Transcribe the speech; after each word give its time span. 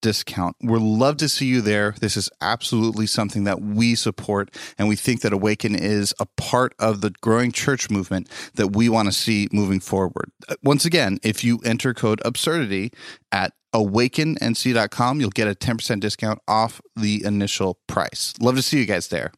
discount. 0.00 0.56
We'd 0.62 0.80
love 0.80 1.16
to 1.18 1.28
see 1.28 1.46
you 1.46 1.60
there. 1.60 1.94
This 2.00 2.16
is 2.16 2.30
absolutely 2.40 3.06
something 3.06 3.44
that 3.44 3.60
we 3.60 3.94
support, 3.94 4.54
and 4.78 4.88
we 4.88 4.96
think 4.96 5.20
that 5.22 5.32
Awaken 5.32 5.74
is 5.74 6.14
a 6.18 6.26
part 6.36 6.74
of 6.78 7.00
the 7.00 7.10
growing 7.20 7.52
church 7.52 7.90
movement 7.90 8.28
that 8.54 8.74
we 8.74 8.88
want 8.88 9.06
to 9.06 9.12
see 9.12 9.48
moving 9.52 9.80
forward. 9.80 10.30
Uh, 10.48 10.54
once 10.62 10.84
again, 10.84 11.18
if 11.22 11.44
you 11.44 11.58
enter 11.64 11.94
code 11.94 12.20
absurdity 12.24 12.92
at 13.32 13.52
awakennc.com, 13.74 15.20
you'll 15.20 15.30
get 15.30 15.48
a 15.48 15.54
10% 15.54 16.00
discount 16.00 16.40
off 16.48 16.80
the 16.96 17.24
initial 17.24 17.78
price. 17.86 18.34
Love 18.40 18.56
to 18.56 18.62
see 18.62 18.78
you 18.78 18.86
guys 18.86 19.08
there. 19.08 19.32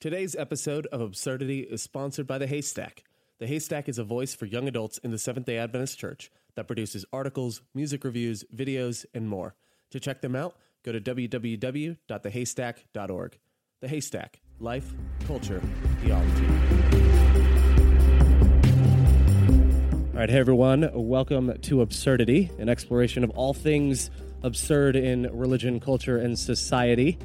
Today's 0.00 0.36
episode 0.36 0.86
of 0.88 1.00
Absurdity 1.00 1.60
is 1.60 1.82
sponsored 1.82 2.26
by 2.26 2.38
The 2.38 2.46
Haystack. 2.46 3.02
The 3.38 3.46
Haystack 3.46 3.88
is 3.88 3.98
a 3.98 4.04
voice 4.04 4.34
for 4.34 4.46
young 4.46 4.68
adults 4.68 4.98
in 4.98 5.10
the 5.10 5.18
Seventh 5.18 5.46
day 5.46 5.58
Adventist 5.58 5.98
Church 5.98 6.30
that 6.54 6.66
produces 6.66 7.04
articles, 7.12 7.62
music 7.74 8.04
reviews, 8.04 8.44
videos, 8.54 9.04
and 9.14 9.28
more. 9.28 9.54
To 9.92 10.00
check 10.00 10.20
them 10.20 10.34
out, 10.34 10.56
go 10.84 10.90
to 10.92 11.00
www.thehaystack.org. 11.00 13.38
The 13.80 13.88
Haystack 13.88 14.40
Life, 14.58 14.94
Culture, 15.26 15.62
Theology. 16.02 16.46
All 20.14 20.20
right, 20.20 20.30
hey 20.30 20.38
everyone, 20.38 20.90
welcome 20.94 21.58
to 21.60 21.82
Absurdity, 21.82 22.50
an 22.58 22.70
exploration 22.70 23.22
of 23.22 23.28
all 23.30 23.52
things 23.52 24.10
absurd 24.42 24.96
in 24.96 25.28
religion, 25.36 25.78
culture, 25.78 26.16
and 26.16 26.38
society. 26.38 27.18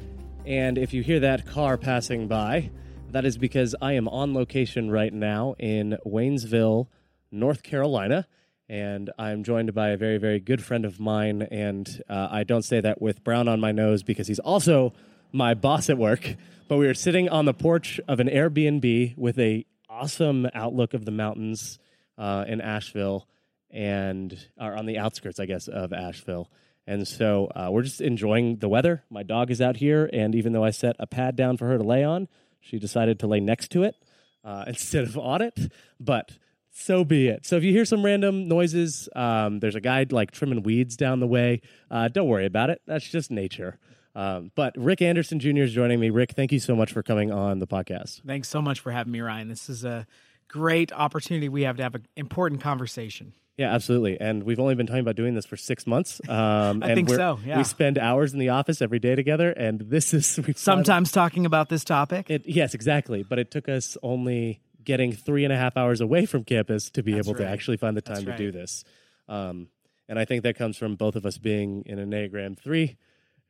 And 0.44 0.76
if 0.76 0.92
you 0.92 1.02
hear 1.02 1.20
that 1.20 1.46
car 1.46 1.78
passing 1.78 2.28
by, 2.28 2.70
that 3.10 3.24
is 3.24 3.38
because 3.38 3.74
I 3.80 3.92
am 3.92 4.08
on 4.08 4.34
location 4.34 4.90
right 4.90 5.12
now 5.12 5.54
in 5.58 5.96
Waynesville, 6.04 6.88
North 7.30 7.62
Carolina 7.62 8.26
and 8.72 9.10
I'm 9.18 9.44
joined 9.44 9.74
by 9.74 9.90
a 9.90 9.98
very, 9.98 10.16
very 10.16 10.40
good 10.40 10.64
friend 10.64 10.86
of 10.86 10.98
mine. 10.98 11.42
And 11.42 12.02
uh, 12.08 12.28
I 12.30 12.42
don't 12.44 12.62
say 12.62 12.80
that 12.80 13.02
with 13.02 13.22
brown 13.22 13.46
on 13.46 13.60
my 13.60 13.70
nose 13.70 14.02
because 14.02 14.26
he's 14.26 14.38
also 14.38 14.94
my 15.30 15.52
boss 15.52 15.90
at 15.90 15.98
work. 15.98 16.36
But 16.68 16.78
we 16.78 16.86
were 16.86 16.94
sitting 16.94 17.28
on 17.28 17.44
the 17.44 17.52
porch 17.52 18.00
of 18.08 18.18
an 18.18 18.28
Airbnb 18.28 19.18
with 19.18 19.38
a 19.38 19.66
awesome 19.90 20.48
outlook 20.54 20.94
of 20.94 21.04
the 21.04 21.10
mountains 21.10 21.78
uh, 22.16 22.46
in 22.48 22.62
Asheville, 22.62 23.28
and 23.70 24.38
or 24.58 24.74
on 24.74 24.86
the 24.86 24.96
outskirts, 24.96 25.38
I 25.38 25.44
guess, 25.44 25.68
of 25.68 25.92
Asheville. 25.92 26.50
And 26.86 27.06
so 27.06 27.52
uh, 27.54 27.68
we're 27.70 27.82
just 27.82 28.00
enjoying 28.00 28.56
the 28.56 28.70
weather. 28.70 29.04
My 29.10 29.22
dog 29.22 29.50
is 29.50 29.60
out 29.60 29.76
here, 29.76 30.08
and 30.14 30.34
even 30.34 30.54
though 30.54 30.64
I 30.64 30.70
set 30.70 30.96
a 30.98 31.06
pad 31.06 31.36
down 31.36 31.58
for 31.58 31.68
her 31.68 31.76
to 31.76 31.84
lay 31.84 32.04
on, 32.04 32.26
she 32.58 32.78
decided 32.78 33.18
to 33.18 33.26
lay 33.26 33.40
next 33.40 33.70
to 33.72 33.82
it 33.82 33.96
uh, 34.42 34.64
instead 34.68 35.04
of 35.04 35.18
on 35.18 35.42
it. 35.42 35.58
But 36.00 36.38
so 36.72 37.04
be 37.04 37.28
it. 37.28 37.46
So 37.46 37.56
if 37.56 37.64
you 37.64 37.72
hear 37.72 37.84
some 37.84 38.04
random 38.04 38.48
noises, 38.48 39.08
um, 39.14 39.60
there's 39.60 39.74
a 39.74 39.80
guy 39.80 40.06
like 40.10 40.30
trimming 40.30 40.62
weeds 40.62 40.96
down 40.96 41.20
the 41.20 41.26
way. 41.26 41.60
Uh, 41.90 42.08
don't 42.08 42.28
worry 42.28 42.46
about 42.46 42.70
it. 42.70 42.80
That's 42.86 43.08
just 43.08 43.30
nature. 43.30 43.78
Um, 44.14 44.50
but 44.54 44.74
Rick 44.76 45.02
Anderson 45.02 45.38
Jr. 45.38 45.62
is 45.62 45.72
joining 45.72 46.00
me. 46.00 46.10
Rick, 46.10 46.32
thank 46.32 46.52
you 46.52 46.58
so 46.58 46.74
much 46.74 46.92
for 46.92 47.02
coming 47.02 47.30
on 47.30 47.58
the 47.58 47.66
podcast. 47.66 48.22
Thanks 48.26 48.48
so 48.48 48.60
much 48.60 48.80
for 48.80 48.90
having 48.90 49.12
me, 49.12 49.20
Ryan. 49.20 49.48
This 49.48 49.68
is 49.68 49.84
a 49.84 50.06
great 50.48 50.92
opportunity 50.92 51.48
we 51.48 51.62
have 51.62 51.76
to 51.76 51.82
have 51.82 51.94
an 51.94 52.06
important 52.16 52.60
conversation. 52.60 53.34
Yeah, 53.58 53.72
absolutely. 53.72 54.18
And 54.20 54.44
we've 54.44 54.58
only 54.58 54.74
been 54.74 54.86
talking 54.86 55.00
about 55.00 55.16
doing 55.16 55.34
this 55.34 55.46
for 55.46 55.56
six 55.56 55.86
months. 55.86 56.20
Um, 56.28 56.82
I 56.82 56.94
think 56.94 57.10
so. 57.10 57.38
Yeah, 57.44 57.58
we 57.58 57.64
spend 57.64 57.98
hours 57.98 58.32
in 58.32 58.38
the 58.38 58.48
office 58.48 58.80
every 58.80 58.98
day 58.98 59.14
together, 59.14 59.50
and 59.50 59.80
this 59.80 60.14
is 60.14 60.40
sometimes 60.56 61.12
talking 61.12 61.44
about 61.44 61.68
this 61.68 61.84
topic. 61.84 62.30
It, 62.30 62.42
yes, 62.46 62.72
exactly. 62.74 63.22
But 63.22 63.38
it 63.38 63.50
took 63.50 63.68
us 63.68 63.98
only 64.02 64.60
getting 64.84 65.12
three 65.12 65.44
and 65.44 65.52
a 65.52 65.56
half 65.56 65.76
hours 65.76 66.00
away 66.00 66.26
from 66.26 66.44
campus 66.44 66.90
to 66.90 67.02
be 67.02 67.12
That's 67.12 67.26
able 67.26 67.34
right. 67.34 67.44
to 67.44 67.50
actually 67.50 67.76
find 67.76 67.96
the 67.96 68.02
time 68.02 68.24
to 68.24 68.36
do 68.36 68.50
this. 68.52 68.84
Um, 69.28 69.68
and 70.08 70.18
I 70.18 70.24
think 70.24 70.42
that 70.42 70.56
comes 70.56 70.76
from 70.76 70.96
both 70.96 71.16
of 71.16 71.24
us 71.24 71.38
being 71.38 71.84
in 71.86 71.98
Enneagram 71.98 72.58
3. 72.58 72.96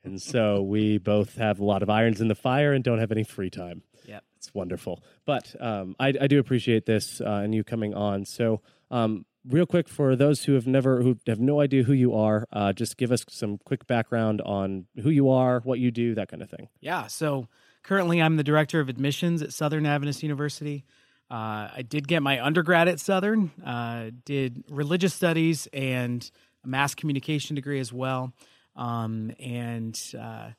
And 0.04 0.20
so 0.20 0.62
we 0.62 0.98
both 0.98 1.36
have 1.36 1.58
a 1.58 1.64
lot 1.64 1.82
of 1.82 1.90
irons 1.90 2.20
in 2.20 2.28
the 2.28 2.34
fire 2.34 2.72
and 2.72 2.84
don't 2.84 2.98
have 2.98 3.12
any 3.12 3.24
free 3.24 3.50
time. 3.50 3.82
Yeah. 4.04 4.20
It's 4.36 4.52
wonderful. 4.54 5.02
But 5.24 5.54
um, 5.60 5.94
I, 5.98 6.08
I, 6.08 6.26
do 6.26 6.38
appreciate 6.38 6.86
this 6.86 7.20
uh, 7.20 7.40
and 7.44 7.54
you 7.54 7.62
coming 7.62 7.94
on. 7.94 8.24
So, 8.24 8.60
um, 8.90 9.24
real 9.48 9.66
quick, 9.66 9.88
for 9.88 10.16
those 10.16 10.44
who 10.44 10.54
have 10.54 10.66
never, 10.66 11.02
who 11.02 11.18
have 11.26 11.40
no 11.40 11.60
idea 11.60 11.84
who 11.84 11.92
you 11.92 12.14
are, 12.14 12.46
uh, 12.52 12.72
just 12.72 12.96
give 12.96 13.12
us 13.12 13.24
some 13.28 13.58
quick 13.58 13.86
background 13.86 14.40
on 14.42 14.86
who 15.02 15.10
you 15.10 15.30
are, 15.30 15.60
what 15.60 15.78
you 15.78 15.90
do, 15.90 16.14
that 16.14 16.28
kind 16.28 16.42
of 16.42 16.50
thing. 16.50 16.68
Yeah. 16.80 17.06
So, 17.06 17.48
currently, 17.82 18.20
I'm 18.20 18.36
the 18.36 18.44
director 18.44 18.80
of 18.80 18.88
admissions 18.88 19.42
at 19.42 19.52
Southern 19.52 19.86
Adventist 19.86 20.22
University. 20.22 20.84
Uh, 21.32 21.70
I 21.76 21.82
did 21.88 22.06
get 22.06 22.22
my 22.22 22.44
undergrad 22.44 22.88
at 22.88 23.00
Southern, 23.00 23.52
uh, 23.64 24.10
did 24.26 24.64
religious 24.68 25.14
studies 25.14 25.66
and 25.72 26.30
a 26.62 26.68
mass 26.68 26.94
communication 26.94 27.56
degree 27.56 27.80
as 27.80 27.90
well. 27.90 28.34
Um, 28.76 29.32
and 29.40 29.98
uh, 30.20 30.50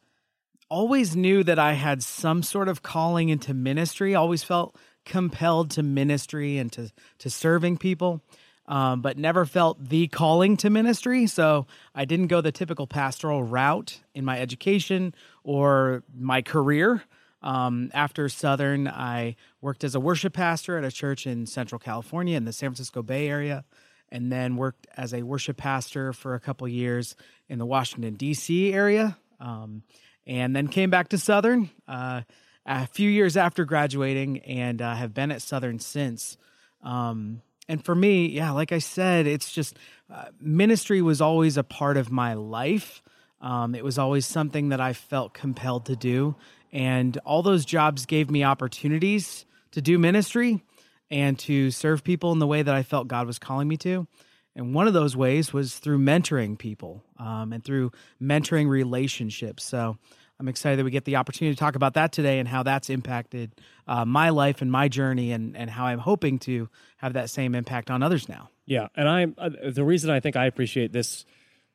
always 0.69 1.15
knew 1.15 1.43
that 1.43 1.59
I 1.59 1.73
had 1.73 2.01
some 2.01 2.41
sort 2.41 2.69
of 2.69 2.81
calling 2.81 3.29
into 3.29 3.53
ministry, 3.53 4.15
always 4.15 4.41
felt 4.41 4.75
compelled 5.05 5.69
to 5.71 5.83
ministry 5.83 6.57
and 6.57 6.71
to, 6.71 6.91
to 7.19 7.29
serving 7.29 7.77
people. 7.77 8.23
Um, 8.65 9.01
but 9.01 9.17
never 9.17 9.45
felt 9.45 9.89
the 9.89 10.07
calling 10.07 10.55
to 10.57 10.69
ministry. 10.69 11.27
So 11.27 11.67
I 11.93 12.05
didn't 12.05 12.27
go 12.27 12.39
the 12.39 12.53
typical 12.53 12.87
pastoral 12.87 13.43
route 13.43 13.99
in 14.15 14.23
my 14.23 14.39
education 14.39 15.13
or 15.43 16.03
my 16.15 16.41
career. 16.41 17.03
Um, 17.43 17.91
after 17.93 18.29
Southern, 18.29 18.87
I 18.87 19.35
worked 19.61 19.83
as 19.83 19.95
a 19.95 19.99
worship 19.99 20.33
pastor 20.33 20.77
at 20.77 20.83
a 20.83 20.91
church 20.91 21.27
in 21.27 21.45
Central 21.45 21.77
California 21.77 22.37
in 22.37 22.45
the 22.45 22.53
San 22.53 22.69
Francisco 22.69 23.03
Bay 23.03 23.27
Area, 23.27 23.65
and 24.09 24.31
then 24.31 24.55
worked 24.55 24.87
as 24.95 25.13
a 25.13 25.23
worship 25.23 25.57
pastor 25.57 26.13
for 26.13 26.35
a 26.35 26.39
couple 26.39 26.67
years 26.67 27.15
in 27.49 27.59
the 27.59 27.65
Washington, 27.65 28.13
D.C. 28.13 28.73
area. 28.73 29.17
Um, 29.39 29.83
and 30.25 30.55
then 30.55 30.67
came 30.69 30.89
back 30.89 31.09
to 31.09 31.17
Southern 31.17 31.69
uh, 31.87 32.21
a 32.65 32.87
few 32.87 33.09
years 33.09 33.35
after 33.35 33.65
graduating 33.65 34.39
and 34.39 34.81
uh, 34.81 34.95
have 34.95 35.13
been 35.13 35.31
at 35.31 35.41
Southern 35.41 35.79
since. 35.79 36.37
Um, 36.81 37.41
and 37.67 37.83
for 37.83 37.95
me, 37.95 38.27
yeah, 38.27 38.51
like 38.51 38.71
I 38.71 38.79
said, 38.79 39.27
it's 39.27 39.51
just 39.51 39.77
uh, 40.09 40.25
ministry 40.39 41.01
was 41.01 41.21
always 41.21 41.57
a 41.57 41.63
part 41.63 41.97
of 41.97 42.11
my 42.11 42.33
life. 42.33 43.01
Um, 43.41 43.75
it 43.75 43.83
was 43.83 43.97
always 43.97 44.25
something 44.25 44.69
that 44.69 44.79
I 44.79 44.93
felt 44.93 45.33
compelled 45.33 45.85
to 45.87 45.95
do. 45.95 46.35
And 46.73 47.17
all 47.19 47.43
those 47.43 47.63
jobs 47.63 48.05
gave 48.07 48.29
me 48.31 48.43
opportunities 48.43 49.45
to 49.71 49.81
do 49.81 49.99
ministry 49.99 50.63
and 51.11 51.37
to 51.39 51.69
serve 51.69 52.03
people 52.03 52.31
in 52.31 52.39
the 52.39 52.47
way 52.47 52.63
that 52.63 52.73
I 52.73 52.81
felt 52.81 53.07
God 53.07 53.27
was 53.27 53.37
calling 53.37 53.67
me 53.67 53.77
to. 53.77 54.07
And 54.55 54.73
one 54.73 54.87
of 54.87 54.93
those 54.93 55.15
ways 55.15 55.53
was 55.53 55.77
through 55.77 55.99
mentoring 55.99 56.57
people 56.57 57.03
um, 57.17 57.53
and 57.53 57.63
through 57.63 57.91
mentoring 58.21 58.67
relationships. 58.67 59.63
So 59.63 59.97
I'm 60.39 60.47
excited 60.47 60.79
that 60.79 60.83
we 60.83 60.91
get 60.91 61.05
the 61.05 61.15
opportunity 61.15 61.55
to 61.55 61.59
talk 61.59 61.75
about 61.75 61.93
that 61.93 62.11
today 62.11 62.39
and 62.39 62.47
how 62.47 62.63
that's 62.63 62.89
impacted 62.89 63.53
uh, 63.87 64.03
my 64.05 64.29
life 64.29 64.61
and 64.61 64.71
my 64.71 64.87
journey 64.87 65.31
and, 65.31 65.55
and 65.55 65.69
how 65.69 65.85
I'm 65.85 65.99
hoping 65.99 66.39
to 66.39 66.69
have 66.97 67.13
that 67.13 67.29
same 67.29 67.53
impact 67.53 67.91
on 67.91 68.01
others 68.01 68.27
now. 68.27 68.49
Yeah. 68.65 68.87
And 68.95 69.07
I'm 69.07 69.35
uh, 69.37 69.49
the 69.71 69.83
reason 69.83 70.09
I 70.09 70.19
think 70.19 70.35
I 70.35 70.45
appreciate 70.45 70.91
this 70.91 71.25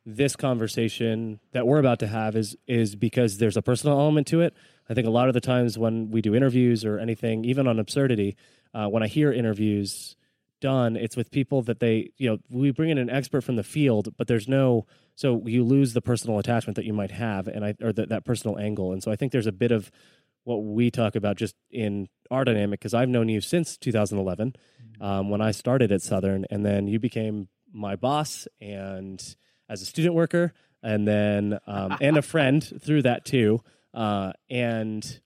this 0.06 0.36
conversation 0.36 1.38
that 1.52 1.66
we're 1.66 1.78
about 1.78 2.00
to 2.00 2.06
have 2.06 2.34
is 2.34 2.56
is 2.66 2.96
because 2.96 3.38
there's 3.38 3.56
a 3.56 3.62
personal 3.62 3.98
element 4.00 4.26
to 4.28 4.40
it 4.40 4.54
I 4.88 4.94
think 4.94 5.06
a 5.06 5.10
lot 5.10 5.28
of 5.28 5.34
the 5.34 5.40
times 5.40 5.78
when 5.78 6.10
we 6.10 6.22
do 6.22 6.34
interviews 6.34 6.84
or 6.84 6.98
anything, 6.98 7.44
even 7.44 7.66
on 7.66 7.78
absurdity, 7.78 8.36
uh, 8.74 8.86
when 8.88 9.02
I 9.02 9.06
hear 9.06 9.32
interviews 9.32 10.16
done, 10.60 10.96
it's 10.96 11.16
with 11.16 11.30
people 11.30 11.62
that 11.62 11.80
they, 11.80 12.10
you 12.16 12.28
know, 12.30 12.38
we 12.50 12.70
bring 12.70 12.90
in 12.90 12.98
an 12.98 13.10
expert 13.10 13.42
from 13.42 13.56
the 13.56 13.62
field, 13.62 14.14
but 14.16 14.26
there's 14.26 14.48
no, 14.48 14.86
so 15.14 15.42
you 15.46 15.64
lose 15.64 15.92
the 15.92 16.00
personal 16.00 16.38
attachment 16.38 16.76
that 16.76 16.84
you 16.84 16.92
might 16.92 17.10
have, 17.10 17.48
and 17.48 17.64
I 17.64 17.74
or 17.82 17.92
that 17.92 18.08
that 18.08 18.24
personal 18.24 18.58
angle, 18.58 18.92
and 18.92 19.02
so 19.02 19.10
I 19.10 19.16
think 19.16 19.32
there's 19.32 19.46
a 19.46 19.52
bit 19.52 19.72
of 19.72 19.90
what 20.44 20.64
we 20.64 20.90
talk 20.90 21.14
about 21.14 21.36
just 21.36 21.54
in 21.70 22.08
our 22.30 22.44
dynamic 22.44 22.80
because 22.80 22.94
I've 22.94 23.08
known 23.08 23.28
you 23.28 23.40
since 23.40 23.76
2011 23.76 24.56
um, 25.00 25.28
when 25.28 25.40
I 25.40 25.50
started 25.50 25.92
at 25.92 26.02
Southern, 26.02 26.46
and 26.50 26.64
then 26.64 26.86
you 26.86 26.98
became 26.98 27.48
my 27.72 27.96
boss 27.96 28.48
and 28.60 29.22
as 29.68 29.82
a 29.82 29.84
student 29.84 30.14
worker, 30.14 30.52
and 30.82 31.06
then 31.06 31.58
um, 31.66 31.96
and 32.00 32.16
a 32.16 32.22
friend 32.22 32.64
through 32.80 33.02
that 33.02 33.24
too, 33.24 33.62
uh, 33.94 34.32
and 34.48 35.20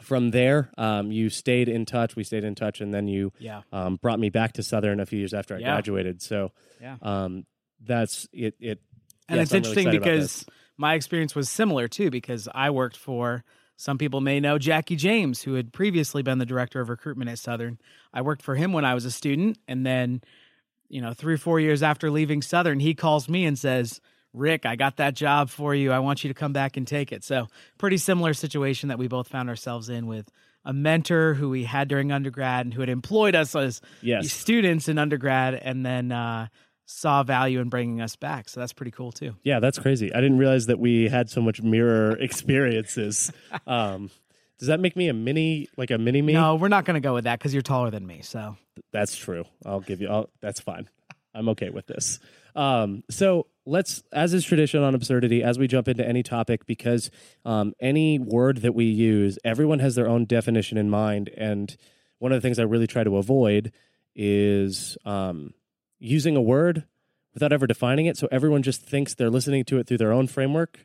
from 0.00 0.30
there, 0.30 0.70
um, 0.76 1.12
you 1.12 1.30
stayed 1.30 1.68
in 1.68 1.86
touch. 1.86 2.16
We 2.16 2.24
stayed 2.24 2.44
in 2.44 2.54
touch, 2.54 2.80
and 2.80 2.92
then 2.92 3.06
you 3.06 3.32
Yeah. 3.38 3.62
um, 3.72 3.96
brought 3.96 4.18
me 4.18 4.30
back 4.30 4.52
to 4.54 4.62
Southern 4.62 5.00
a 5.00 5.06
few 5.06 5.18
years 5.18 5.34
after 5.34 5.54
I 5.54 5.60
Yeah. 5.60 5.66
graduated. 5.66 6.22
So 6.22 6.52
Yeah. 6.80 6.96
um, 7.02 7.46
that's 7.80 8.26
it. 8.32 8.56
It 8.60 8.80
And 9.28 9.38
yes, 9.38 9.46
it's 9.46 9.52
I'm 9.52 9.56
interesting 9.58 9.88
about 9.88 10.04
because 10.04 10.46
my 10.76 10.94
experience 10.94 11.34
was 11.34 11.48
similar 11.48 11.88
too, 11.88 12.10
because 12.10 12.48
I 12.52 12.70
worked 12.70 12.96
for 12.96 13.44
some 13.76 13.98
people 13.98 14.20
may 14.20 14.38
know 14.40 14.58
Jackie 14.58 14.96
James, 14.96 15.42
who 15.42 15.54
had 15.54 15.72
previously 15.72 16.22
been 16.22 16.38
the 16.38 16.46
director 16.46 16.80
of 16.80 16.88
recruitment 16.88 17.30
at 17.30 17.38
Southern. 17.38 17.78
I 18.12 18.22
worked 18.22 18.42
for 18.42 18.54
him 18.54 18.72
when 18.72 18.84
I 18.84 18.94
was 18.94 19.04
a 19.04 19.10
student. 19.10 19.58
And 19.66 19.84
then, 19.84 20.22
you 20.88 21.00
know, 21.00 21.12
three 21.12 21.34
or 21.34 21.38
four 21.38 21.58
years 21.58 21.82
after 21.82 22.10
leaving 22.10 22.40
Southern, 22.40 22.78
he 22.80 22.94
calls 22.94 23.28
me 23.28 23.44
and 23.44 23.58
says, 23.58 24.00
Rick, 24.34 24.66
I 24.66 24.76
got 24.76 24.96
that 24.98 25.14
job 25.14 25.48
for 25.48 25.74
you. 25.74 25.92
I 25.92 26.00
want 26.00 26.24
you 26.24 26.28
to 26.28 26.34
come 26.34 26.52
back 26.52 26.76
and 26.76 26.86
take 26.86 27.12
it. 27.12 27.24
So, 27.24 27.46
pretty 27.78 27.96
similar 27.96 28.34
situation 28.34 28.88
that 28.90 28.98
we 28.98 29.08
both 29.08 29.28
found 29.28 29.48
ourselves 29.48 29.88
in 29.88 30.06
with 30.06 30.28
a 30.64 30.72
mentor 30.72 31.34
who 31.34 31.48
we 31.50 31.64
had 31.64 31.88
during 31.88 32.10
undergrad 32.12 32.66
and 32.66 32.74
who 32.74 32.80
had 32.80 32.88
employed 32.90 33.34
us 33.34 33.54
as 33.54 33.80
Yes. 34.02 34.32
students 34.32 34.88
in 34.88 34.98
undergrad 34.98 35.54
and 35.54 35.86
then 35.86 36.10
uh, 36.10 36.48
saw 36.86 37.22
value 37.22 37.60
in 37.60 37.68
bringing 37.68 38.00
us 38.00 38.16
back. 38.16 38.48
So, 38.48 38.60
that's 38.60 38.72
pretty 38.72 38.90
cool 38.90 39.12
too. 39.12 39.36
Yeah, 39.44 39.60
that's 39.60 39.78
crazy. 39.78 40.12
I 40.12 40.20
didn't 40.20 40.38
realize 40.38 40.66
that 40.66 40.78
we 40.78 41.08
had 41.08 41.30
so 41.30 41.40
much 41.40 41.62
mirror 41.62 42.12
experiences. 42.20 43.30
um, 43.66 44.10
does 44.58 44.68
that 44.68 44.80
make 44.80 44.96
me 44.96 45.08
a 45.08 45.14
mini, 45.14 45.68
like 45.76 45.90
a 45.90 45.98
mini 45.98 46.22
me? 46.22 46.32
No, 46.32 46.54
we're 46.56 46.68
not 46.68 46.84
going 46.84 46.94
to 46.94 47.00
go 47.06 47.14
with 47.14 47.24
that 47.24 47.38
because 47.38 47.52
you're 47.52 47.62
taller 47.62 47.90
than 47.90 48.06
me. 48.06 48.20
So 48.22 48.56
That's 48.92 49.16
true. 49.16 49.44
I'll 49.64 49.80
give 49.80 50.00
you. 50.00 50.08
I'll, 50.08 50.30
that's 50.40 50.60
fine. 50.60 50.88
I'm 51.34 51.48
okay 51.50 51.70
with 51.70 51.86
this. 51.86 52.20
Um, 52.54 53.02
so 53.10 53.46
let's, 53.66 54.02
as 54.12 54.34
is 54.34 54.44
tradition 54.44 54.82
on 54.82 54.94
absurdity, 54.94 55.42
as 55.42 55.58
we 55.58 55.66
jump 55.66 55.88
into 55.88 56.06
any 56.06 56.22
topic, 56.22 56.66
because 56.66 57.10
um, 57.44 57.72
any 57.80 58.18
word 58.18 58.58
that 58.58 58.74
we 58.74 58.84
use, 58.84 59.38
everyone 59.44 59.78
has 59.78 59.94
their 59.94 60.08
own 60.08 60.24
definition 60.24 60.78
in 60.78 60.90
mind, 60.90 61.30
and 61.36 61.76
one 62.18 62.32
of 62.32 62.40
the 62.40 62.46
things 62.46 62.58
I 62.58 62.62
really 62.64 62.86
try 62.86 63.04
to 63.04 63.16
avoid 63.16 63.72
is 64.14 64.96
um, 65.04 65.54
using 65.98 66.36
a 66.36 66.42
word 66.42 66.84
without 67.34 67.52
ever 67.52 67.66
defining 67.66 68.06
it. 68.06 68.16
So 68.16 68.28
everyone 68.30 68.62
just 68.62 68.82
thinks 68.82 69.14
they're 69.14 69.30
listening 69.30 69.64
to 69.64 69.78
it 69.78 69.86
through 69.86 69.98
their 69.98 70.12
own 70.12 70.28
framework, 70.28 70.78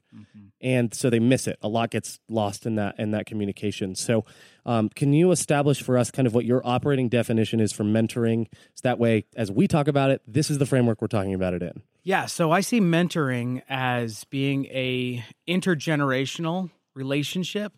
and 0.61 0.93
so 0.93 1.09
they 1.09 1.19
miss 1.19 1.47
it. 1.47 1.57
A 1.61 1.67
lot 1.67 1.91
gets 1.91 2.19
lost 2.27 2.65
in 2.65 2.75
that 2.75 2.99
in 2.99 3.11
that 3.11 3.25
communication. 3.25 3.95
So, 3.95 4.25
um, 4.65 4.89
can 4.89 5.13
you 5.13 5.31
establish 5.31 5.81
for 5.81 5.97
us 5.97 6.11
kind 6.11 6.27
of 6.27 6.33
what 6.33 6.45
your 6.45 6.61
operating 6.65 7.07
definition 7.07 7.59
is 7.59 7.71
for 7.71 7.83
mentoring? 7.83 8.47
So 8.75 8.81
that 8.83 8.99
way, 8.99 9.25
as 9.35 9.51
we 9.51 9.67
talk 9.67 9.87
about 9.87 10.11
it, 10.11 10.21
this 10.27 10.49
is 10.49 10.57
the 10.57 10.65
framework 10.65 11.01
we're 11.01 11.07
talking 11.07 11.33
about 11.33 11.53
it 11.53 11.61
in. 11.61 11.81
yeah, 12.03 12.25
so 12.25 12.51
I 12.51 12.61
see 12.61 12.81
mentoring 12.81 13.61
as 13.69 14.23
being 14.25 14.65
a 14.65 15.23
intergenerational 15.47 16.71
relationship 16.95 17.73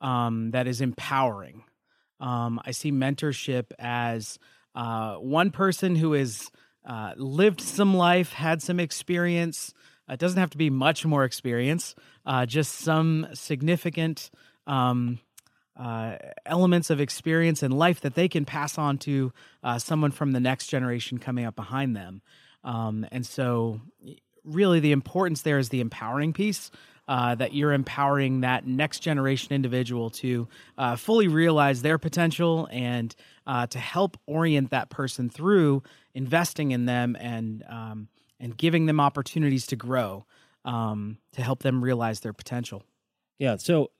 um, 0.00 0.50
that 0.52 0.66
is 0.66 0.80
empowering. 0.80 1.64
Um, 2.20 2.60
I 2.64 2.70
see 2.70 2.92
mentorship 2.92 3.72
as 3.78 4.38
uh, 4.74 5.16
one 5.16 5.50
person 5.50 5.96
who 5.96 6.14
is 6.14 6.50
uh, 6.84 7.12
lived 7.16 7.60
some 7.60 7.94
life, 7.94 8.32
had 8.32 8.62
some 8.62 8.80
experience. 8.80 9.72
It 10.08 10.18
doesn't 10.18 10.38
have 10.38 10.50
to 10.50 10.58
be 10.58 10.70
much 10.70 11.04
more 11.04 11.24
experience, 11.24 11.94
uh, 12.26 12.46
just 12.46 12.74
some 12.74 13.28
significant 13.34 14.30
um, 14.66 15.18
uh, 15.76 16.16
elements 16.44 16.90
of 16.90 17.00
experience 17.00 17.62
in 17.62 17.70
life 17.70 18.00
that 18.00 18.14
they 18.14 18.28
can 18.28 18.44
pass 18.44 18.78
on 18.78 18.98
to 18.98 19.32
uh, 19.62 19.78
someone 19.78 20.10
from 20.10 20.32
the 20.32 20.40
next 20.40 20.66
generation 20.66 21.18
coming 21.18 21.44
up 21.44 21.56
behind 21.56 21.96
them. 21.96 22.20
Um, 22.64 23.06
and 23.10 23.24
so, 23.24 23.80
really, 24.44 24.80
the 24.80 24.92
importance 24.92 25.42
there 25.42 25.58
is 25.58 25.70
the 25.70 25.80
empowering 25.80 26.32
piece. 26.32 26.70
Uh, 27.08 27.34
that 27.34 27.52
you're 27.52 27.72
empowering 27.72 28.42
that 28.42 28.64
next 28.64 29.00
generation 29.00 29.52
individual 29.52 30.08
to 30.08 30.46
uh, 30.78 30.94
fully 30.94 31.26
realize 31.26 31.82
their 31.82 31.98
potential 31.98 32.68
and 32.70 33.16
uh, 33.46 33.66
to 33.68 33.78
help 33.78 34.16
orient 34.26 34.70
that 34.70 34.90
person 34.90 35.28
through 35.28 35.82
investing 36.14 36.70
in 36.70 36.86
them 36.86 37.16
and 37.18 37.64
um, 37.68 38.08
and 38.38 38.56
giving 38.56 38.86
them 38.86 39.00
opportunities 39.00 39.66
to 39.66 39.76
grow 39.76 40.26
um, 40.64 41.18
to 41.32 41.42
help 41.42 41.62
them 41.62 41.82
realize 41.82 42.20
their 42.20 42.32
potential. 42.32 42.82
Yeah. 43.38 43.56
So 43.56 43.90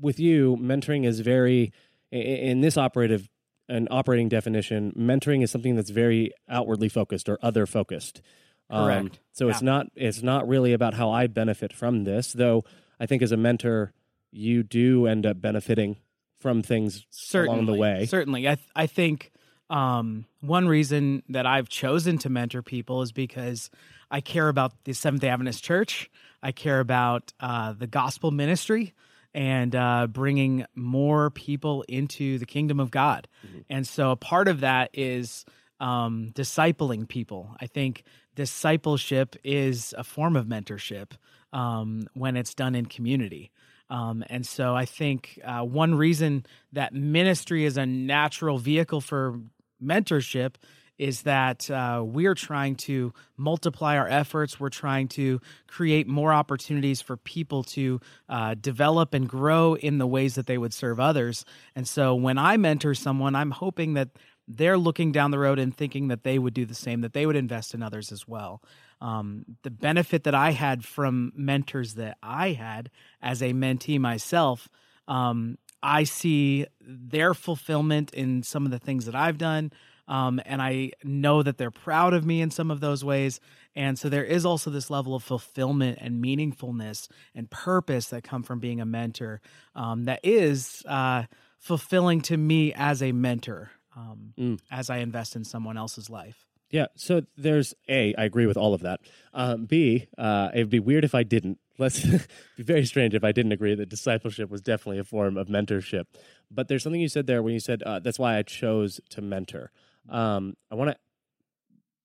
with 0.00 0.18
you, 0.18 0.56
mentoring 0.60 1.06
is 1.06 1.20
very 1.20 1.72
in 2.10 2.60
this 2.60 2.76
operative 2.76 3.28
an 3.68 3.86
operating 3.90 4.28
definition. 4.28 4.92
Mentoring 4.98 5.42
is 5.44 5.50
something 5.50 5.76
that's 5.76 5.90
very 5.90 6.32
outwardly 6.48 6.88
focused 6.88 7.28
or 7.28 7.38
other 7.40 7.66
focused. 7.66 8.20
Um, 8.68 8.84
Correct. 8.84 9.20
so 9.32 9.48
it's 9.48 9.62
not 9.62 9.86
it's 9.94 10.22
not 10.22 10.46
really 10.46 10.72
about 10.72 10.94
how 10.94 11.10
I 11.10 11.26
benefit 11.26 11.72
from 11.72 12.04
this, 12.04 12.32
though. 12.32 12.64
I 12.98 13.06
think 13.06 13.22
as 13.22 13.32
a 13.32 13.36
mentor, 13.36 13.92
you 14.30 14.62
do 14.62 15.06
end 15.06 15.26
up 15.26 15.40
benefiting 15.40 15.96
from 16.40 16.62
things 16.62 17.06
certainly, 17.10 17.54
along 17.54 17.66
the 17.66 17.74
way. 17.74 18.06
Certainly, 18.06 18.48
I 18.48 18.54
th- 18.56 18.68
I 18.74 18.86
think 18.86 19.30
um, 19.68 20.24
one 20.40 20.66
reason 20.66 21.22
that 21.28 21.46
I've 21.46 21.68
chosen 21.68 22.18
to 22.18 22.28
mentor 22.28 22.62
people 22.62 23.02
is 23.02 23.12
because 23.12 23.70
I 24.10 24.20
care 24.20 24.48
about 24.48 24.72
the 24.84 24.92
Seventh 24.92 25.22
Day 25.22 25.28
Adventist 25.28 25.62
Church. 25.62 26.10
I 26.42 26.52
care 26.52 26.80
about 26.80 27.32
uh, 27.38 27.74
the 27.74 27.86
gospel 27.86 28.30
ministry 28.30 28.94
and 29.32 29.76
uh, 29.76 30.08
bringing 30.08 30.64
more 30.74 31.30
people 31.30 31.84
into 31.86 32.38
the 32.38 32.46
kingdom 32.46 32.80
of 32.80 32.90
God. 32.90 33.28
And 33.68 33.86
so, 33.86 34.10
a 34.10 34.16
part 34.16 34.48
of 34.48 34.60
that 34.60 34.90
is 34.92 35.44
um, 35.78 36.32
discipling 36.34 37.06
people. 37.06 37.54
I 37.60 37.66
think 37.66 38.02
discipleship 38.34 39.36
is 39.44 39.94
a 39.96 40.04
form 40.04 40.34
of 40.34 40.46
mentorship 40.46 41.12
um, 41.52 42.08
when 42.14 42.36
it's 42.36 42.54
done 42.54 42.74
in 42.74 42.86
community. 42.86 43.50
Um, 43.90 44.24
and 44.30 44.46
so 44.46 44.74
I 44.74 44.84
think 44.84 45.40
uh, 45.44 45.62
one 45.62 45.94
reason 45.94 46.46
that 46.72 46.94
ministry 46.94 47.64
is 47.64 47.76
a 47.76 47.84
natural 47.84 48.58
vehicle 48.58 49.00
for 49.00 49.40
mentorship 49.82 50.54
is 51.00 51.22
that 51.22 51.70
uh, 51.70 52.02
we're 52.04 52.34
trying 52.34 52.76
to 52.76 53.10
multiply 53.38 53.96
our 53.96 54.06
efforts. 54.06 54.60
We're 54.60 54.68
trying 54.68 55.08
to 55.08 55.40
create 55.66 56.06
more 56.06 56.30
opportunities 56.30 57.00
for 57.00 57.16
people 57.16 57.62
to 57.64 58.00
uh, 58.28 58.54
develop 58.60 59.14
and 59.14 59.26
grow 59.26 59.74
in 59.76 59.96
the 59.96 60.06
ways 60.06 60.34
that 60.34 60.46
they 60.46 60.58
would 60.58 60.74
serve 60.74 61.00
others. 61.00 61.46
And 61.74 61.88
so 61.88 62.14
when 62.14 62.36
I 62.36 62.58
mentor 62.58 62.94
someone, 62.94 63.34
I'm 63.34 63.50
hoping 63.50 63.94
that 63.94 64.10
they're 64.46 64.76
looking 64.76 65.10
down 65.10 65.30
the 65.30 65.38
road 65.38 65.58
and 65.58 65.74
thinking 65.74 66.08
that 66.08 66.22
they 66.22 66.38
would 66.38 66.52
do 66.52 66.66
the 66.66 66.74
same, 66.74 67.00
that 67.00 67.14
they 67.14 67.24
would 67.24 67.36
invest 67.36 67.72
in 67.72 67.82
others 67.82 68.12
as 68.12 68.28
well. 68.28 68.60
Um, 69.00 69.44
the 69.62 69.70
benefit 69.70 70.24
that 70.24 70.34
I 70.34 70.50
had 70.50 70.84
from 70.84 71.32
mentors 71.34 71.94
that 71.94 72.18
I 72.22 72.52
had 72.52 72.90
as 73.22 73.40
a 73.42 73.52
mentee 73.52 73.98
myself, 73.98 74.68
um, 75.08 75.58
I 75.82 76.04
see 76.04 76.66
their 76.80 77.32
fulfillment 77.34 78.12
in 78.12 78.42
some 78.42 78.66
of 78.66 78.70
the 78.70 78.78
things 78.78 79.06
that 79.06 79.14
I've 79.14 79.38
done. 79.38 79.72
Um, 80.06 80.40
and 80.44 80.60
I 80.60 80.90
know 81.04 81.42
that 81.42 81.56
they're 81.56 81.70
proud 81.70 82.14
of 82.14 82.26
me 82.26 82.40
in 82.40 82.50
some 82.50 82.70
of 82.70 82.80
those 82.80 83.04
ways. 83.04 83.40
And 83.76 83.98
so 83.98 84.08
there 84.08 84.24
is 84.24 84.44
also 84.44 84.68
this 84.68 84.90
level 84.90 85.14
of 85.14 85.22
fulfillment 85.22 85.98
and 86.00 86.22
meaningfulness 86.22 87.08
and 87.34 87.48
purpose 87.48 88.06
that 88.06 88.24
come 88.24 88.42
from 88.42 88.58
being 88.58 88.80
a 88.80 88.86
mentor 88.86 89.40
um, 89.76 90.04
that 90.04 90.20
is 90.24 90.82
uh, 90.88 91.24
fulfilling 91.58 92.20
to 92.22 92.36
me 92.36 92.72
as 92.74 93.02
a 93.02 93.12
mentor 93.12 93.70
um, 93.96 94.58
as 94.70 94.90
I 94.90 94.98
invest 94.98 95.36
in 95.36 95.44
someone 95.44 95.76
else's 95.76 96.10
life. 96.10 96.49
Yeah. 96.70 96.86
So 96.94 97.22
there's 97.36 97.74
A, 97.88 98.14
I 98.16 98.24
agree 98.24 98.46
with 98.46 98.56
all 98.56 98.74
of 98.74 98.82
that. 98.82 99.00
Um, 99.34 99.66
B, 99.66 100.06
uh, 100.16 100.50
it'd 100.54 100.70
be 100.70 100.78
weird 100.78 101.04
if 101.04 101.14
I 101.14 101.24
didn't. 101.24 101.58
Let's 101.78 102.04
be 102.56 102.62
very 102.62 102.84
strange 102.84 103.14
if 103.14 103.24
I 103.24 103.32
didn't 103.32 103.52
agree 103.52 103.74
that 103.74 103.88
discipleship 103.88 104.50
was 104.50 104.60
definitely 104.60 104.98
a 104.98 105.04
form 105.04 105.36
of 105.36 105.48
mentorship. 105.48 106.04
But 106.50 106.68
there's 106.68 106.82
something 106.82 107.00
you 107.00 107.08
said 107.08 107.26
there 107.26 107.42
when 107.42 107.54
you 107.54 107.60
said 107.60 107.82
uh, 107.82 107.98
that's 107.98 108.18
why 108.18 108.36
I 108.36 108.42
chose 108.42 109.00
to 109.10 109.20
mentor. 109.20 109.72
Um, 110.08 110.56
I 110.70 110.76
want 110.76 110.90
to 110.90 110.96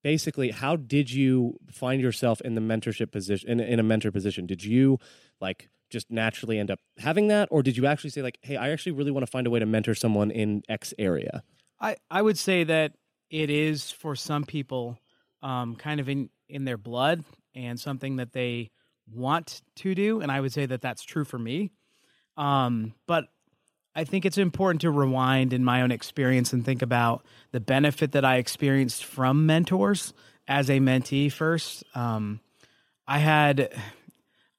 basically, 0.03 0.51
how 0.51 0.75
did 0.75 1.11
you 1.11 1.57
find 1.71 1.99
yourself 2.01 2.39
in 2.41 2.53
the 2.53 2.61
mentorship 2.61 3.11
position, 3.11 3.49
in, 3.49 3.59
in 3.59 3.79
a 3.79 3.83
mentor 3.83 4.11
position? 4.11 4.45
Did 4.45 4.63
you 4.63 4.99
like 5.41 5.69
just 5.89 6.11
naturally 6.11 6.59
end 6.59 6.69
up 6.69 6.79
having 6.97 7.27
that? 7.29 7.47
Or 7.51 7.63
did 7.63 7.77
you 7.77 7.85
actually 7.87 8.11
say, 8.11 8.21
like, 8.21 8.37
hey, 8.41 8.55
I 8.55 8.69
actually 8.69 8.91
really 8.91 9.11
want 9.11 9.25
to 9.25 9.31
find 9.31 9.47
a 9.47 9.49
way 9.49 9.59
to 9.59 9.65
mentor 9.65 9.95
someone 9.95 10.29
in 10.29 10.61
X 10.69 10.93
area? 10.99 11.43
I, 11.79 11.97
I 12.11 12.21
would 12.21 12.37
say 12.37 12.63
that 12.65 12.93
it 13.35 13.49
is 13.49 13.91
for 13.91 14.15
some 14.15 14.45
people 14.45 14.97
um, 15.43 15.75
kind 15.75 15.99
of 15.99 16.07
in, 16.07 16.29
in 16.47 16.63
their 16.63 16.77
blood 16.77 17.21
and 17.53 17.77
something 17.77 18.15
that 18.15 18.31
they 18.31 18.71
want 19.13 19.61
to 19.75 19.93
do. 19.93 20.21
And 20.21 20.31
I 20.31 20.39
would 20.39 20.53
say 20.53 20.65
that 20.65 20.81
that's 20.81 21.03
true 21.03 21.25
for 21.25 21.37
me. 21.37 21.71
Um, 22.37 22.93
but 23.07 23.25
I 23.93 24.05
think 24.05 24.25
it's 24.25 24.37
important 24.37 24.81
to 24.81 24.89
rewind 24.89 25.51
in 25.51 25.65
my 25.65 25.81
own 25.81 25.91
experience 25.91 26.53
and 26.53 26.63
think 26.63 26.81
about 26.81 27.25
the 27.51 27.59
benefit 27.59 28.13
that 28.13 28.23
I 28.23 28.37
experienced 28.37 29.03
from 29.03 29.45
mentors 29.45 30.13
as 30.47 30.69
a 30.69 30.79
mentee 30.79 31.29
first. 31.29 31.83
Um, 31.93 32.39
I 33.05 33.19
had 33.19 33.73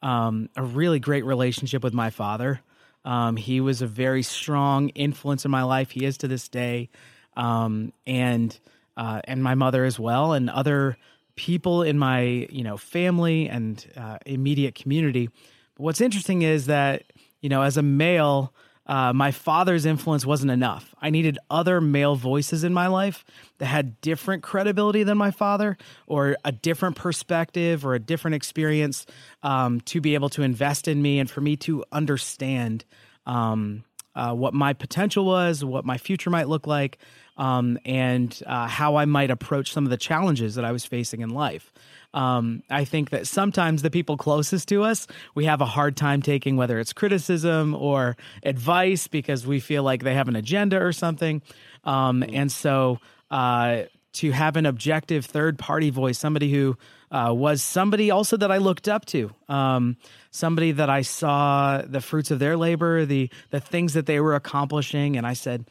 um, 0.03 0.51
a 0.55 0.63
really 0.63 1.01
great 1.01 1.25
relationship 1.25 1.83
with 1.83 1.95
my 1.95 2.11
father. 2.11 2.61
Um, 3.07 3.37
he 3.37 3.63
was 3.63 3.81
a 3.81 3.87
very 3.87 4.23
strong 4.23 4.91
influence 4.91 5.47
in 5.47 5.51
my 5.51 5.63
life. 5.63 5.93
He 5.93 6.05
is 6.05 6.19
to 6.19 6.29
this 6.29 6.51
day, 6.51 6.91
um, 7.37 7.93
and 8.07 8.59
uh, 8.97 9.21
and 9.25 9.43
my 9.43 9.55
mother 9.55 9.85
as 9.85 9.99
well, 9.99 10.33
and 10.33 10.49
other 10.51 10.97
people 11.37 11.83
in 11.83 11.99
my 11.99 12.21
you 12.51 12.65
know 12.65 12.77
family 12.77 13.49
and 13.49 13.87
uh, 13.97 14.19
immediate 14.27 14.75
community. 14.75 15.29
But 15.77 15.83
what's 15.83 16.01
interesting 16.01 16.43
is 16.43 16.67
that 16.67 17.05
you 17.41 17.49
know 17.49 17.63
as 17.63 17.77
a 17.77 17.83
male, 17.83 18.55
uh, 18.87 19.13
my 19.13 19.31
father's 19.31 19.85
influence 19.85 20.25
wasn't 20.25 20.51
enough. 20.51 20.95
I 21.01 21.11
needed 21.11 21.39
other 21.51 21.81
male 21.81 22.17
voices 22.17 22.65
in 22.65 22.73
my 22.73 22.87
life 22.87 23.25
that 23.59 23.67
had 23.67 24.01
different 24.01 24.43
credibility 24.43 25.03
than 25.03 25.19
my 25.19 25.31
father, 25.31 25.77
or 26.07 26.37
a 26.45 26.53
different 26.53 26.97
perspective, 26.97 27.85
or 27.85 27.95
a 27.95 28.01
different 28.01 28.35
experience 28.35 29.07
um, 29.43 29.81
to 29.83 30.01
be 30.01 30.15
able 30.15 30.31
to 30.31 30.43
invest 30.43 30.89
in 30.89 31.03
me 31.03 31.19
and 31.19 31.31
for 31.31 31.41
me 31.41 31.57
to 31.57 31.85
understand 31.93 32.85
um, 33.27 33.85
uh, 34.17 34.35
what 34.35 34.55
my 34.55 34.73
potential 34.73 35.25
was, 35.25 35.65
what 35.65 35.85
my 35.85 35.99
future 35.99 36.31
might 36.31 36.49
look 36.49 36.67
like, 36.67 36.99
um, 37.37 37.79
and 37.85 38.43
uh, 38.47 38.67
how 38.67 38.97
I 38.97 39.05
might 39.05 39.31
approach 39.31 39.73
some 39.73 39.85
of 39.85 39.91
the 39.91 39.97
challenges 39.99 40.55
that 40.55 40.65
I 40.65 40.73
was 40.73 40.87
facing 40.87 41.21
in 41.21 41.31
life. 41.31 41.73
Um, 42.15 42.63
I 42.71 42.87
think 42.87 43.11
that 43.11 43.27
sometimes 43.27 43.83
the 43.83 43.91
people 43.91 44.17
closest 44.17 44.69
to 44.71 44.83
us, 44.83 45.07
we 45.35 45.45
have 45.45 45.61
a 45.61 45.67
hard 45.67 45.99
time 45.99 46.23
taking 46.23 46.57
whether 46.57 46.79
it's 46.79 46.95
criticism 46.95 47.75
or 47.75 48.17
advice 48.43 49.07
because 49.07 49.47
we 49.47 49.61
feel 49.61 49.83
like 49.83 50.03
they 50.03 50.15
have 50.15 50.29
an 50.29 50.37
agenda 50.37 50.83
or 50.83 50.93
something. 50.93 51.43
Um, 51.85 52.25
and 52.33 52.51
so 52.51 53.01
uh, 53.31 53.83
to 54.15 54.31
have 54.31 54.57
an 54.57 54.65
objective 54.65 55.27
third 55.27 55.59
party 55.59 55.91
voice, 55.91 56.19
somebody 56.19 56.51
who 56.51 56.79
uh, 57.11 57.33
was 57.35 57.63
somebody 57.63 58.11
also 58.11 58.37
that 58.37 58.51
I 58.51 58.59
looked 58.59 58.89
up 58.89 59.05
to, 59.07 59.31
um, 59.49 59.97
somebody 60.31 60.73
that 60.73 60.91
I 60.91 61.03
saw 61.03 61.83
the 61.83 62.01
fruits 62.01 62.31
of 62.31 62.39
their 62.39 62.57
labor, 62.57 63.05
the 63.05 63.31
the 63.51 63.61
things 63.61 63.95
that 63.95 64.07
they 64.07 64.21
were 64.21 64.35
accomplishing, 64.35 65.17
and 65.17 65.27
I 65.27 65.35
said, 65.35 65.67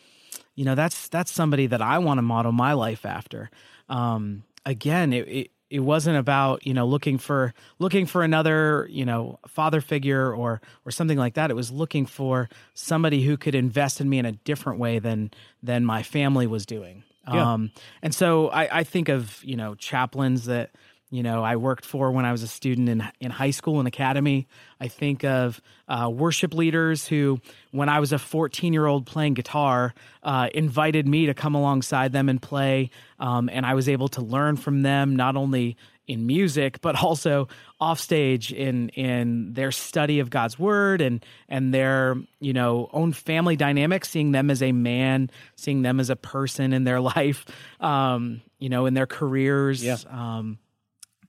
you 0.56 0.65
know, 0.65 0.75
that's 0.75 1.08
that's 1.10 1.32
somebody 1.32 1.68
that 1.68 1.82
I 1.82 2.00
want 2.00 2.18
to 2.18 2.22
model 2.22 2.51
my 2.51 2.74
life 2.74 3.06
after. 3.06 3.50
Um, 3.89 4.44
again, 4.65 5.13
it, 5.13 5.27
it 5.27 5.51
it 5.70 5.80
wasn't 5.80 6.18
about 6.18 6.65
you 6.65 6.74
know 6.74 6.86
looking 6.86 7.18
for 7.18 7.54
looking 7.80 8.06
for 8.06 8.24
another 8.24 8.88
you 8.89 9.06
know 9.06 9.39
father 9.48 9.82
figure 9.82 10.34
or 10.34 10.62
or 10.86 10.92
something 10.92 11.18
like 11.18 11.34
that 11.34 11.50
it 11.50 11.56
was 11.56 11.72
looking 11.72 12.06
for 12.06 12.50
somebody 12.74 13.24
who 13.24 13.36
could 13.36 13.56
invest 13.56 14.00
in 14.00 14.10
me 14.10 14.20
in 14.20 14.25
a 14.25 14.32
different 14.32 14.80
way 14.80 15.00
than 15.00 15.32
than 15.63 15.84
my 15.84 16.04
family 16.04 16.46
was 16.48 16.65
doing 16.65 17.04
yeah. 17.27 17.54
um 17.54 17.72
and 18.01 18.13
so 18.13 18.50
i 18.50 18.80
i 18.80 18.84
think 18.84 19.10
of 19.10 19.44
you 19.44 19.56
know 19.56 19.75
chaplains 19.75 20.46
that 20.46 20.72
you 21.15 21.24
know 21.24 21.43
I 21.43 21.55
worked 21.55 21.86
for 21.86 22.12
when 22.12 22.25
I 22.25 22.31
was 22.31 22.43
a 22.43 22.48
student 22.48 22.89
in 22.89 23.07
in 23.22 23.31
high 23.31 23.51
school 23.51 23.79
and 23.79 23.88
academy. 23.88 24.48
I 24.81 24.89
think 24.89 25.24
of 25.24 25.62
uh, 25.88 26.10
worship 26.13 26.53
leaders 26.53 27.07
who, 27.07 27.39
when 27.72 27.88
I 27.88 28.00
was 28.01 28.12
a 28.12 28.19
14 28.19 28.74
year 28.74 28.86
old 28.86 29.05
playing 29.05 29.36
guitar, 29.36 29.93
uh, 30.24 30.50
invited 30.53 31.07
me 31.07 31.27
to 31.27 31.34
come 31.34 31.55
alongside 31.55 32.12
them 32.12 32.27
and 32.27 32.41
play, 32.41 32.89
um, 33.19 33.50
and 33.50 33.65
I 33.65 33.75
was 33.75 33.88
able 33.88 34.10
to 34.10 34.22
learn 34.22 34.57
from 34.57 34.81
them 34.81 35.15
not 35.15 35.38
only 35.38 35.77
in 36.07 36.27
music 36.27 36.81
but 36.81 37.01
also 37.01 37.48
offstage 37.79 38.53
in 38.53 38.89
in 38.89 39.53
their 39.53 39.72
study 39.72 40.19
of 40.19 40.29
God's 40.29 40.60
word 40.60 41.01
and 41.01 41.25
and 41.50 41.74
their 41.74 42.15
you 42.39 42.53
know 42.53 42.89
own 42.93 43.12
family 43.13 43.55
dynamics 43.55 44.10
seeing 44.10 44.31
them 44.31 44.51
as 44.51 44.62
a 44.62 44.72
man 44.72 45.29
seeing 45.55 45.81
them 45.81 46.00
as 46.00 46.10
a 46.10 46.15
person 46.15 46.74
in 46.74 46.84
their 46.84 47.01
life 47.15 47.45
um 47.79 48.41
you 48.60 48.69
know 48.69 48.86
in 48.86 48.93
their 48.93 49.07
careers 49.07 49.84
yeah. 49.84 49.98
um 50.10 50.60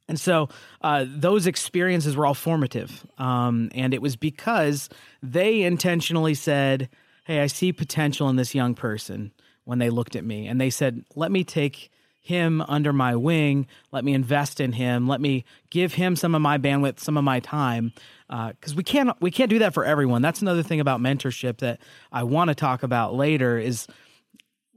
and 0.08 0.20
so 0.20 0.48
uh, 0.82 1.04
those 1.08 1.46
experiences 1.46 2.16
were 2.16 2.26
all 2.26 2.34
formative. 2.34 3.06
Um, 3.18 3.70
and 3.74 3.92
it 3.92 4.00
was 4.00 4.16
because 4.16 4.88
they 5.22 5.62
intentionally 5.62 6.34
said, 6.34 6.88
Hey, 7.24 7.40
I 7.40 7.48
see 7.48 7.72
potential 7.72 8.28
in 8.28 8.36
this 8.36 8.54
young 8.54 8.74
person 8.74 9.32
when 9.64 9.80
they 9.80 9.90
looked 9.90 10.14
at 10.14 10.24
me. 10.24 10.46
And 10.46 10.60
they 10.60 10.70
said, 10.70 11.04
Let 11.16 11.32
me 11.32 11.42
take 11.42 11.90
him 12.20 12.60
under 12.62 12.92
my 12.92 13.14
wing. 13.14 13.66
Let 13.92 14.04
me 14.04 14.12
invest 14.12 14.60
in 14.60 14.72
him. 14.72 15.06
Let 15.06 15.20
me 15.20 15.44
give 15.70 15.94
him 15.94 16.16
some 16.16 16.34
of 16.34 16.42
my 16.42 16.58
bandwidth, 16.58 16.98
some 16.98 17.16
of 17.16 17.24
my 17.24 17.40
time. 17.40 17.92
Because 18.28 18.72
uh, 18.72 18.76
we 18.76 18.82
can't 18.82 19.10
we 19.20 19.30
can't 19.30 19.50
do 19.50 19.60
that 19.60 19.74
for 19.74 19.84
everyone. 19.84 20.22
That's 20.22 20.42
another 20.42 20.62
thing 20.62 20.80
about 20.80 21.00
mentorship 21.00 21.58
that 21.58 21.80
I 22.12 22.24
want 22.24 22.48
to 22.48 22.54
talk 22.54 22.82
about 22.82 23.14
later. 23.14 23.58
Is 23.58 23.86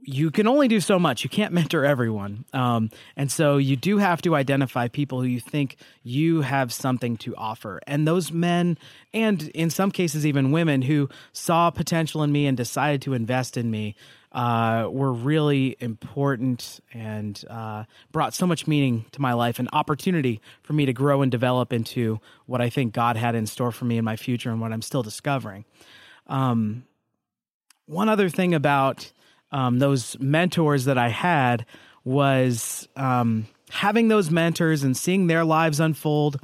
you 0.02 0.30
can 0.30 0.46
only 0.46 0.68
do 0.68 0.80
so 0.80 0.98
much. 0.98 1.24
You 1.24 1.30
can't 1.30 1.52
mentor 1.60 1.84
everyone. 1.84 2.44
Um, 2.52 2.90
and 3.16 3.30
so 3.30 3.56
you 3.56 3.76
do 3.76 3.98
have 3.98 4.22
to 4.22 4.34
identify 4.34 4.88
people 4.88 5.20
who 5.20 5.26
you 5.26 5.40
think 5.40 5.76
you 6.02 6.42
have 6.42 6.72
something 6.72 7.16
to 7.18 7.36
offer. 7.36 7.80
And 7.86 8.06
those 8.06 8.32
men, 8.32 8.78
and 9.12 9.48
in 9.48 9.70
some 9.70 9.90
cases, 9.90 10.26
even 10.26 10.52
women 10.52 10.82
who 10.82 11.08
saw 11.32 11.70
potential 11.70 12.22
in 12.22 12.32
me 12.32 12.46
and 12.46 12.56
decided 12.56 13.02
to 13.02 13.14
invest 13.14 13.56
in 13.56 13.70
me, 13.70 13.94
uh, 14.32 14.86
were 14.88 15.12
really 15.12 15.76
important 15.80 16.78
and 16.92 17.44
uh, 17.50 17.84
brought 18.12 18.32
so 18.32 18.46
much 18.46 18.66
meaning 18.66 19.04
to 19.10 19.20
my 19.20 19.32
life 19.32 19.58
and 19.58 19.68
opportunity 19.72 20.40
for 20.62 20.72
me 20.72 20.86
to 20.86 20.92
grow 20.92 21.20
and 21.20 21.32
develop 21.32 21.72
into 21.72 22.20
what 22.46 22.60
I 22.60 22.70
think 22.70 22.94
God 22.94 23.16
had 23.16 23.34
in 23.34 23.46
store 23.46 23.72
for 23.72 23.86
me 23.86 23.98
in 23.98 24.04
my 24.04 24.16
future 24.16 24.50
and 24.50 24.60
what 24.60 24.72
I'm 24.72 24.82
still 24.82 25.02
discovering. 25.02 25.64
Um, 26.28 26.84
one 27.86 28.08
other 28.08 28.28
thing 28.28 28.54
about 28.54 29.10
um, 29.52 29.78
those 29.78 30.18
mentors 30.20 30.84
that 30.84 30.98
I 30.98 31.08
had 31.08 31.66
was 32.04 32.88
um, 32.96 33.46
having 33.70 34.08
those 34.08 34.30
mentors 34.30 34.82
and 34.82 34.96
seeing 34.96 35.26
their 35.26 35.44
lives 35.44 35.80
unfold 35.80 36.40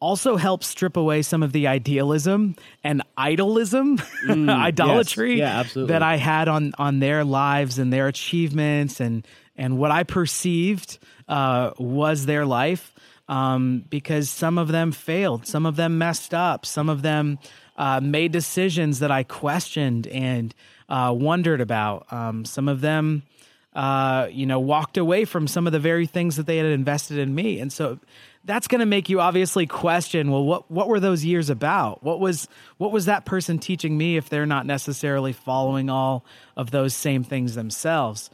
also 0.00 0.36
helps 0.36 0.66
strip 0.66 0.96
away 0.96 1.20
some 1.22 1.42
of 1.42 1.52
the 1.52 1.66
idealism 1.66 2.56
and 2.82 3.02
idolism, 3.18 3.98
mm, 4.26 4.48
idolatry 4.64 5.36
yes. 5.36 5.76
yeah, 5.76 5.84
that 5.86 6.02
I 6.02 6.16
had 6.16 6.48
on 6.48 6.72
on 6.78 7.00
their 7.00 7.22
lives 7.22 7.78
and 7.78 7.92
their 7.92 8.08
achievements 8.08 9.00
and 9.00 9.26
and 9.56 9.78
what 9.78 9.90
I 9.90 10.04
perceived 10.04 10.98
uh, 11.28 11.72
was 11.78 12.26
their 12.26 12.46
life. 12.46 12.94
Um, 13.28 13.84
because 13.88 14.28
some 14.28 14.58
of 14.58 14.66
them 14.66 14.90
failed, 14.90 15.46
some 15.46 15.64
of 15.64 15.76
them 15.76 15.98
messed 15.98 16.34
up, 16.34 16.66
some 16.66 16.88
of 16.88 17.02
them 17.02 17.38
uh, 17.76 18.00
made 18.02 18.32
decisions 18.32 18.98
that 18.98 19.12
I 19.12 19.22
questioned 19.22 20.08
and 20.08 20.52
uh, 20.90 21.14
wondered 21.16 21.60
about. 21.60 22.12
Um, 22.12 22.44
some 22.44 22.68
of 22.68 22.80
them, 22.80 23.22
uh, 23.74 24.28
you 24.30 24.44
know, 24.44 24.60
walked 24.60 24.98
away 24.98 25.24
from 25.24 25.46
some 25.46 25.66
of 25.66 25.72
the 25.72 25.78
very 25.78 26.06
things 26.06 26.36
that 26.36 26.46
they 26.46 26.56
had 26.58 26.66
invested 26.66 27.18
in 27.18 27.34
me, 27.34 27.60
and 27.60 27.72
so 27.72 27.98
that's 28.44 28.66
going 28.66 28.80
to 28.80 28.86
make 28.86 29.08
you 29.08 29.20
obviously 29.20 29.66
question. 29.66 30.30
Well, 30.30 30.44
what 30.44 30.70
what 30.70 30.88
were 30.88 31.00
those 31.00 31.24
years 31.24 31.50
about? 31.50 32.02
What 32.02 32.20
was 32.20 32.48
what 32.78 32.90
was 32.90 33.06
that 33.06 33.24
person 33.24 33.58
teaching 33.58 33.96
me 33.96 34.16
if 34.16 34.28
they're 34.28 34.46
not 34.46 34.66
necessarily 34.66 35.32
following 35.32 35.88
all 35.88 36.24
of 36.56 36.70
those 36.70 36.94
same 36.94 37.22
things 37.22 37.54
themselves? 37.54 38.30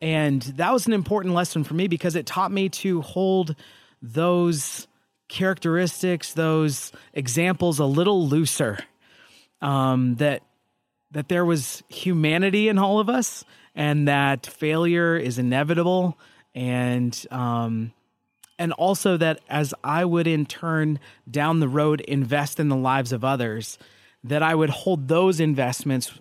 And 0.00 0.40
that 0.42 0.72
was 0.72 0.86
an 0.86 0.94
important 0.94 1.34
lesson 1.34 1.62
for 1.62 1.74
me 1.74 1.86
because 1.86 2.16
it 2.16 2.24
taught 2.24 2.50
me 2.50 2.70
to 2.70 3.02
hold 3.02 3.54
those 4.00 4.86
characteristics, 5.28 6.32
those 6.32 6.90
examples 7.12 7.78
a 7.78 7.84
little 7.84 8.26
looser. 8.26 8.78
Um, 9.60 10.14
that 10.14 10.42
that 11.10 11.28
there 11.28 11.44
was 11.44 11.82
humanity 11.88 12.68
in 12.68 12.78
all 12.78 13.00
of 13.00 13.08
us 13.08 13.44
and 13.74 14.08
that 14.08 14.46
failure 14.46 15.16
is 15.16 15.38
inevitable. 15.38 16.18
And 16.54 17.26
um, 17.30 17.92
and 18.58 18.72
also 18.74 19.16
that 19.16 19.40
as 19.48 19.72
I 19.82 20.04
would 20.04 20.26
in 20.26 20.44
turn 20.44 20.98
down 21.30 21.60
the 21.60 21.68
road 21.68 22.00
invest 22.02 22.60
in 22.60 22.68
the 22.68 22.76
lives 22.76 23.12
of 23.12 23.24
others 23.24 23.78
that 24.22 24.42
I 24.42 24.54
would 24.54 24.70
hold 24.70 25.08
those 25.08 25.40
investments 25.40 26.12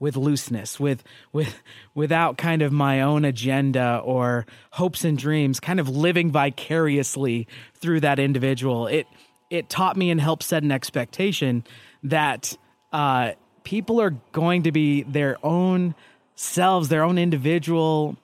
with 0.00 0.16
looseness 0.16 0.80
with 0.80 1.04
with 1.32 1.62
without 1.94 2.36
kind 2.36 2.62
of 2.62 2.72
my 2.72 3.00
own 3.00 3.24
agenda 3.24 4.00
or 4.04 4.44
hopes 4.72 5.04
and 5.04 5.16
dreams 5.16 5.60
kind 5.60 5.78
of 5.78 5.88
living 5.88 6.32
vicariously 6.32 7.46
through 7.74 8.00
that 8.00 8.18
individual. 8.18 8.86
It 8.86 9.06
it 9.50 9.68
taught 9.68 9.96
me 9.96 10.10
and 10.10 10.20
helped 10.20 10.42
set 10.42 10.62
an 10.62 10.72
expectation 10.72 11.64
that 12.02 12.56
uh, 12.92 13.32
people 13.64 14.00
are 14.00 14.10
going 14.32 14.62
to 14.62 14.72
be 14.72 15.02
their 15.02 15.36
own 15.42 15.94
selves, 16.36 16.88
their 16.88 17.02
own 17.02 17.18
individual. 17.18 18.16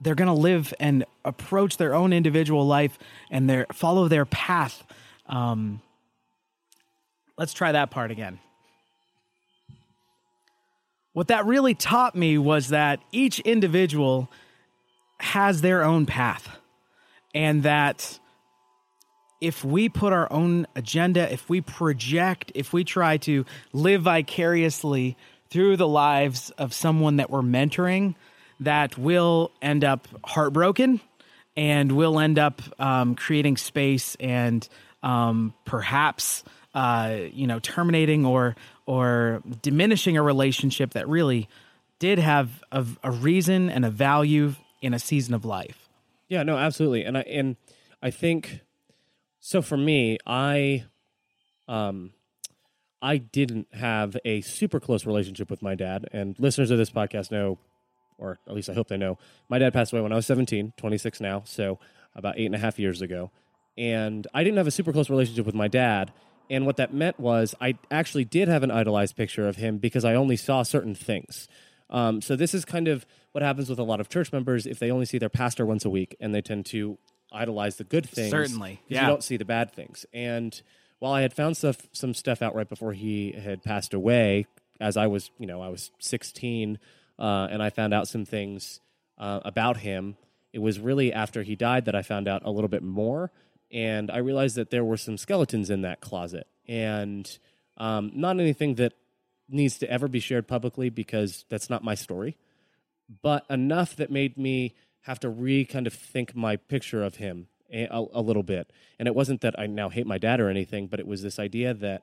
They're 0.00 0.14
going 0.14 0.28
to 0.28 0.34
live 0.34 0.74
and 0.78 1.04
approach 1.24 1.76
their 1.76 1.94
own 1.94 2.12
individual 2.12 2.66
life 2.66 2.98
and 3.30 3.48
their 3.48 3.66
follow 3.72 4.08
their 4.08 4.26
path. 4.26 4.84
Um, 5.26 5.80
let's 7.36 7.52
try 7.52 7.72
that 7.72 7.90
part 7.90 8.10
again. 8.10 8.38
What 11.12 11.28
that 11.28 11.46
really 11.46 11.74
taught 11.74 12.14
me 12.14 12.38
was 12.38 12.68
that 12.68 13.00
each 13.10 13.40
individual 13.40 14.30
has 15.18 15.62
their 15.62 15.82
own 15.82 16.06
path, 16.06 16.48
and 17.34 17.64
that 17.64 18.20
if 19.40 19.64
we 19.64 19.88
put 19.88 20.12
our 20.12 20.30
own 20.32 20.66
agenda, 20.74 21.32
if 21.32 21.48
we 21.48 21.60
project, 21.60 22.52
if 22.54 22.72
we 22.72 22.84
try 22.84 23.16
to 23.18 23.44
live 23.72 24.02
vicariously 24.02 25.16
through 25.50 25.76
the 25.76 25.88
lives 25.88 26.50
of 26.58 26.74
someone 26.74 27.16
that 27.16 27.30
we're 27.30 27.42
mentoring, 27.42 28.14
that 28.60 28.98
will 28.98 29.52
end 29.62 29.84
up 29.84 30.08
heartbroken 30.24 31.00
and 31.56 31.92
we'll 31.92 32.18
end 32.18 32.38
up 32.38 32.62
um, 32.80 33.14
creating 33.14 33.56
space 33.56 34.16
and 34.20 34.68
um, 35.02 35.54
perhaps 35.64 36.44
uh, 36.74 37.16
you 37.32 37.46
know 37.46 37.58
terminating 37.60 38.26
or 38.26 38.56
or 38.86 39.42
diminishing 39.62 40.16
a 40.16 40.22
relationship 40.22 40.92
that 40.92 41.08
really 41.08 41.48
did 41.98 42.18
have 42.18 42.62
a, 42.70 42.84
a 43.02 43.10
reason 43.10 43.70
and 43.70 43.84
a 43.84 43.90
value 43.90 44.54
in 44.80 44.94
a 44.94 44.98
season 44.98 45.34
of 45.34 45.44
life. 45.44 45.88
Yeah, 46.28 46.42
no, 46.42 46.56
absolutely. 46.56 47.04
And 47.04 47.18
I 47.18 47.22
and 47.22 47.56
I 48.02 48.10
think 48.10 48.60
so 49.48 49.62
for 49.62 49.78
me, 49.78 50.18
I 50.26 50.84
um 51.68 52.12
I 53.00 53.16
didn't 53.16 53.68
have 53.72 54.14
a 54.22 54.42
super 54.42 54.78
close 54.78 55.06
relationship 55.06 55.48
with 55.48 55.62
my 55.62 55.74
dad. 55.74 56.06
And 56.12 56.38
listeners 56.38 56.70
of 56.70 56.76
this 56.76 56.90
podcast 56.90 57.30
know, 57.30 57.56
or 58.18 58.38
at 58.46 58.54
least 58.54 58.68
I 58.68 58.74
hope 58.74 58.88
they 58.88 58.98
know, 58.98 59.16
my 59.48 59.58
dad 59.58 59.72
passed 59.72 59.90
away 59.94 60.02
when 60.02 60.12
I 60.12 60.16
was 60.16 60.26
17, 60.26 60.74
26 60.76 61.22
now, 61.22 61.44
so 61.46 61.78
about 62.14 62.38
eight 62.38 62.44
and 62.44 62.54
a 62.54 62.58
half 62.58 62.78
years 62.78 63.00
ago. 63.00 63.30
And 63.78 64.26
I 64.34 64.44
didn't 64.44 64.58
have 64.58 64.66
a 64.66 64.70
super 64.70 64.92
close 64.92 65.08
relationship 65.08 65.46
with 65.46 65.54
my 65.54 65.68
dad. 65.68 66.12
And 66.50 66.66
what 66.66 66.76
that 66.76 66.92
meant 66.92 67.18
was 67.18 67.54
I 67.58 67.78
actually 67.90 68.26
did 68.26 68.48
have 68.48 68.62
an 68.62 68.70
idolized 68.70 69.16
picture 69.16 69.48
of 69.48 69.56
him 69.56 69.78
because 69.78 70.04
I 70.04 70.14
only 70.14 70.36
saw 70.36 70.62
certain 70.62 70.94
things. 70.94 71.48
Um, 71.88 72.20
so 72.20 72.36
this 72.36 72.52
is 72.52 72.66
kind 72.66 72.86
of 72.86 73.06
what 73.32 73.42
happens 73.42 73.70
with 73.70 73.78
a 73.78 73.82
lot 73.82 73.98
of 73.98 74.10
church 74.10 74.30
members 74.30 74.66
if 74.66 74.78
they 74.78 74.90
only 74.90 75.06
see 75.06 75.16
their 75.16 75.30
pastor 75.30 75.64
once 75.64 75.86
a 75.86 75.90
week 75.90 76.14
and 76.20 76.34
they 76.34 76.42
tend 76.42 76.66
to 76.66 76.98
idolize 77.32 77.76
the 77.76 77.84
good 77.84 78.08
things. 78.08 78.30
Certainly, 78.30 78.80
yeah. 78.88 79.02
You 79.02 79.06
don't 79.08 79.24
see 79.24 79.36
the 79.36 79.44
bad 79.44 79.72
things. 79.72 80.06
And 80.12 80.60
while 80.98 81.12
I 81.12 81.22
had 81.22 81.32
found 81.32 81.56
stuff, 81.56 81.76
some 81.92 82.14
stuff 82.14 82.42
out 82.42 82.54
right 82.54 82.68
before 82.68 82.92
he 82.92 83.32
had 83.32 83.62
passed 83.62 83.94
away, 83.94 84.46
as 84.80 84.96
I 84.96 85.06
was, 85.06 85.30
you 85.38 85.46
know, 85.46 85.60
I 85.60 85.68
was 85.68 85.90
16, 85.98 86.78
uh, 87.18 87.48
and 87.50 87.62
I 87.62 87.70
found 87.70 87.94
out 87.94 88.08
some 88.08 88.24
things 88.24 88.80
uh, 89.18 89.40
about 89.44 89.78
him. 89.78 90.16
It 90.52 90.60
was 90.60 90.80
really 90.80 91.12
after 91.12 91.42
he 91.42 91.56
died 91.56 91.84
that 91.86 91.94
I 91.94 92.02
found 92.02 92.28
out 92.28 92.42
a 92.44 92.50
little 92.50 92.68
bit 92.68 92.82
more, 92.82 93.30
and 93.70 94.10
I 94.10 94.18
realized 94.18 94.56
that 94.56 94.70
there 94.70 94.84
were 94.84 94.96
some 94.96 95.18
skeletons 95.18 95.70
in 95.70 95.82
that 95.82 96.00
closet, 96.00 96.46
and 96.66 97.38
um, 97.76 98.12
not 98.14 98.40
anything 98.40 98.76
that 98.76 98.94
needs 99.48 99.78
to 99.78 99.90
ever 99.90 100.08
be 100.08 100.20
shared 100.20 100.46
publicly 100.46 100.90
because 100.90 101.44
that's 101.48 101.70
not 101.70 101.82
my 101.82 101.94
story 101.94 102.36
but 103.22 103.44
enough 103.48 103.96
that 103.96 104.10
made 104.10 104.36
me 104.36 104.74
have 105.02 105.20
to 105.20 105.28
re 105.28 105.64
kind 105.64 105.86
of 105.86 105.94
think 105.94 106.34
my 106.34 106.56
picture 106.56 107.02
of 107.02 107.16
him 107.16 107.48
a, 107.72 108.06
a, 108.12 108.22
little 108.22 108.42
bit. 108.42 108.72
And 108.98 109.06
it 109.06 109.14
wasn't 109.14 109.40
that 109.42 109.58
I 109.58 109.66
now 109.66 109.88
hate 109.88 110.06
my 110.06 110.18
dad 110.18 110.40
or 110.40 110.48
anything, 110.48 110.86
but 110.86 111.00
it 111.00 111.06
was 111.06 111.22
this 111.22 111.38
idea 111.38 111.74
that 111.74 112.02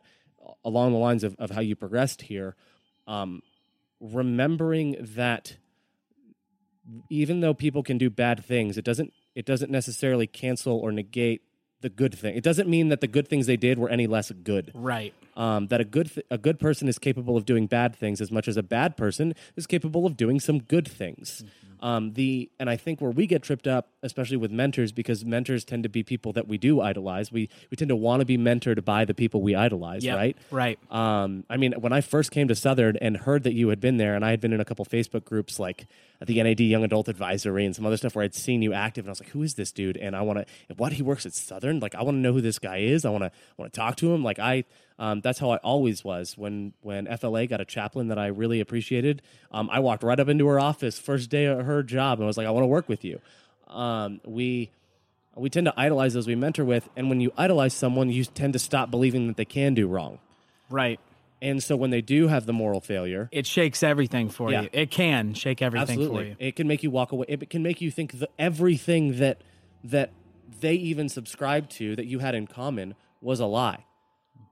along 0.63 0.91
the 0.91 0.99
lines 0.99 1.23
of, 1.23 1.35
of 1.39 1.51
how 1.51 1.61
you 1.61 1.75
progressed 1.75 2.23
here, 2.23 2.55
um, 3.07 3.41
remembering 3.99 4.97
that 4.99 5.57
even 7.09 7.39
though 7.39 7.53
people 7.53 7.81
can 7.81 7.97
do 7.97 8.09
bad 8.09 8.43
things, 8.45 8.77
it 8.77 8.85
doesn't 8.85 9.13
it 9.33 9.45
doesn't 9.45 9.71
necessarily 9.71 10.27
cancel 10.27 10.77
or 10.77 10.91
negate 10.91 11.41
the 11.81 11.89
good 11.89 12.15
thing. 12.17 12.35
It 12.35 12.43
doesn't 12.43 12.69
mean 12.69 12.89
that 12.89 13.01
the 13.01 13.07
good 13.07 13.27
things 13.27 13.47
they 13.47 13.57
did 13.57 13.77
were 13.77 13.89
any 13.89 14.07
less 14.07 14.31
good 14.31 14.71
Right. 14.73 15.13
Um, 15.35 15.67
that 15.67 15.81
a 15.81 15.85
good 15.85 16.13
th- 16.13 16.25
a 16.31 16.37
good 16.37 16.59
person 16.59 16.87
is 16.87 16.97
capable 16.97 17.35
of 17.37 17.45
doing 17.45 17.67
bad 17.67 17.95
things 17.95 18.21
as 18.21 18.31
much 18.31 18.47
as 18.47 18.57
a 18.57 18.63
bad 18.63 18.95
person 18.97 19.33
is 19.55 19.67
capable 19.67 20.05
of 20.05 20.15
doing 20.17 20.39
some 20.39 20.59
good 20.59 20.87
things. 20.87 21.43
Um, 21.81 22.13
the 22.13 22.49
and 22.57 22.69
I 22.69 22.77
think 22.77 23.01
where 23.01 23.11
we 23.11 23.27
get 23.27 23.43
tripped 23.43 23.67
up, 23.67 23.89
especially 24.01 24.37
with 24.37 24.49
mentors, 24.49 24.91
because 24.93 25.25
mentors 25.25 25.65
tend 25.65 25.83
to 25.83 25.89
be 25.89 26.03
people 26.03 26.31
that 26.33 26.47
we 26.47 26.57
do 26.57 26.79
idolize. 26.81 27.31
We 27.33 27.49
we 27.69 27.75
tend 27.75 27.89
to 27.89 27.95
want 27.97 28.21
to 28.21 28.25
be 28.25 28.37
mentored 28.37 28.83
by 28.85 29.03
the 29.05 29.13
people 29.13 29.41
we 29.41 29.55
idolize, 29.55 30.03
Yep. 30.03 30.15
right? 30.17 30.37
Right. 30.51 30.79
Um, 30.89 31.43
I 31.49 31.57
mean, 31.57 31.73
when 31.73 31.91
I 31.91 31.99
first 32.01 32.31
came 32.31 32.47
to 32.47 32.55
Southern 32.55 32.95
and 32.97 33.17
heard 33.17 33.43
that 33.43 33.53
you 33.53 33.67
had 33.69 33.81
been 33.81 33.97
there, 33.97 34.15
and 34.15 34.23
I 34.23 34.31
had 34.31 34.39
been 34.39 34.53
in 34.53 34.61
a 34.61 34.65
couple 34.65 34.85
Facebook 34.85 35.25
groups 35.25 35.59
like 35.59 35.85
the 36.25 36.41
NAD 36.41 36.61
Young 36.61 36.85
Adult 36.85 37.09
Advisory 37.09 37.65
and 37.65 37.75
some 37.75 37.85
other 37.85 37.97
stuff 37.97 38.15
where 38.15 38.23
I'd 38.23 38.33
seen 38.33 38.61
you 38.61 38.71
active, 38.73 39.03
and 39.03 39.09
I 39.09 39.11
was 39.11 39.19
like, 39.19 39.29
"Who 39.31 39.43
is 39.43 39.55
this 39.55 39.73
dude?" 39.73 39.97
And 39.97 40.15
I 40.15 40.21
want 40.21 40.39
to, 40.39 40.75
what 40.75 40.93
he 40.93 41.03
works 41.03 41.25
at 41.25 41.33
Southern, 41.33 41.81
like 41.81 41.93
I 41.93 42.03
want 42.03 42.15
to 42.15 42.19
know 42.19 42.31
who 42.31 42.41
this 42.41 42.57
guy 42.57 42.77
is. 42.77 43.03
I 43.03 43.09
want 43.09 43.25
to, 43.25 43.31
want 43.57 43.71
to 43.73 43.77
talk 43.77 43.97
to 43.97 44.13
him. 44.13 44.23
Like 44.23 44.39
I, 44.39 44.63
um, 44.97 45.21
that's 45.21 45.39
how 45.39 45.49
I 45.51 45.57
always 45.57 46.03
was 46.03 46.37
when 46.37 46.73
when 46.81 47.05
FLA 47.17 47.47
got 47.47 47.59
a 47.61 47.65
chaplain 47.65 48.07
that 48.07 48.17
I 48.19 48.27
really 48.27 48.59
appreciated. 48.61 49.21
Um, 49.51 49.69
I 49.71 49.79
walked 49.79 50.03
right 50.03 50.19
up 50.19 50.27
into 50.29 50.47
her 50.47 50.59
office 50.59 50.97
first 50.99 51.29
day 51.29 51.45
of 51.45 51.65
her 51.65 51.83
job 51.83 52.19
and 52.19 52.27
was 52.27 52.37
like, 52.37 52.47
"I 52.47 52.51
want 52.51 52.63
to 52.63 52.67
work 52.67 52.87
with 52.87 53.03
you." 53.03 53.19
Um, 53.67 54.21
we 54.25 54.69
we 55.35 55.49
tend 55.49 55.65
to 55.65 55.73
idolize 55.75 56.13
those 56.13 56.27
we 56.27 56.35
mentor 56.35 56.63
with, 56.63 56.87
and 56.95 57.09
when 57.09 57.19
you 57.19 57.31
idolize 57.37 57.73
someone, 57.73 58.09
you 58.09 58.23
tend 58.23 58.53
to 58.53 58.59
stop 58.59 58.89
believing 58.89 59.27
that 59.27 59.35
they 59.37 59.43
can 59.45 59.73
do 59.73 59.87
wrong. 59.87 60.19
Right. 60.69 60.99
And 61.41 61.61
so 61.61 61.75
when 61.75 61.89
they 61.89 62.01
do 62.01 62.27
have 62.29 62.45
the 62.45 62.53
moral 62.53 62.79
failure, 62.79 63.27
It 63.33 63.45
shakes 63.45 63.83
everything 63.83 64.29
for 64.29 64.49
Yeah. 64.51 64.61
you. 64.61 64.69
It 64.71 64.89
can 64.89 65.33
shake 65.33 65.61
everything 65.61 65.97
for 65.97 66.01
absolutely, 66.03 66.29
you. 66.29 66.35
it 66.39 66.55
can 66.55 66.67
make 66.67 66.81
you 66.83 66.89
walk 66.89 67.11
away. 67.11 67.25
It 67.27 67.49
can 67.49 67.61
make 67.61 67.81
you 67.81 67.91
think 67.91 68.13
that 68.19 68.29
everything 68.39 69.17
that 69.19 69.41
that 69.83 70.11
they 70.61 70.73
even 70.75 71.09
subscribed 71.09 71.69
to 71.71 71.95
that 71.97 72.05
you 72.05 72.19
had 72.19 72.33
in 72.33 72.47
common 72.47 72.95
was 73.21 73.39
a 73.41 73.45
lie. 73.45 73.83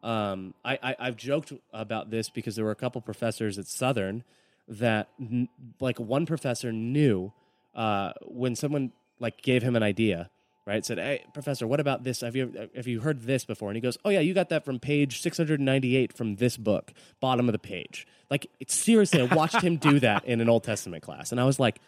Um, 0.04 0.54
I, 0.66 0.78
I 0.84 0.96
I've 1.00 1.16
joked 1.16 1.54
about 1.72 2.12
this 2.12 2.30
because 2.30 2.56
there 2.56 2.66
were 2.66 2.72
a 2.72 2.76
couple 2.76 3.00
professors 3.02 3.58
at 3.58 3.68
Southern 3.68 4.24
that 4.68 5.08
n- 5.20 5.50
like 5.80 6.00
one 6.00 6.26
professor 6.26 6.72
knew 6.72 7.32
uh, 7.74 8.12
when 8.26 8.56
someone 8.56 8.92
like 9.20 9.42
gave 9.42 9.64
him 9.64 9.76
an 9.76 9.84
idea, 9.84 10.30
right? 10.66 10.86
Said, 10.86 10.98
"Hey, 10.98 11.24
professor, 11.34 11.66
what 11.66 11.80
about 11.80 12.04
this? 12.04 12.22
Have 12.22 12.36
you 12.36 12.70
have 12.76 12.88
you 12.88 13.00
heard 13.00 13.22
this 13.22 13.46
before?" 13.46 13.70
And 13.70 13.78
he 13.78 13.82
goes, 13.82 13.98
"Oh 14.04 14.10
yeah, 14.10 14.20
you 14.20 14.34
got 14.34 14.50
that 14.50 14.66
from 14.66 14.78
page 14.80 15.22
698 15.22 16.12
from 16.16 16.36
this 16.36 16.58
book, 16.58 16.94
bottom 17.22 17.48
of 17.48 17.54
the 17.54 17.60
page." 17.60 18.06
Like 18.30 18.48
it's 18.60 18.76
seriously, 18.76 19.22
I 19.22 19.34
watched 19.34 19.62
him 19.62 19.78
do 19.78 20.00
that 20.02 20.26
in 20.26 20.42
an 20.42 20.50
Old 20.50 20.64
Testament 20.64 21.04
class, 21.04 21.32
and 21.32 21.40
I 21.40 21.46
was 21.46 21.60
like, 21.60 21.80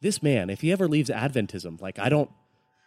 "This 0.00 0.20
man, 0.22 0.50
if 0.50 0.62
he 0.62 0.72
ever 0.72 0.88
leaves 0.88 1.10
Adventism, 1.10 1.80
like 1.80 1.98
I 2.00 2.08
don't." 2.08 2.30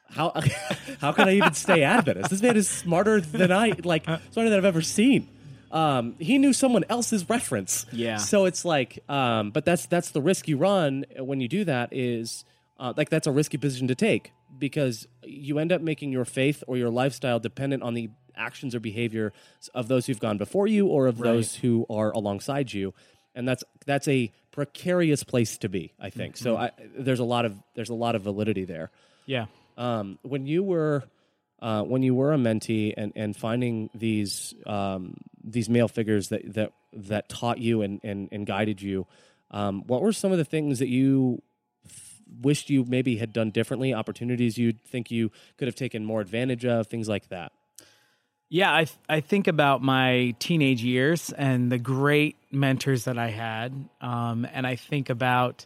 How 0.09 0.33
how 1.01 1.11
can 1.11 1.27
I 1.27 1.35
even 1.35 1.53
stay 1.53 1.83
Adventist? 1.83 2.29
This 2.29 2.41
man 2.41 2.57
is 2.57 2.69
smarter 2.69 3.21
than 3.21 3.51
I 3.51 3.73
like 3.83 4.05
smarter 4.05 4.49
than 4.49 4.53
I've 4.53 4.65
ever 4.65 4.81
seen. 4.81 5.29
Um, 5.71 6.15
he 6.19 6.37
knew 6.37 6.53
someone 6.53 6.85
else's 6.89 7.29
reference. 7.29 7.85
Yeah. 7.91 8.17
So 8.17 8.45
it's 8.45 8.63
like, 8.63 9.03
um, 9.09 9.51
but 9.51 9.65
that's 9.65 9.87
that's 9.87 10.11
the 10.11 10.21
risk 10.21 10.47
you 10.47 10.57
run 10.57 11.05
when 11.19 11.41
you 11.41 11.47
do 11.47 11.65
that. 11.65 11.89
Is 11.91 12.45
uh, 12.79 12.93
like 12.95 13.09
that's 13.09 13.27
a 13.27 13.31
risky 13.31 13.57
position 13.57 13.87
to 13.87 13.95
take 13.95 14.31
because 14.57 15.07
you 15.23 15.59
end 15.59 15.71
up 15.71 15.81
making 15.81 16.11
your 16.11 16.25
faith 16.25 16.63
or 16.67 16.77
your 16.77 16.89
lifestyle 16.89 17.39
dependent 17.39 17.83
on 17.83 17.93
the 17.93 18.09
actions 18.37 18.73
or 18.75 18.79
behavior 18.79 19.33
of 19.73 19.87
those 19.87 20.05
who've 20.05 20.19
gone 20.19 20.37
before 20.37 20.67
you 20.67 20.87
or 20.87 21.07
of 21.07 21.17
those 21.17 21.55
who 21.55 21.85
are 21.89 22.11
alongside 22.11 22.71
you, 22.71 22.93
and 23.33 23.47
that's 23.47 23.63
that's 23.85 24.07
a 24.07 24.31
precarious 24.51 25.23
place 25.23 25.57
to 25.57 25.67
be. 25.67 25.93
I 25.99 26.09
think 26.09 26.37
so. 26.37 26.55
I, 26.55 26.71
there's 26.97 27.19
a 27.19 27.25
lot 27.25 27.43
of 27.43 27.57
there's 27.73 27.89
a 27.89 27.93
lot 27.93 28.15
of 28.15 28.21
validity 28.21 28.63
there 28.63 28.91
Yeah. 29.25 29.47
Um, 29.77 30.19
when 30.23 30.45
you 30.45 30.63
were 30.63 31.03
uh, 31.61 31.83
when 31.83 32.03
you 32.03 32.13
were 32.13 32.33
a 32.33 32.37
mentee 32.37 32.93
and, 32.95 33.13
and 33.15 33.35
finding 33.35 33.89
these 33.95 34.53
um, 34.65 35.15
these 35.43 35.69
male 35.69 35.87
figures 35.87 36.29
that 36.29 36.53
that 36.53 36.73
that 36.93 37.29
taught 37.29 37.57
you 37.57 37.81
and, 37.81 37.99
and, 38.03 38.29
and 38.31 38.45
guided 38.45 38.81
you, 38.81 39.05
um, 39.51 39.83
what 39.87 40.01
were 40.01 40.13
some 40.13 40.31
of 40.31 40.37
the 40.37 40.45
things 40.45 40.79
that 40.79 40.89
you 40.89 41.41
wished 42.41 42.69
you 42.69 42.85
maybe 42.85 43.17
had 43.17 43.33
done 43.33 43.51
differently? 43.51 43.93
Opportunities 43.93 44.57
you 44.57 44.73
think 44.73 45.11
you 45.11 45.31
could 45.57 45.67
have 45.67 45.75
taken 45.75 46.03
more 46.03 46.21
advantage 46.21 46.65
of, 46.65 46.87
things 46.87 47.07
like 47.07 47.29
that. 47.29 47.51
Yeah, 48.49 48.71
I 48.71 48.85
I 49.09 49.21
think 49.21 49.47
about 49.47 49.81
my 49.81 50.35
teenage 50.39 50.83
years 50.83 51.31
and 51.31 51.71
the 51.71 51.79
great 51.79 52.35
mentors 52.51 53.05
that 53.05 53.17
I 53.17 53.29
had, 53.29 53.89
um, 54.01 54.47
and 54.53 54.67
I 54.67 54.75
think 54.75 55.09
about 55.09 55.65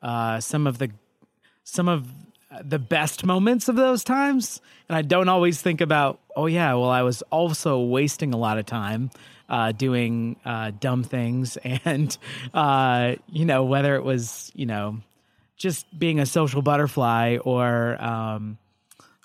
uh, 0.00 0.40
some 0.40 0.66
of 0.66 0.78
the 0.78 0.90
some 1.64 1.88
of 1.88 2.08
the 2.62 2.78
best 2.78 3.24
moments 3.24 3.68
of 3.68 3.76
those 3.76 4.04
times, 4.04 4.60
and 4.88 4.96
I 4.96 5.02
don't 5.02 5.28
always 5.28 5.60
think 5.60 5.80
about, 5.80 6.20
oh 6.36 6.46
yeah, 6.46 6.74
well 6.74 6.90
I 6.90 7.02
was 7.02 7.22
also 7.30 7.80
wasting 7.80 8.34
a 8.34 8.36
lot 8.36 8.58
of 8.58 8.66
time 8.66 9.10
uh, 9.48 9.72
doing 9.72 10.36
uh, 10.44 10.72
dumb 10.78 11.02
things, 11.02 11.56
and 11.64 12.16
uh, 12.52 13.16
you 13.28 13.44
know 13.44 13.64
whether 13.64 13.96
it 13.96 14.04
was 14.04 14.50
you 14.54 14.66
know 14.66 15.00
just 15.56 15.86
being 15.98 16.18
a 16.18 16.26
social 16.26 16.62
butterfly 16.62 17.38
or 17.44 18.02
um, 18.02 18.58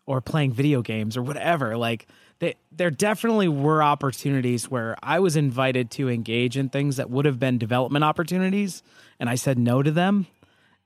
or 0.06 0.22
playing 0.22 0.52
video 0.52 0.82
games 0.82 1.18
or 1.18 1.22
whatever. 1.22 1.78
Like 1.78 2.08
they, 2.40 2.56
there 2.72 2.92
definitely 2.92 3.48
were 3.48 3.84
opportunities 3.84 4.70
where 4.70 4.96
I 5.02 5.20
was 5.20 5.36
invited 5.36 5.92
to 5.92 6.10
engage 6.10 6.58
in 6.58 6.70
things 6.70 6.98
that 6.98 7.10
would 7.10 7.26
have 7.26 7.40
been 7.40 7.58
development 7.58 8.04
opportunities, 8.04 8.84
and 9.20 9.30
I 9.30 9.36
said 9.36 9.58
no 9.58 9.84
to 9.84 9.92
them. 9.92 10.28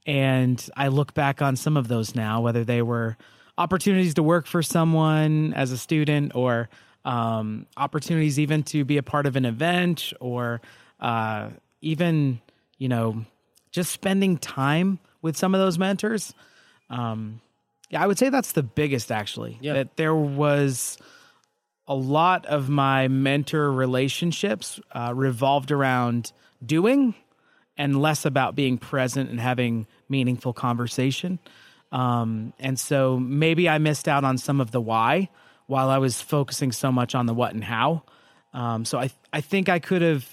And 0.05 0.63
I 0.75 0.89
look 0.89 1.13
back 1.13 1.41
on 1.41 1.55
some 1.55 1.77
of 1.77 1.87
those 1.87 2.15
now, 2.15 2.41
whether 2.41 2.63
they 2.63 2.81
were 2.81 3.17
opportunities 3.57 4.15
to 4.15 4.23
work 4.23 4.47
for 4.47 4.61
someone 4.61 5.53
as 5.53 5.71
a 5.71 5.77
student 5.77 6.35
or 6.35 6.69
um, 7.05 7.67
opportunities 7.77 8.39
even 8.39 8.63
to 8.63 8.83
be 8.83 8.97
a 8.97 9.03
part 9.03 9.25
of 9.25 9.35
an 9.35 9.45
event 9.45 10.11
or 10.19 10.61
uh, 10.99 11.49
even, 11.81 12.41
you 12.77 12.89
know, 12.89 13.25
just 13.71 13.91
spending 13.91 14.37
time 14.37 14.99
with 15.21 15.37
some 15.37 15.53
of 15.55 15.59
those 15.59 15.77
mentors. 15.77 16.33
Um, 16.89 17.41
Yeah, 17.89 18.03
I 18.03 18.07
would 18.07 18.17
say 18.17 18.29
that's 18.29 18.53
the 18.53 18.63
biggest 18.63 19.11
actually. 19.11 19.57
Yeah. 19.61 19.73
That 19.73 19.97
there 19.97 20.15
was 20.15 20.97
a 21.87 21.95
lot 21.95 22.45
of 22.45 22.69
my 22.69 23.07
mentor 23.07 23.71
relationships 23.71 24.79
uh, 24.91 25.13
revolved 25.13 25.71
around 25.71 26.31
doing 26.65 27.13
and 27.77 28.01
less 28.01 28.25
about 28.25 28.55
being 28.55 28.77
present 28.77 29.29
and 29.29 29.39
having 29.39 29.87
meaningful 30.09 30.53
conversation. 30.53 31.39
Um, 31.91 32.53
and 32.59 32.79
so 32.79 33.19
maybe 33.19 33.69
I 33.69 33.77
missed 33.77 34.07
out 34.07 34.23
on 34.23 34.37
some 34.37 34.59
of 34.59 34.71
the 34.71 34.81
why 34.81 35.29
while 35.67 35.89
I 35.89 35.97
was 35.97 36.21
focusing 36.21 36.71
so 36.71 36.91
much 36.91 37.15
on 37.15 37.25
the 37.25 37.33
what 37.33 37.53
and 37.53 37.63
how. 37.63 38.03
Um, 38.53 38.85
so 38.85 38.99
I 38.99 39.09
I 39.31 39.41
think 39.41 39.69
I 39.69 39.79
could 39.79 40.01
have 40.01 40.27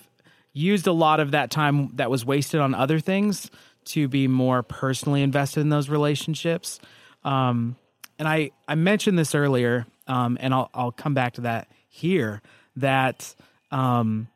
used 0.53 0.87
a 0.87 0.93
lot 0.93 1.21
of 1.21 1.31
that 1.31 1.51
time 1.51 1.95
that 1.97 2.11
was 2.11 2.25
wasted 2.25 2.61
on 2.61 2.75
other 2.75 3.01
things 3.01 3.51
to 3.85 4.09
be 4.09 4.29
more 4.29 4.63
personally 4.63 5.23
invested 5.23 5.61
in 5.61 5.69
those 5.69 5.89
relationships. 5.89 6.81
Um, 7.25 7.77
and 8.19 8.29
I 8.29 8.51
I 8.69 8.75
mentioned 8.75 9.19
this 9.19 9.35
earlier, 9.35 9.87
um, 10.07 10.37
and 10.41 10.53
I'll 10.53 10.71
I'll 10.75 10.93
come 10.93 11.15
back 11.15 11.35
to 11.35 11.43
that 11.43 11.69
here. 11.89 12.43
That 12.77 13.35
um, 13.71 14.29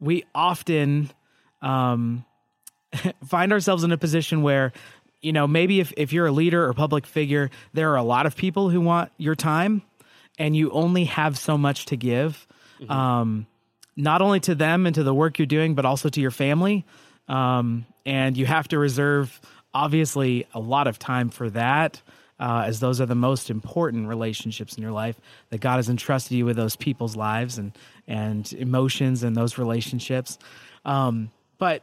we 0.00 0.24
often 0.34 1.10
um, 1.62 2.24
find 3.26 3.52
ourselves 3.52 3.84
in 3.84 3.92
a 3.92 3.98
position 3.98 4.42
where 4.42 4.72
you 5.20 5.32
know 5.32 5.46
maybe 5.46 5.80
if, 5.80 5.92
if 5.96 6.12
you're 6.12 6.26
a 6.26 6.32
leader 6.32 6.66
or 6.66 6.72
public 6.72 7.06
figure 7.06 7.50
there 7.72 7.90
are 7.92 7.96
a 7.96 8.02
lot 8.02 8.26
of 8.26 8.36
people 8.36 8.70
who 8.70 8.80
want 8.80 9.10
your 9.16 9.34
time 9.34 9.82
and 10.38 10.54
you 10.54 10.70
only 10.70 11.04
have 11.04 11.38
so 11.38 11.56
much 11.56 11.86
to 11.86 11.96
give 11.96 12.46
um, 12.88 13.46
not 13.96 14.20
only 14.20 14.40
to 14.40 14.54
them 14.54 14.86
and 14.86 14.94
to 14.94 15.02
the 15.02 15.14
work 15.14 15.38
you're 15.38 15.46
doing 15.46 15.74
but 15.74 15.84
also 15.84 16.08
to 16.08 16.20
your 16.20 16.30
family. 16.30 16.84
Um, 17.28 17.86
and 18.04 18.36
you 18.36 18.46
have 18.46 18.68
to 18.68 18.78
reserve 18.78 19.40
obviously 19.74 20.46
a 20.54 20.60
lot 20.60 20.86
of 20.86 20.98
time 20.98 21.28
for 21.28 21.50
that 21.50 22.00
uh, 22.38 22.64
as 22.66 22.78
those 22.78 23.00
are 23.00 23.06
the 23.06 23.16
most 23.16 23.50
important 23.50 24.06
relationships 24.06 24.76
in 24.76 24.82
your 24.82 24.92
life 24.92 25.18
that 25.48 25.58
god 25.58 25.76
has 25.76 25.88
entrusted 25.88 26.36
you 26.36 26.44
with 26.44 26.56
those 26.56 26.76
people's 26.76 27.16
lives 27.16 27.58
and 27.58 27.72
and 28.06 28.52
emotions 28.52 29.22
and 29.22 29.36
those 29.36 29.58
relationships. 29.58 30.38
Um, 30.84 31.30
but 31.58 31.82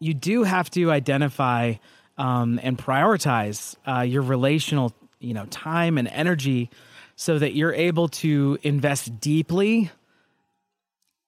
you 0.00 0.14
do 0.14 0.42
have 0.42 0.70
to 0.70 0.90
identify 0.90 1.74
um, 2.18 2.60
and 2.62 2.76
prioritize 2.76 3.76
uh, 3.86 4.00
your 4.02 4.22
relational 4.22 4.92
you 5.20 5.34
know 5.34 5.46
time 5.46 5.98
and 5.98 6.08
energy 6.08 6.70
so 7.16 7.38
that 7.38 7.54
you're 7.54 7.74
able 7.74 8.08
to 8.08 8.58
invest 8.62 9.20
deeply 9.20 9.90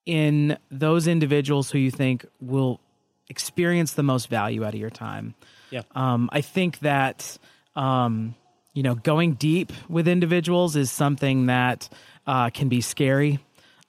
in 0.06 0.58
those 0.70 1.06
individuals 1.06 1.70
who 1.70 1.78
you 1.78 1.90
think 1.90 2.26
will 2.40 2.80
experience 3.28 3.92
the 3.94 4.02
most 4.02 4.28
value 4.28 4.64
out 4.64 4.74
of 4.74 4.80
your 4.80 4.90
time 4.90 5.34
Yeah. 5.70 5.82
um, 5.94 6.28
i 6.32 6.40
think 6.40 6.80
that 6.80 7.38
um, 7.76 8.34
you 8.74 8.82
know 8.82 8.94
going 8.94 9.34
deep 9.34 9.72
with 9.88 10.06
individuals 10.08 10.76
is 10.76 10.90
something 10.90 11.46
that 11.46 11.88
uh, 12.26 12.50
can 12.50 12.68
be 12.68 12.80
scary 12.80 13.38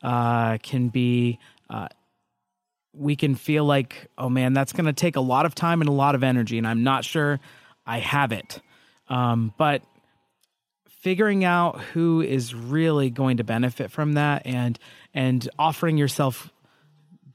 uh, 0.03 0.57
can 0.59 0.89
be 0.89 1.39
uh, 1.69 1.87
we 2.97 3.15
can 3.15 3.35
feel 3.35 3.65
like, 3.65 4.07
oh 4.17 4.29
man, 4.29 4.53
that's 4.53 4.73
going 4.73 4.85
to 4.85 4.93
take 4.93 5.15
a 5.15 5.21
lot 5.21 5.45
of 5.45 5.55
time 5.55 5.81
and 5.81 5.89
a 5.89 5.93
lot 5.93 6.15
of 6.15 6.23
energy, 6.23 6.57
and 6.57 6.67
I'm 6.67 6.83
not 6.83 7.05
sure 7.05 7.39
I 7.85 7.99
have 7.99 8.31
it. 8.31 8.59
Um, 9.07 9.53
but 9.57 9.83
figuring 11.05 11.43
out 11.43 11.79
who 11.93 12.19
is 12.21 12.55
really 12.55 13.11
going 13.11 13.37
to 13.37 13.43
benefit 13.43 13.91
from 13.91 14.13
that 14.13 14.41
and 14.43 14.79
and 15.13 15.47
offering 15.59 15.97
yourself 15.97 16.51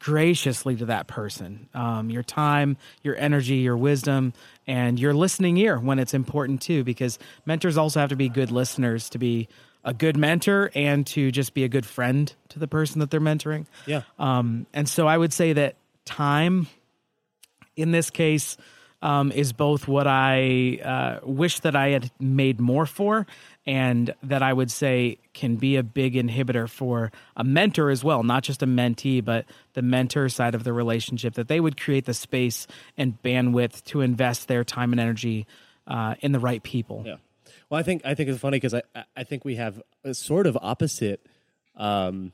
graciously 0.00 0.74
to 0.74 0.86
that 0.86 1.06
person 1.06 1.68
um, 1.72 2.10
your 2.10 2.24
time 2.24 2.76
your 3.04 3.14
energy 3.16 3.58
your 3.58 3.76
wisdom 3.76 4.32
and 4.66 4.98
your 4.98 5.14
listening 5.14 5.56
ear 5.56 5.78
when 5.78 6.00
it's 6.00 6.14
important 6.14 6.60
too 6.60 6.82
because 6.82 7.16
mentors 7.46 7.78
also 7.78 8.00
have 8.00 8.08
to 8.08 8.16
be 8.16 8.28
good 8.28 8.50
listeners 8.50 9.08
to 9.08 9.18
be 9.18 9.46
a 9.84 9.94
good 9.94 10.16
mentor 10.16 10.70
and 10.74 11.06
to 11.06 11.30
just 11.30 11.54
be 11.54 11.64
a 11.64 11.68
good 11.68 11.86
friend 11.86 12.34
to 12.48 12.58
the 12.58 12.68
person 12.68 13.00
that 13.00 13.10
they're 13.10 13.20
mentoring 13.20 13.66
Yeah. 13.86 14.02
um, 14.18 14.66
and 14.72 14.88
so 14.88 15.06
I 15.06 15.16
would 15.16 15.32
say 15.32 15.52
that 15.54 15.76
time 16.04 16.66
in 17.76 17.90
this 17.92 18.10
case 18.10 18.56
um, 19.02 19.32
is 19.32 19.54
both 19.54 19.88
what 19.88 20.06
I 20.06 20.78
uh, 20.84 21.26
wish 21.26 21.60
that 21.60 21.74
I 21.74 21.88
had 21.88 22.10
made 22.20 22.60
more 22.60 22.84
for 22.84 23.26
and 23.66 24.14
that 24.22 24.42
I 24.42 24.52
would 24.52 24.70
say 24.70 25.16
can 25.32 25.56
be 25.56 25.76
a 25.76 25.82
big 25.82 26.14
inhibitor 26.14 26.68
for 26.68 27.10
a 27.34 27.42
mentor 27.44 27.88
as 27.88 28.04
well, 28.04 28.22
not 28.22 28.42
just 28.42 28.62
a 28.62 28.66
mentee, 28.66 29.24
but 29.24 29.46
the 29.72 29.80
mentor 29.80 30.28
side 30.28 30.54
of 30.54 30.64
the 30.64 30.74
relationship, 30.74 31.34
that 31.34 31.48
they 31.48 31.60
would 31.60 31.80
create 31.80 32.04
the 32.04 32.12
space 32.12 32.66
and 32.98 33.22
bandwidth 33.22 33.82
to 33.84 34.02
invest 34.02 34.48
their 34.48 34.64
time 34.64 34.92
and 34.92 35.00
energy 35.00 35.46
uh, 35.86 36.14
in 36.20 36.32
the 36.32 36.38
right 36.40 36.62
people. 36.62 37.02
Yeah. 37.06 37.16
Well, 37.70 37.78
I 37.78 37.84
think 37.84 38.02
I 38.04 38.14
think 38.14 38.28
it's 38.28 38.40
funny 38.40 38.56
because 38.56 38.74
I 38.74 38.82
I 39.16 39.24
think 39.24 39.44
we 39.44 39.56
have 39.56 39.80
a 40.04 40.12
sort 40.12 40.46
of 40.46 40.58
opposite 40.60 41.24
um, 41.76 42.32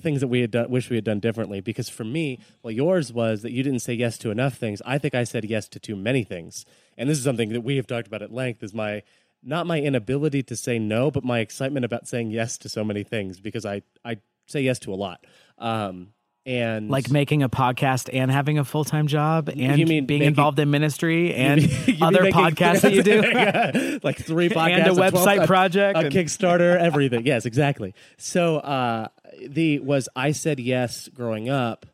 things 0.00 0.20
that 0.22 0.28
we 0.28 0.40
had 0.40 0.50
done, 0.50 0.70
wish 0.70 0.88
we 0.88 0.96
had 0.96 1.04
done 1.04 1.20
differently. 1.20 1.60
Because 1.60 1.90
for 1.90 2.04
me, 2.04 2.40
well, 2.62 2.70
yours 2.70 3.12
was 3.12 3.42
that 3.42 3.52
you 3.52 3.62
didn't 3.62 3.80
say 3.80 3.92
yes 3.92 4.16
to 4.18 4.30
enough 4.30 4.54
things. 4.54 4.80
I 4.86 4.96
think 4.96 5.14
I 5.14 5.24
said 5.24 5.44
yes 5.44 5.68
to 5.68 5.78
too 5.78 5.94
many 5.94 6.24
things, 6.24 6.64
and 6.96 7.08
this 7.08 7.18
is 7.18 7.24
something 7.24 7.50
that 7.50 7.60
we 7.60 7.76
have 7.76 7.86
talked 7.86 8.06
about 8.06 8.22
at 8.22 8.32
length. 8.32 8.62
Is 8.62 8.72
my 8.72 9.02
not 9.42 9.66
my 9.66 9.78
inability 9.78 10.42
to 10.44 10.56
say 10.56 10.78
no, 10.78 11.10
but 11.10 11.22
my 11.22 11.40
excitement 11.40 11.84
about 11.84 12.08
saying 12.08 12.30
yes 12.30 12.56
to 12.58 12.68
so 12.70 12.82
many 12.82 13.04
things 13.04 13.40
because 13.40 13.66
I 13.66 13.82
I 14.06 14.16
say 14.46 14.62
yes 14.62 14.78
to 14.80 14.94
a 14.94 14.96
lot. 14.96 15.26
Um, 15.58 16.14
and 16.48 16.90
Like 16.90 17.10
making 17.10 17.42
a 17.42 17.48
podcast 17.48 18.08
and 18.12 18.30
having 18.30 18.58
a 18.58 18.64
full 18.64 18.84
time 18.84 19.06
job 19.06 19.48
and 19.50 19.78
You 19.78 19.86
mean 19.86 20.06
being 20.06 20.20
making- 20.20 20.22
involved 20.28 20.58
in 20.58 20.70
ministry 20.70 21.34
and 21.34 21.60
You 21.62 21.92
mean 21.94 22.02
other 22.02 22.22
podcasts 22.30 22.80
that 22.80 22.94
you 22.94 23.02
do. 23.02 23.22
Yeah, 23.32 23.98
like 24.02 24.16
three 24.16 24.48
podcasts, 24.48 24.78
And 24.78 24.86
a 24.88 24.94
12 24.94 25.12
website 25.14 25.44
a- 25.44 25.46
project 25.46 25.96
a, 25.98 26.00
and- 26.06 26.12
Kickstarter, 26.14 26.76
everything. 26.78 27.26
yes, 27.26 27.44
exactly. 27.46 27.94
So 28.16 28.56
uh, 28.58 29.08
the 29.46 29.78
was 29.80 30.08
I 30.16 30.32
said 30.32 30.58
yes 30.58 31.08
growing 31.14 31.48
up 31.48 31.86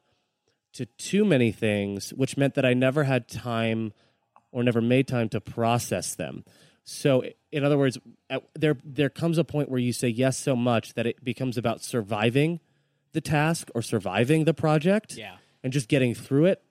to 0.74 0.86
too 0.86 1.24
many 1.24 1.52
things, 1.52 2.10
which 2.14 2.36
meant 2.36 2.54
that 2.54 2.64
I 2.64 2.74
never 2.74 3.04
had 3.04 3.28
time 3.28 3.92
or 4.52 4.62
never 4.62 4.80
made 4.80 5.08
time 5.08 5.28
to 5.30 5.40
process 5.40 6.14
them. 6.14 6.44
So, 6.84 7.22
in 7.50 7.64
other 7.64 7.78
words, 7.78 7.98
there 8.54 8.76
there 8.84 9.08
comes 9.08 9.38
a 9.38 9.44
point 9.44 9.68
where 9.70 9.80
you 9.80 9.92
say 9.92 10.08
yes 10.08 10.36
so 10.38 10.54
much 10.54 10.94
that 10.94 11.06
it 11.06 11.24
becomes 11.24 11.56
about 11.56 11.82
surviving 11.82 12.60
the 13.14 13.20
task 13.22 13.70
or 13.74 13.80
surviving 13.80 14.44
the 14.44 14.52
project, 14.54 15.16
Yeah. 15.16 15.36
and 15.62 15.72
just 15.72 15.88
getting 15.88 16.14
through 16.14 16.44
it, 16.46 16.62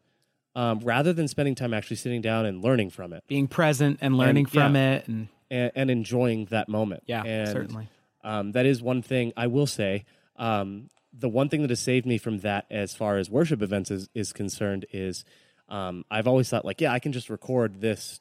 um, 0.56 0.80
rather 0.80 1.12
than 1.12 1.28
spending 1.28 1.56
time 1.56 1.74
actually 1.74 1.96
sitting 1.96 2.22
down 2.22 2.46
and 2.46 2.64
learning 2.64 2.92
from 2.92 3.12
it 3.14 3.24
Being 3.28 3.48
present 3.48 3.98
and 4.02 4.16
learning 4.18 4.46
from 4.46 4.76
yeah. 4.76 4.92
it 4.94 5.08
and 5.08 5.30
and, 5.50 5.72
and 5.76 5.92
enjoying 5.92 6.46
that 6.46 6.70
moment. 6.70 7.04
Yeah, 7.06 7.24
and, 7.24 7.50
certainly. 7.50 7.88
Um, 8.24 8.52
that 8.54 8.66
is 8.66 8.82
one 8.82 9.02
thing 9.02 9.34
I 9.36 9.48
will 9.48 9.68
say. 9.68 10.06
Um, 10.36 10.90
the 11.12 11.30
one 11.30 11.50
thing 11.50 11.62
that 11.62 11.70
has 11.70 11.80
saved 11.80 12.06
me 12.08 12.18
from 12.18 12.40
that, 12.40 12.66
as 12.72 12.96
far 12.96 13.18
as 13.18 13.30
worship 13.30 13.62
events 13.62 13.92
is, 13.92 14.10
is 14.16 14.34
concerned, 14.34 14.86
is 14.92 15.26
um, 15.70 16.06
I've 16.10 16.28
always 16.28 16.50
thought 16.50 16.66
like, 16.66 16.82
yeah, 16.82 16.92
I 16.92 17.00
can 17.00 17.12
just 17.12 17.30
record 17.30 17.82
this. 17.82 18.20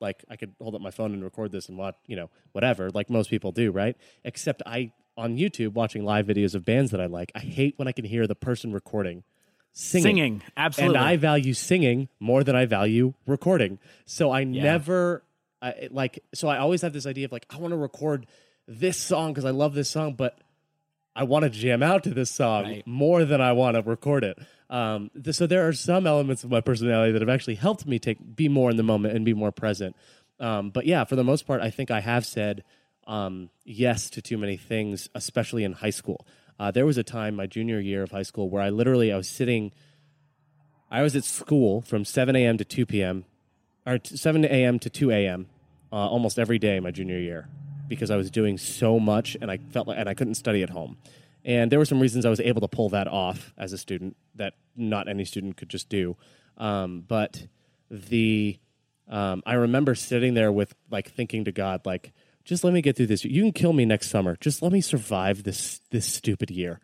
Like 0.00 0.24
I 0.28 0.34
could 0.34 0.54
hold 0.60 0.74
up 0.74 0.80
my 0.80 0.90
phone 0.90 1.12
and 1.14 1.22
record 1.22 1.52
this 1.52 1.68
and 1.68 1.78
watch, 1.78 1.94
you 2.06 2.16
know, 2.16 2.30
whatever, 2.50 2.90
like 2.90 3.08
most 3.08 3.30
people 3.30 3.52
do, 3.52 3.70
right? 3.70 3.96
Except 4.24 4.60
I 4.66 4.90
on 5.16 5.36
YouTube 5.36 5.72
watching 5.74 6.04
live 6.04 6.26
videos 6.26 6.54
of 6.54 6.64
bands 6.64 6.90
that 6.90 7.00
I 7.00 7.06
like. 7.06 7.32
I 7.34 7.40
hate 7.40 7.74
when 7.78 7.88
I 7.88 7.92
can 7.92 8.04
hear 8.04 8.26
the 8.26 8.34
person 8.34 8.72
recording 8.72 9.24
singing. 9.72 10.04
singing. 10.04 10.42
Absolutely. 10.56 10.96
And 10.96 11.04
I 11.04 11.16
value 11.16 11.54
singing 11.54 12.08
more 12.20 12.44
than 12.44 12.56
I 12.56 12.66
value 12.66 13.14
recording. 13.26 13.78
So 14.06 14.30
I 14.30 14.44
never 14.44 15.22
I, 15.60 15.70
it- 15.70 15.92
like. 15.94 16.22
So 16.34 16.48
I 16.48 16.58
always 16.58 16.82
have 16.82 16.92
this 16.92 17.06
idea 17.06 17.26
of 17.26 17.32
like 17.32 17.46
I 17.50 17.56
want 17.58 17.72
to 17.72 17.76
record 17.78 18.26
this 18.66 18.96
song 18.96 19.32
because 19.32 19.44
I 19.44 19.50
love 19.50 19.74
this 19.74 19.90
song, 19.90 20.14
but 20.14 20.38
I 21.14 21.24
want 21.24 21.42
to 21.44 21.50
jam 21.50 21.82
out 21.82 22.04
to 22.04 22.10
this 22.14 22.30
song 22.30 22.64
Right. 22.64 22.86
more 22.86 23.24
than 23.24 23.40
I 23.40 23.52
want 23.52 23.76
to 23.76 23.82
record 23.82 24.24
it. 24.24 24.38
Um, 24.70 25.10
th- 25.22 25.36
so 25.36 25.46
there 25.46 25.68
are 25.68 25.72
some 25.74 26.06
elements 26.06 26.42
of 26.44 26.50
my 26.50 26.62
personality 26.62 27.12
that 27.12 27.20
have 27.20 27.28
actually 27.28 27.56
helped 27.56 27.86
me 27.86 27.98
take 27.98 28.34
be 28.34 28.48
more 28.48 28.70
in 28.70 28.76
the 28.78 28.82
moment 28.82 29.14
and 29.14 29.22
be 29.24 29.34
more 29.34 29.52
present. 29.52 29.94
Um, 30.40 30.70
but 30.70 30.86
yeah, 30.86 31.04
for 31.04 31.14
the 31.16 31.24
most 31.24 31.46
part, 31.46 31.60
I 31.60 31.68
think 31.70 31.90
I 31.90 32.00
have 32.00 32.24
said 32.24 32.64
um, 33.06 33.50
yes 33.64 34.10
to 34.10 34.22
too 34.22 34.38
many 34.38 34.56
things, 34.56 35.08
especially 35.14 35.64
in 35.64 35.72
high 35.72 35.90
school. 35.90 36.26
Uh, 36.58 36.70
there 36.70 36.86
was 36.86 36.98
a 36.98 37.02
time, 37.02 37.34
my 37.34 37.46
junior 37.46 37.80
year 37.80 38.02
of 38.02 38.10
high 38.10 38.22
school, 38.22 38.48
where 38.48 38.62
I 38.62 38.70
literally 38.70 39.12
I 39.12 39.16
was 39.16 39.28
sitting. 39.28 39.72
I 40.90 41.02
was 41.02 41.16
at 41.16 41.24
school 41.24 41.80
from 41.80 42.04
7 42.04 42.36
a.m. 42.36 42.58
to 42.58 42.64
2 42.64 42.86
p.m. 42.86 43.24
or 43.86 43.98
t- 43.98 44.16
7 44.16 44.44
a.m. 44.44 44.78
to 44.78 44.90
2 44.90 45.10
a.m. 45.10 45.46
Uh, 45.90 45.96
almost 45.96 46.38
every 46.38 46.58
day 46.58 46.80
my 46.80 46.90
junior 46.90 47.18
year 47.18 47.48
because 47.88 48.10
I 48.10 48.16
was 48.16 48.30
doing 48.30 48.56
so 48.56 48.98
much 48.98 49.36
and 49.40 49.50
I 49.50 49.58
felt 49.58 49.88
like 49.88 49.98
and 49.98 50.08
I 50.08 50.14
couldn't 50.14 50.36
study 50.36 50.62
at 50.62 50.70
home. 50.70 50.96
And 51.44 51.72
there 51.72 51.78
were 51.78 51.84
some 51.84 52.00
reasons 52.00 52.24
I 52.24 52.30
was 52.30 52.40
able 52.40 52.60
to 52.60 52.68
pull 52.68 52.88
that 52.90 53.08
off 53.08 53.52
as 53.58 53.72
a 53.72 53.78
student 53.78 54.16
that 54.36 54.54
not 54.76 55.08
any 55.08 55.24
student 55.24 55.56
could 55.56 55.68
just 55.68 55.88
do. 55.88 56.16
Um, 56.56 57.04
but 57.06 57.46
the 57.90 58.58
um, 59.08 59.42
I 59.44 59.54
remember 59.54 59.94
sitting 59.94 60.34
there 60.34 60.52
with 60.52 60.74
like 60.90 61.10
thinking 61.10 61.44
to 61.44 61.52
God 61.52 61.84
like 61.84 62.12
just 62.44 62.64
let 62.64 62.72
me 62.72 62.82
get 62.82 62.96
through 62.96 63.06
this. 63.06 63.24
You 63.24 63.42
can 63.42 63.52
kill 63.52 63.72
me 63.72 63.84
next 63.84 64.10
summer. 64.10 64.36
Just 64.40 64.62
let 64.62 64.72
me 64.72 64.80
survive 64.80 65.42
this 65.44 65.80
this 65.90 66.06
stupid 66.06 66.50
year. 66.50 66.80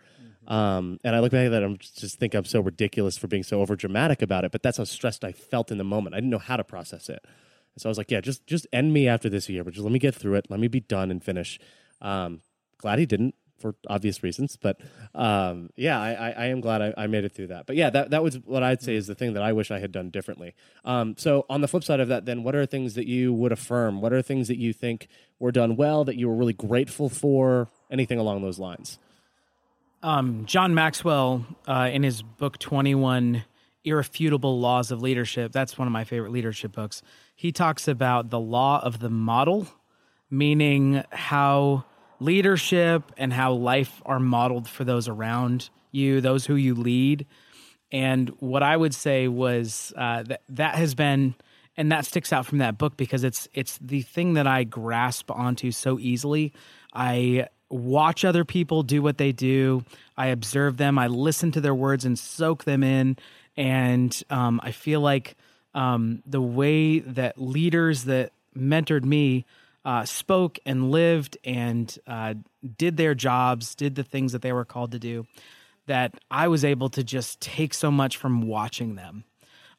Um, 0.46 0.98
and 1.04 1.14
I 1.14 1.20
look 1.20 1.32
back 1.32 1.46
at 1.46 1.50
that, 1.50 1.62
and 1.62 1.74
I 1.74 2.00
just 2.00 2.18
think 2.18 2.34
I'm 2.34 2.44
so 2.44 2.60
ridiculous 2.60 3.18
for 3.18 3.26
being 3.26 3.42
so 3.42 3.60
over 3.60 3.76
dramatic 3.76 4.22
about 4.22 4.44
it. 4.44 4.52
But 4.52 4.62
that's 4.62 4.78
how 4.78 4.84
stressed 4.84 5.24
I 5.24 5.32
felt 5.32 5.70
in 5.70 5.78
the 5.78 5.84
moment. 5.84 6.14
I 6.14 6.18
didn't 6.18 6.30
know 6.30 6.38
how 6.38 6.56
to 6.56 6.64
process 6.64 7.08
it. 7.08 7.20
And 7.22 7.82
so 7.82 7.88
I 7.88 7.90
was 7.90 7.98
like, 7.98 8.10
yeah, 8.10 8.20
just 8.20 8.46
just 8.46 8.66
end 8.72 8.92
me 8.92 9.08
after 9.08 9.28
this 9.28 9.48
year, 9.48 9.62
but 9.64 9.74
just 9.74 9.84
let 9.84 9.92
me 9.92 9.98
get 9.98 10.14
through 10.14 10.34
it. 10.36 10.46
Let 10.48 10.60
me 10.60 10.68
be 10.68 10.80
done 10.80 11.10
and 11.10 11.22
finish. 11.22 11.58
Um, 12.00 12.40
glad 12.78 12.98
he 12.98 13.06
didn't 13.06 13.34
for 13.58 13.74
obvious 13.88 14.22
reasons, 14.22 14.56
but 14.56 14.80
um, 15.14 15.70
yeah, 15.76 16.00
I, 16.00 16.12
I, 16.12 16.30
I 16.30 16.46
am 16.46 16.60
glad 16.60 16.82
I, 16.82 16.94
I 16.96 17.06
made 17.06 17.24
it 17.24 17.32
through 17.32 17.48
that. 17.48 17.66
But 17.66 17.76
yeah, 17.76 17.90
that 17.90 18.10
that 18.10 18.22
was 18.22 18.36
what 18.44 18.62
I'd 18.62 18.80
say 18.80 18.94
is 18.94 19.06
the 19.06 19.14
thing 19.14 19.34
that 19.34 19.42
I 19.42 19.52
wish 19.52 19.70
I 19.70 19.78
had 19.78 19.92
done 19.92 20.10
differently. 20.10 20.54
Um, 20.84 21.16
so 21.16 21.44
on 21.50 21.60
the 21.60 21.68
flip 21.68 21.84
side 21.84 22.00
of 22.00 22.08
that, 22.08 22.24
then 22.24 22.42
what 22.44 22.54
are 22.54 22.66
things 22.66 22.94
that 22.94 23.06
you 23.06 23.32
would 23.32 23.52
affirm? 23.52 24.00
What 24.00 24.12
are 24.12 24.22
things 24.22 24.48
that 24.48 24.58
you 24.58 24.72
think 24.72 25.08
were 25.38 25.52
done 25.52 25.76
well 25.76 26.04
that 26.04 26.16
you 26.16 26.28
were 26.28 26.36
really 26.36 26.52
grateful 26.52 27.08
for? 27.08 27.68
Anything 27.90 28.18
along 28.18 28.42
those 28.42 28.58
lines? 28.58 28.98
Um, 30.02 30.44
John 30.46 30.74
Maxwell, 30.74 31.44
uh, 31.66 31.90
in 31.92 32.04
his 32.04 32.22
book 32.22 32.58
21 32.58 33.44
Irrefutable 33.84 34.60
Laws 34.60 34.92
of 34.92 35.02
Leadership, 35.02 35.50
that's 35.50 35.76
one 35.76 35.88
of 35.88 35.92
my 35.92 36.04
favorite 36.04 36.30
leadership 36.30 36.72
books. 36.72 37.02
He 37.34 37.50
talks 37.50 37.88
about 37.88 38.30
the 38.30 38.38
law 38.38 38.80
of 38.82 39.00
the 39.00 39.10
model, 39.10 39.66
meaning 40.30 41.02
how 41.10 41.84
leadership 42.20 43.12
and 43.16 43.32
how 43.32 43.52
life 43.52 44.02
are 44.04 44.20
modeled 44.20 44.68
for 44.68 44.84
those 44.84 45.08
around 45.08 45.70
you, 45.90 46.20
those 46.20 46.46
who 46.46 46.54
you 46.54 46.74
lead. 46.74 47.26
And 47.90 48.30
what 48.40 48.62
I 48.62 48.76
would 48.76 48.94
say 48.94 49.28
was 49.28 49.92
uh, 49.96 50.22
that 50.24 50.42
that 50.50 50.74
has 50.74 50.94
been, 50.94 51.34
and 51.76 51.90
that 51.92 52.04
sticks 52.04 52.32
out 52.32 52.44
from 52.44 52.58
that 52.58 52.76
book 52.76 52.96
because 52.96 53.24
it's 53.24 53.48
it's 53.54 53.78
the 53.78 54.02
thing 54.02 54.34
that 54.34 54.46
I 54.46 54.64
grasp 54.64 55.30
onto 55.30 55.70
so 55.70 55.98
easily. 55.98 56.52
I 56.92 57.48
watch 57.70 58.24
other 58.24 58.44
people 58.44 58.82
do 58.82 59.02
what 59.02 59.18
they 59.18 59.32
do. 59.32 59.84
I 60.16 60.28
observe 60.28 60.76
them. 60.76 60.98
I 60.98 61.06
listen 61.06 61.52
to 61.52 61.60
their 61.60 61.74
words 61.74 62.04
and 62.04 62.18
soak 62.18 62.64
them 62.64 62.82
in. 62.82 63.16
And 63.56 64.22
um, 64.30 64.60
I 64.62 64.72
feel 64.72 65.00
like 65.00 65.36
um, 65.74 66.22
the 66.26 66.40
way 66.40 67.00
that 67.00 67.40
leaders 67.40 68.04
that 68.04 68.32
mentored 68.56 69.04
me 69.04 69.44
uh, 69.84 70.04
spoke 70.04 70.58
and 70.66 70.90
lived 70.90 71.38
and 71.44 71.98
uh, 72.06 72.34
did 72.76 72.96
their 72.96 73.14
jobs, 73.14 73.74
did 73.74 73.94
the 73.94 74.04
things 74.04 74.32
that 74.32 74.42
they 74.42 74.52
were 74.52 74.64
called 74.64 74.92
to 74.92 74.98
do, 74.98 75.26
that 75.86 76.14
I 76.30 76.48
was 76.48 76.64
able 76.64 76.88
to 76.90 77.02
just 77.02 77.40
take 77.40 77.72
so 77.74 77.90
much 77.90 78.16
from 78.16 78.42
watching 78.42 78.96
them. 78.96 79.24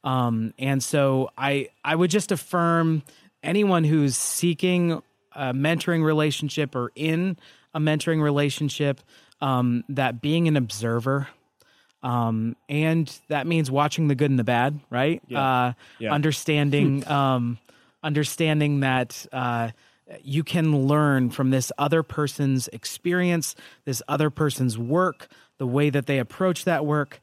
Um, 0.03 0.53
and 0.57 0.81
so 0.81 1.29
I 1.37 1.69
I 1.83 1.95
would 1.95 2.09
just 2.09 2.31
affirm 2.31 3.03
anyone 3.43 3.83
who's 3.83 4.15
seeking 4.15 5.01
a 5.33 5.53
mentoring 5.53 6.03
relationship 6.03 6.75
or 6.75 6.91
in 6.95 7.37
a 7.73 7.79
mentoring 7.79 8.21
relationship 8.21 9.01
um, 9.41 9.83
that 9.89 10.21
being 10.21 10.47
an 10.47 10.57
observer 10.57 11.27
um, 12.01 12.55
and 12.67 13.19
that 13.27 13.45
means 13.45 13.69
watching 13.69 14.07
the 14.07 14.15
good 14.15 14.29
and 14.29 14.39
the 14.39 14.43
bad, 14.43 14.79
right? 14.89 15.21
Yeah. 15.27 15.41
Uh, 15.41 15.73
Yeah. 15.99 16.13
Understanding, 16.13 17.07
um, 17.11 17.57
understanding 18.03 18.81
that 18.81 19.25
uh, 19.31 19.71
you 20.21 20.43
can 20.43 20.87
learn 20.87 21.29
from 21.29 21.49
this 21.49 21.71
other 21.77 22.03
person's 22.03 22.67
experience, 22.69 23.55
this 23.85 24.01
other 24.07 24.29
person's 24.29 24.77
work, 24.77 25.27
the 25.57 25.67
way 25.67 25.89
that 25.89 26.05
they 26.05 26.19
approach 26.19 26.65
that 26.65 26.85
work. 26.85 27.19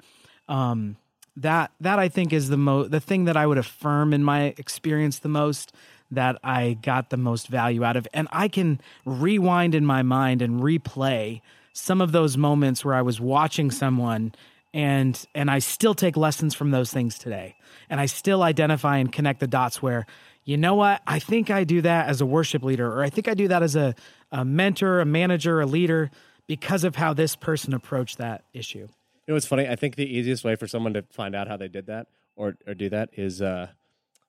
Um, 0.48 0.96
that 1.36 1.70
that 1.80 1.98
I 1.98 2.08
think 2.08 2.32
is 2.32 2.48
the 2.48 2.56
mo 2.56 2.84
the 2.84 3.00
thing 3.00 3.24
that 3.24 3.36
I 3.36 3.46
would 3.46 3.58
affirm 3.58 4.14
in 4.14 4.24
my 4.24 4.54
experience 4.56 5.18
the 5.18 5.28
most 5.28 5.72
that 6.10 6.38
I 6.42 6.78
got 6.80 7.10
the 7.10 7.16
most 7.16 7.48
value 7.48 7.84
out 7.84 7.96
of, 7.96 8.06
and 8.14 8.28
I 8.30 8.48
can 8.48 8.80
rewind 9.04 9.74
in 9.74 9.84
my 9.84 10.02
mind 10.02 10.40
and 10.40 10.62
replay 10.62 11.42
some 11.72 12.00
of 12.00 12.12
those 12.12 12.36
moments 12.36 12.84
where 12.84 12.94
I 12.94 13.02
was 13.02 13.20
watching 13.20 13.70
someone 13.70 14.34
and 14.72 15.26
and 15.34 15.50
I 15.50 15.58
still 15.58 15.94
take 15.94 16.16
lessons 16.16 16.54
from 16.54 16.70
those 16.70 16.92
things 16.92 17.18
today. 17.18 17.56
And 17.88 18.00
I 18.00 18.06
still 18.06 18.42
identify 18.42 18.98
and 18.98 19.12
connect 19.12 19.40
the 19.40 19.46
dots 19.46 19.82
where 19.82 20.06
you 20.46 20.56
know 20.56 20.76
what? 20.76 21.02
I 21.06 21.18
think 21.18 21.50
I 21.50 21.64
do 21.64 21.82
that 21.82 22.08
as 22.08 22.20
a 22.20 22.26
worship 22.26 22.62
leader 22.62 22.90
or 22.90 23.02
I 23.02 23.10
think 23.10 23.26
I 23.28 23.34
do 23.34 23.48
that 23.48 23.62
as 23.62 23.74
a, 23.74 23.94
a 24.30 24.44
mentor, 24.44 25.00
a 25.00 25.04
manager, 25.04 25.60
a 25.60 25.66
leader 25.66 26.10
because 26.46 26.84
of 26.84 26.94
how 26.94 27.12
this 27.12 27.34
person 27.34 27.74
approached 27.74 28.18
that 28.18 28.44
issue. 28.54 28.78
You 28.78 29.32
know 29.32 29.34
what's 29.34 29.46
funny? 29.46 29.68
I 29.68 29.74
think 29.74 29.96
the 29.96 30.06
easiest 30.06 30.44
way 30.44 30.54
for 30.54 30.68
someone 30.68 30.94
to 30.94 31.02
find 31.10 31.34
out 31.34 31.48
how 31.48 31.56
they 31.56 31.66
did 31.66 31.86
that 31.86 32.06
or 32.36 32.56
or 32.64 32.74
do 32.74 32.88
that 32.90 33.10
is 33.14 33.42
uh, 33.42 33.68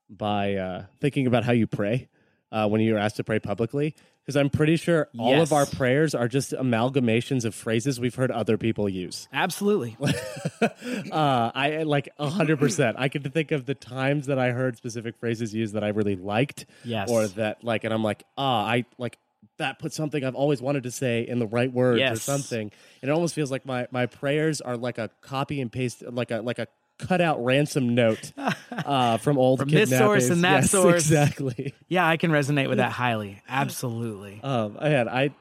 by 0.09 0.55
uh, 0.55 0.85
thinking 0.99 1.27
about 1.27 1.43
how 1.43 1.51
you 1.51 1.67
pray 1.67 2.09
uh, 2.51 2.67
when 2.67 2.81
you're 2.81 2.97
asked 2.97 3.17
to 3.17 3.23
pray 3.23 3.37
publicly. 3.39 3.93
Because 4.27 4.35
I'm 4.35 4.49
pretty 4.49 4.75
sure 4.75 5.07
all 5.17 5.31
Yes. 5.37 5.47
of 5.47 5.53
our 5.53 5.65
prayers 5.65 6.13
are 6.13 6.27
just 6.27 6.51
amalgamations 6.51 7.45
of 7.45 7.55
phrases 7.55 7.97
we've 7.97 8.15
heard 8.15 8.29
other 8.29 8.57
people 8.57 8.89
use. 8.89 9.29
Absolutely. 9.31 9.95
uh, 10.61 11.51
I 11.55 11.83
like 11.83 12.09
hundred 12.19 12.59
percent. 12.59 12.97
I 12.99 13.07
can 13.07 13.23
think 13.23 13.51
of 13.53 13.65
the 13.65 13.73
times 13.73 14.25
that 14.27 14.37
I 14.37 14.51
heard 14.51 14.75
specific 14.75 15.15
phrases 15.17 15.53
used 15.53 15.73
that 15.75 15.83
I 15.85 15.89
really 15.89 16.17
liked, 16.17 16.65
Yes. 16.83 17.09
or 17.09 17.27
that 17.27 17.63
like, 17.63 17.85
and 17.85 17.93
I'm 17.93 18.03
like, 18.03 18.25
ah, 18.37 18.65
I 18.65 18.83
like 18.97 19.17
that 19.59 19.79
put 19.79 19.93
something 19.93 20.23
I've 20.25 20.35
always 20.35 20.61
wanted 20.61 20.83
to 20.83 20.91
say 20.91 21.25
in 21.25 21.39
the 21.39 21.47
right 21.47 21.71
words 21.71 22.01
or 22.01 22.15
something. 22.17 22.69
And 23.01 23.09
it 23.09 23.13
almost 23.13 23.33
feels 23.33 23.49
like 23.49 23.65
my 23.65 23.87
my 23.91 24.07
prayers 24.07 24.59
are 24.59 24.75
like 24.75 24.97
a 24.97 25.09
copy 25.21 25.61
and 25.61 25.71
paste, 25.71 26.03
like 26.05 26.31
a 26.31 26.41
like 26.41 26.59
a 26.59 26.67
cut 26.97 27.21
out 27.21 27.43
ransom 27.43 27.93
note 27.95 28.31
uh, 28.71 29.17
from 29.17 29.37
old 29.37 29.59
From 29.59 29.69
this 29.69 29.89
source 29.89 30.29
and 30.29 30.43
that 30.43 30.61
Yes, 30.61 30.71
source. 30.71 30.95
exactly. 30.95 31.73
yeah, 31.87 32.07
I 32.07 32.17
can 32.17 32.31
resonate 32.31 32.69
with 32.69 32.77
that 32.79 32.91
highly. 33.03 33.41
Absolutely. 33.47 34.39
Um, 34.43 34.77
I 34.79 34.89
had 34.89 35.07
I 35.07 35.31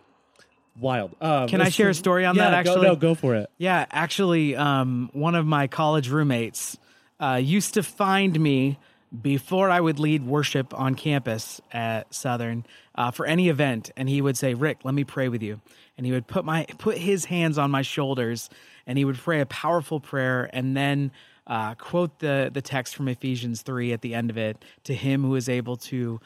wild. 0.79 1.15
Um, 1.21 1.49
Can 1.49 1.61
I 1.61 1.69
share 1.71 1.89
a 1.89 1.95
story 1.95 2.25
on 2.25 2.37
yeah, 2.37 2.51
that, 2.51 2.65
go- 2.65 2.71
actually? 2.73 2.87
no, 2.89 2.97
go 2.97 3.15
for 3.15 3.35
it. 3.35 3.51
Yeah, 3.59 3.87
actually, 3.91 4.57
um, 4.57 5.11
one 5.13 5.35
of 5.35 5.47
my 5.47 5.67
college 5.67 6.11
roommates 6.11 6.77
uh, 7.21 7.41
used 7.43 7.75
to 7.75 7.83
find 7.83 8.39
me 8.39 8.79
before 9.23 9.71
I 9.71 9.81
would 9.81 9.99
lead 9.99 10.27
worship 10.27 10.79
on 10.79 10.95
campus 10.95 11.61
at 11.73 12.13
Southern 12.13 12.67
uh, 12.95 13.11
for 13.11 13.25
any 13.25 13.49
event, 13.49 13.91
and 13.97 14.09
he 14.09 14.21
would 14.21 14.37
say, 14.37 14.53
"Rick, 14.55 14.81
let 14.85 14.93
me 14.95 15.05
pray 15.05 15.29
with 15.29 15.43
you," 15.43 15.61
and 15.97 16.05
he 16.05 16.13
would 16.13 16.27
put 16.27 16.45
my 16.45 16.67
put 16.79 16.99
his 16.99 17.25
hands 17.27 17.57
on 17.57 17.71
my 17.71 17.81
shoulders, 17.83 18.51
and 18.87 18.99
he 18.99 19.05
would 19.07 19.17
pray 19.17 19.41
a 19.41 19.47
powerful 19.47 20.01
prayer, 20.01 20.51
and 20.53 20.77
then. 20.77 21.13
Uh, 21.47 21.75
quote 21.77 22.19
the 22.19 22.51
the 22.53 22.61
text 22.63 22.97
from 22.97 23.07
Ephesians 23.09 23.63
three 23.63 23.93
at 23.93 24.01
the 24.01 24.15
end 24.15 24.31
of 24.31 24.37
it 24.37 24.65
to 24.85 24.93
him 24.95 25.23
who 25.23 25.35
is 25.37 25.49
able 25.49 25.77
to 25.77 26.21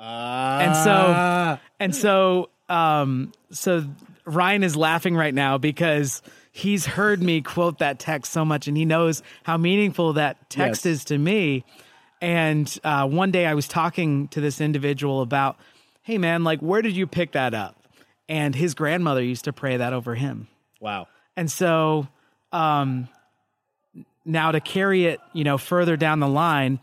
and 0.00 0.74
so 0.76 1.58
and 1.80 1.94
so 1.94 2.50
um 2.68 3.32
so 3.50 3.84
Ryan 4.24 4.64
is 4.64 4.76
laughing 4.76 5.14
right 5.14 5.32
now 5.32 5.56
because 5.56 6.20
he's 6.50 6.84
heard 6.84 7.22
me 7.22 7.40
quote 7.42 7.78
that 7.78 7.98
text 8.00 8.32
so 8.32 8.44
much 8.44 8.66
and 8.66 8.76
he 8.76 8.84
knows 8.84 9.22
how 9.44 9.56
meaningful 9.56 10.14
that 10.14 10.50
text 10.50 10.84
Yes. 10.84 10.94
is 10.98 11.04
to 11.06 11.18
me 11.18 11.64
and 12.20 12.76
uh, 12.82 13.06
one 13.06 13.30
day 13.30 13.46
I 13.46 13.54
was 13.54 13.68
talking 13.68 14.26
to 14.28 14.40
this 14.40 14.60
individual 14.60 15.22
about 15.22 15.56
hey 16.02 16.18
man 16.18 16.42
like 16.44 16.58
where 16.60 16.82
did 16.82 16.96
you 16.96 17.06
pick 17.06 17.32
that 17.32 17.54
up 17.54 17.76
and 18.28 18.54
his 18.54 18.74
grandmother 18.74 19.22
used 19.22 19.44
to 19.44 19.52
pray 19.52 19.76
that 19.76 19.92
over 19.92 20.16
him 20.16 20.48
wow. 20.80 21.06
and 21.36 21.48
so 21.50 22.08
um, 22.52 23.08
now 24.26 24.52
to 24.52 24.60
carry 24.60 25.06
it, 25.06 25.20
you 25.32 25.44
know, 25.44 25.56
further 25.56 25.96
down 25.96 26.20
the 26.20 26.28
line, 26.28 26.80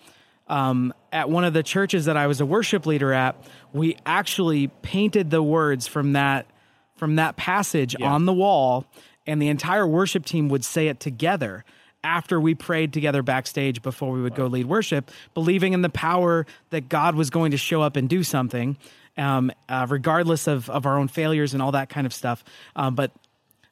um, 0.47 0.93
at 1.11 1.29
one 1.29 1.43
of 1.43 1.53
the 1.53 1.63
churches 1.63 2.05
that 2.05 2.17
I 2.17 2.27
was 2.27 2.41
a 2.41 2.45
worship 2.45 2.85
leader 2.85 3.13
at, 3.13 3.35
we 3.71 3.97
actually 4.05 4.67
painted 4.67 5.29
the 5.29 5.43
words 5.43 5.87
from 5.87 6.13
that 6.13 6.47
from 6.95 7.15
that 7.15 7.35
passage 7.35 7.95
on 8.01 8.25
the 8.25 8.33
wall, 8.33 8.85
and 9.25 9.41
the 9.41 9.49
entire 9.49 9.85
worship 9.85 10.25
team 10.25 10.47
would 10.49 10.63
say 10.63 10.87
it 10.87 10.99
together 10.99 11.65
after 12.03 12.39
we 12.39 12.53
prayed 12.53 12.93
together 12.93 13.23
backstage 13.23 13.81
before 13.81 14.11
we 14.11 14.21
would 14.21 14.35
go 14.35 14.45
lead 14.45 14.67
worship, 14.67 15.09
believing 15.33 15.73
in 15.73 15.81
the 15.81 15.89
power 15.89 16.45
that 16.69 16.87
God 16.89 17.15
was 17.15 17.29
going 17.29 17.51
to 17.51 17.57
show 17.57 17.81
up 17.81 17.95
and 17.95 18.07
do 18.07 18.23
something, 18.23 18.77
um, 19.17 19.51
uh, 19.67 19.87
regardless 19.89 20.47
of 20.47 20.69
of 20.69 20.85
our 20.85 20.97
own 20.97 21.07
failures 21.07 21.53
and 21.53 21.63
all 21.63 21.71
that 21.71 21.89
kind 21.89 22.05
of 22.05 22.13
stuff. 22.13 22.43
Um, 22.75 22.95
but 22.95 23.11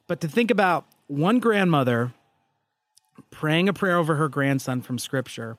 but 0.08 0.20
to 0.22 0.28
think 0.28 0.50
about 0.50 0.84
one 1.06 1.38
grandmother 1.38 2.12
praying 3.30 3.68
a 3.68 3.72
prayer 3.72 3.96
over 3.96 4.16
her 4.16 4.28
grandson 4.28 4.80
from 4.80 4.98
scripture 4.98 5.56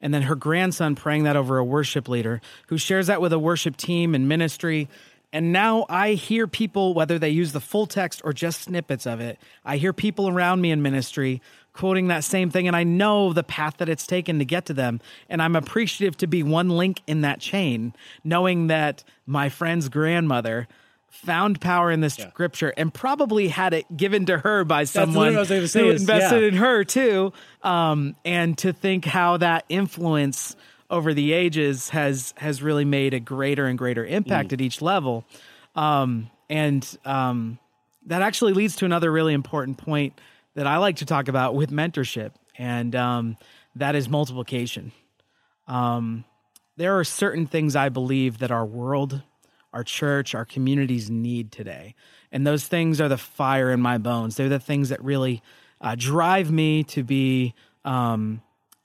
and 0.00 0.14
then 0.14 0.22
her 0.22 0.34
grandson 0.34 0.94
praying 0.94 1.24
that 1.24 1.36
over 1.36 1.58
a 1.58 1.64
worship 1.64 2.08
leader 2.08 2.40
who 2.68 2.78
shares 2.78 3.06
that 3.08 3.20
with 3.20 3.32
a 3.32 3.38
worship 3.38 3.76
team 3.76 4.14
and 4.14 4.28
ministry. 4.28 4.88
And 5.32 5.52
now 5.52 5.86
i 5.88 6.14
hear 6.14 6.46
people 6.48 6.94
whether 6.94 7.18
they 7.18 7.30
use 7.30 7.52
the 7.52 7.60
full 7.60 7.86
text 7.86 8.20
or 8.24 8.32
just 8.32 8.62
snippets 8.62 9.06
of 9.06 9.20
it 9.20 9.38
i 9.64 9.76
hear 9.76 9.92
people 9.92 10.28
around 10.28 10.60
me 10.60 10.72
in 10.72 10.82
ministry 10.82 11.40
quoting 11.72 12.08
that 12.08 12.24
same 12.24 12.50
thing 12.50 12.66
and 12.66 12.74
i 12.74 12.82
know 12.82 13.32
the 13.32 13.44
path 13.44 13.76
that 13.76 13.88
it's 13.88 14.08
taken 14.08 14.40
to 14.40 14.44
get 14.44 14.66
to 14.66 14.74
them. 14.74 15.00
And 15.28 15.40
i'm 15.40 15.54
appreciative 15.54 16.16
to 16.16 16.26
be 16.26 16.42
one 16.42 16.70
link 16.70 17.00
in 17.06 17.20
that 17.20 17.38
chain 17.38 17.94
knowing 18.24 18.66
that 18.66 19.04
my 19.24 19.48
friend's 19.48 19.88
grandmother 19.88 20.66
found 21.10 21.60
power 21.60 21.90
in 21.90 22.00
the 22.00 22.08
scripture 22.08 22.72
and 22.76 22.94
probably 22.94 23.48
had 23.48 23.74
it 23.74 23.84
given 23.94 24.24
to 24.26 24.38
her 24.38 24.64
by 24.64 24.84
someone 24.84 25.34
literally 25.34 25.36
what 25.36 25.52
I 25.52 25.60
was 25.60 25.72
say 25.72 25.80
who 25.80 25.90
is, 25.90 26.00
invested 26.00 26.40
yeah. 26.40 26.48
in 26.48 26.54
her 26.54 26.84
too. 26.84 27.32
Um, 27.62 28.16
and 28.24 28.56
to 28.58 28.72
think 28.72 29.04
how 29.04 29.36
that 29.36 29.64
influence 29.68 30.56
over 30.88 31.12
the 31.12 31.32
ages 31.32 31.90
has 31.90 32.34
has 32.36 32.62
really 32.62 32.84
made 32.84 33.14
a 33.14 33.20
greater 33.20 33.66
and 33.66 33.76
greater 33.76 34.04
impact 34.04 34.52
at 34.52 34.60
each 34.60 34.80
level. 34.80 35.24
Um, 35.76 36.30
and 36.48 36.98
um, 37.04 37.58
that 38.06 38.22
actually 38.22 38.54
leads 38.54 38.76
to 38.76 38.84
another 38.84 39.12
really 39.12 39.34
important 39.34 39.78
point 39.78 40.20
that 40.54 40.66
I 40.66 40.78
like 40.78 40.96
to 40.96 41.06
talk 41.06 41.28
about 41.28 41.54
with 41.54 41.70
mentorship. 41.70 42.32
And 42.58 42.94
um, 42.96 43.36
that 43.76 43.94
is 43.94 44.08
multiplication. 44.08 44.92
Um, 45.68 46.24
there 46.76 46.98
are 46.98 47.04
certain 47.04 47.46
things 47.46 47.76
I 47.76 47.88
believe 47.88 48.38
that 48.38 48.50
our 48.50 48.66
world, 48.66 49.22
our 49.72 49.84
church, 49.84 50.34
our 50.34 50.44
communities 50.44 51.10
need 51.10 51.52
today. 51.52 51.94
And 52.32 52.46
those 52.46 52.66
things 52.66 53.00
are 53.00 53.08
the 53.08 53.18
fire 53.18 53.70
in 53.70 53.80
my 53.80 53.98
bones. 53.98 54.36
They're 54.36 54.48
the 54.48 54.60
things 54.60 54.88
that 54.88 55.02
really 55.02 55.42
uh, 55.80 55.94
drive 55.98 56.50
me 56.50 56.84
to 56.84 57.02
be 57.02 57.54
um, 57.84 58.42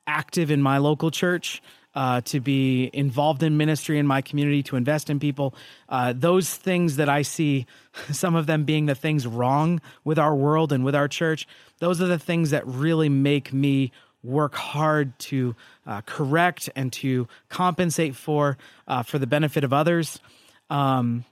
active 0.08 0.52
in 0.52 0.62
my 0.62 0.78
local 0.78 1.12
church, 1.12 1.62
uh, 1.95 2.21
to 2.21 2.39
be 2.39 2.89
involved 2.93 3.41
in 3.41 3.58
ministry 3.58 3.98
in 3.98 4.06
my 4.06 4.21
community, 4.21 4.62
to 4.63 4.76
invest 4.76 5.10
in 5.10 5.19
people. 5.19 5.56
Uh, 5.88 6.13
those 6.15 6.54
things 6.54 6.98
that 6.98 7.10
I 7.10 7.21
see, 7.21 7.65
some 8.12 8.36
of 8.36 8.48
them 8.48 8.63
being 8.63 8.86
the 8.86 8.95
things 8.95 9.26
wrong 9.26 9.82
with 10.04 10.19
our 10.19 10.36
world 10.36 10.71
and 10.71 10.84
with 10.84 10.95
our 10.95 11.08
church, 11.08 11.48
those 11.80 12.02
are 12.02 12.08
the 12.08 12.19
things 12.19 12.52
that 12.52 12.65
really 12.67 13.10
make 13.10 13.54
me 13.54 13.91
work 14.24 14.56
hard 14.56 15.17
to 15.19 15.56
uh, 15.86 16.02
correct 16.02 16.69
and 16.76 16.91
to 16.91 17.28
compensate 17.50 18.15
for 18.15 18.58
uh, 18.88 19.04
for 19.04 19.19
the 19.19 19.28
benefit 19.28 19.63
of 19.63 19.71
others. 19.71 20.19
Um, 20.69 21.25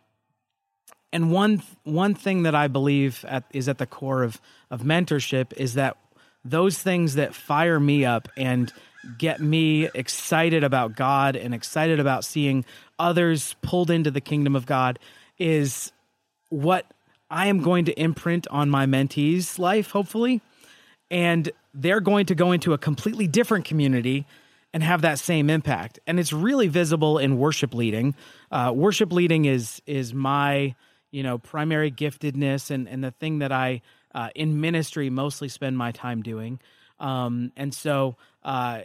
and 1.12 1.32
one 1.32 1.62
one 1.84 2.16
thing 2.16 2.44
that 2.44 2.56
I 2.56 2.68
believe 2.68 3.24
at, 3.28 3.44
is 3.52 3.70
at 3.70 3.78
the 3.78 3.86
core 3.86 4.24
of 4.24 4.42
of 4.72 4.82
mentorship 4.82 5.54
is 5.54 5.76
that 5.76 5.98
those 6.44 6.78
things 6.78 7.16
that 7.16 7.34
fire 7.34 7.80
me 7.80 8.04
up 8.04 8.28
and 8.36 8.72
get 9.18 9.40
me 9.40 9.90
excited 9.94 10.64
about 10.64 10.96
God 10.96 11.36
and 11.36 11.54
excited 11.54 12.00
about 12.00 12.26
seeing 12.26 12.66
others 12.98 13.56
pulled 13.62 13.90
into 13.90 14.12
the 14.12 14.22
kingdom 14.22 14.56
of 14.56 14.66
God 14.66 15.00
is 15.38 15.92
what 16.50 16.86
I 17.30 17.48
am 17.48 17.62
going 17.62 17.86
to 17.86 18.00
imprint 18.00 18.48
on 18.48 18.70
my 18.70 18.86
mentees' 18.86 19.58
life, 19.60 19.92
hopefully. 19.92 20.42
And 21.10 21.52
they're 21.74 22.00
going 22.00 22.26
to 22.28 22.36
go 22.36 22.52
into 22.52 22.74
a 22.74 22.78
completely 22.78 23.28
different 23.28 23.66
community 23.66 24.26
and 24.74 24.84
have 24.84 25.02
that 25.02 25.20
same 25.20 25.50
impact. 25.50 26.00
And 26.08 26.20
it's 26.20 26.34
really 26.34 26.68
visible 26.68 27.18
in 27.18 27.38
worship 27.38 27.74
leading. 27.74 28.16
Uh, 28.54 28.72
worship 28.72 29.12
leading 29.12 29.46
is 29.46 29.82
is 29.88 30.14
my 30.14 30.76
you 31.10 31.24
know 31.24 31.40
primary 31.40 31.92
giftedness 31.92 32.70
and 32.70 32.88
and 32.88 33.04
the 33.04 33.10
thing 33.10 33.40
that 33.40 33.52
I 33.52 33.82
uh, 34.14 34.30
in 34.36 34.62
ministry 34.62 35.10
mostly 35.10 35.50
spend 35.50 35.76
my 35.76 35.92
time 35.92 36.22
doing. 36.22 36.60
Um, 37.00 37.52
and 37.58 37.74
so 37.74 38.16
uh, 38.44 38.82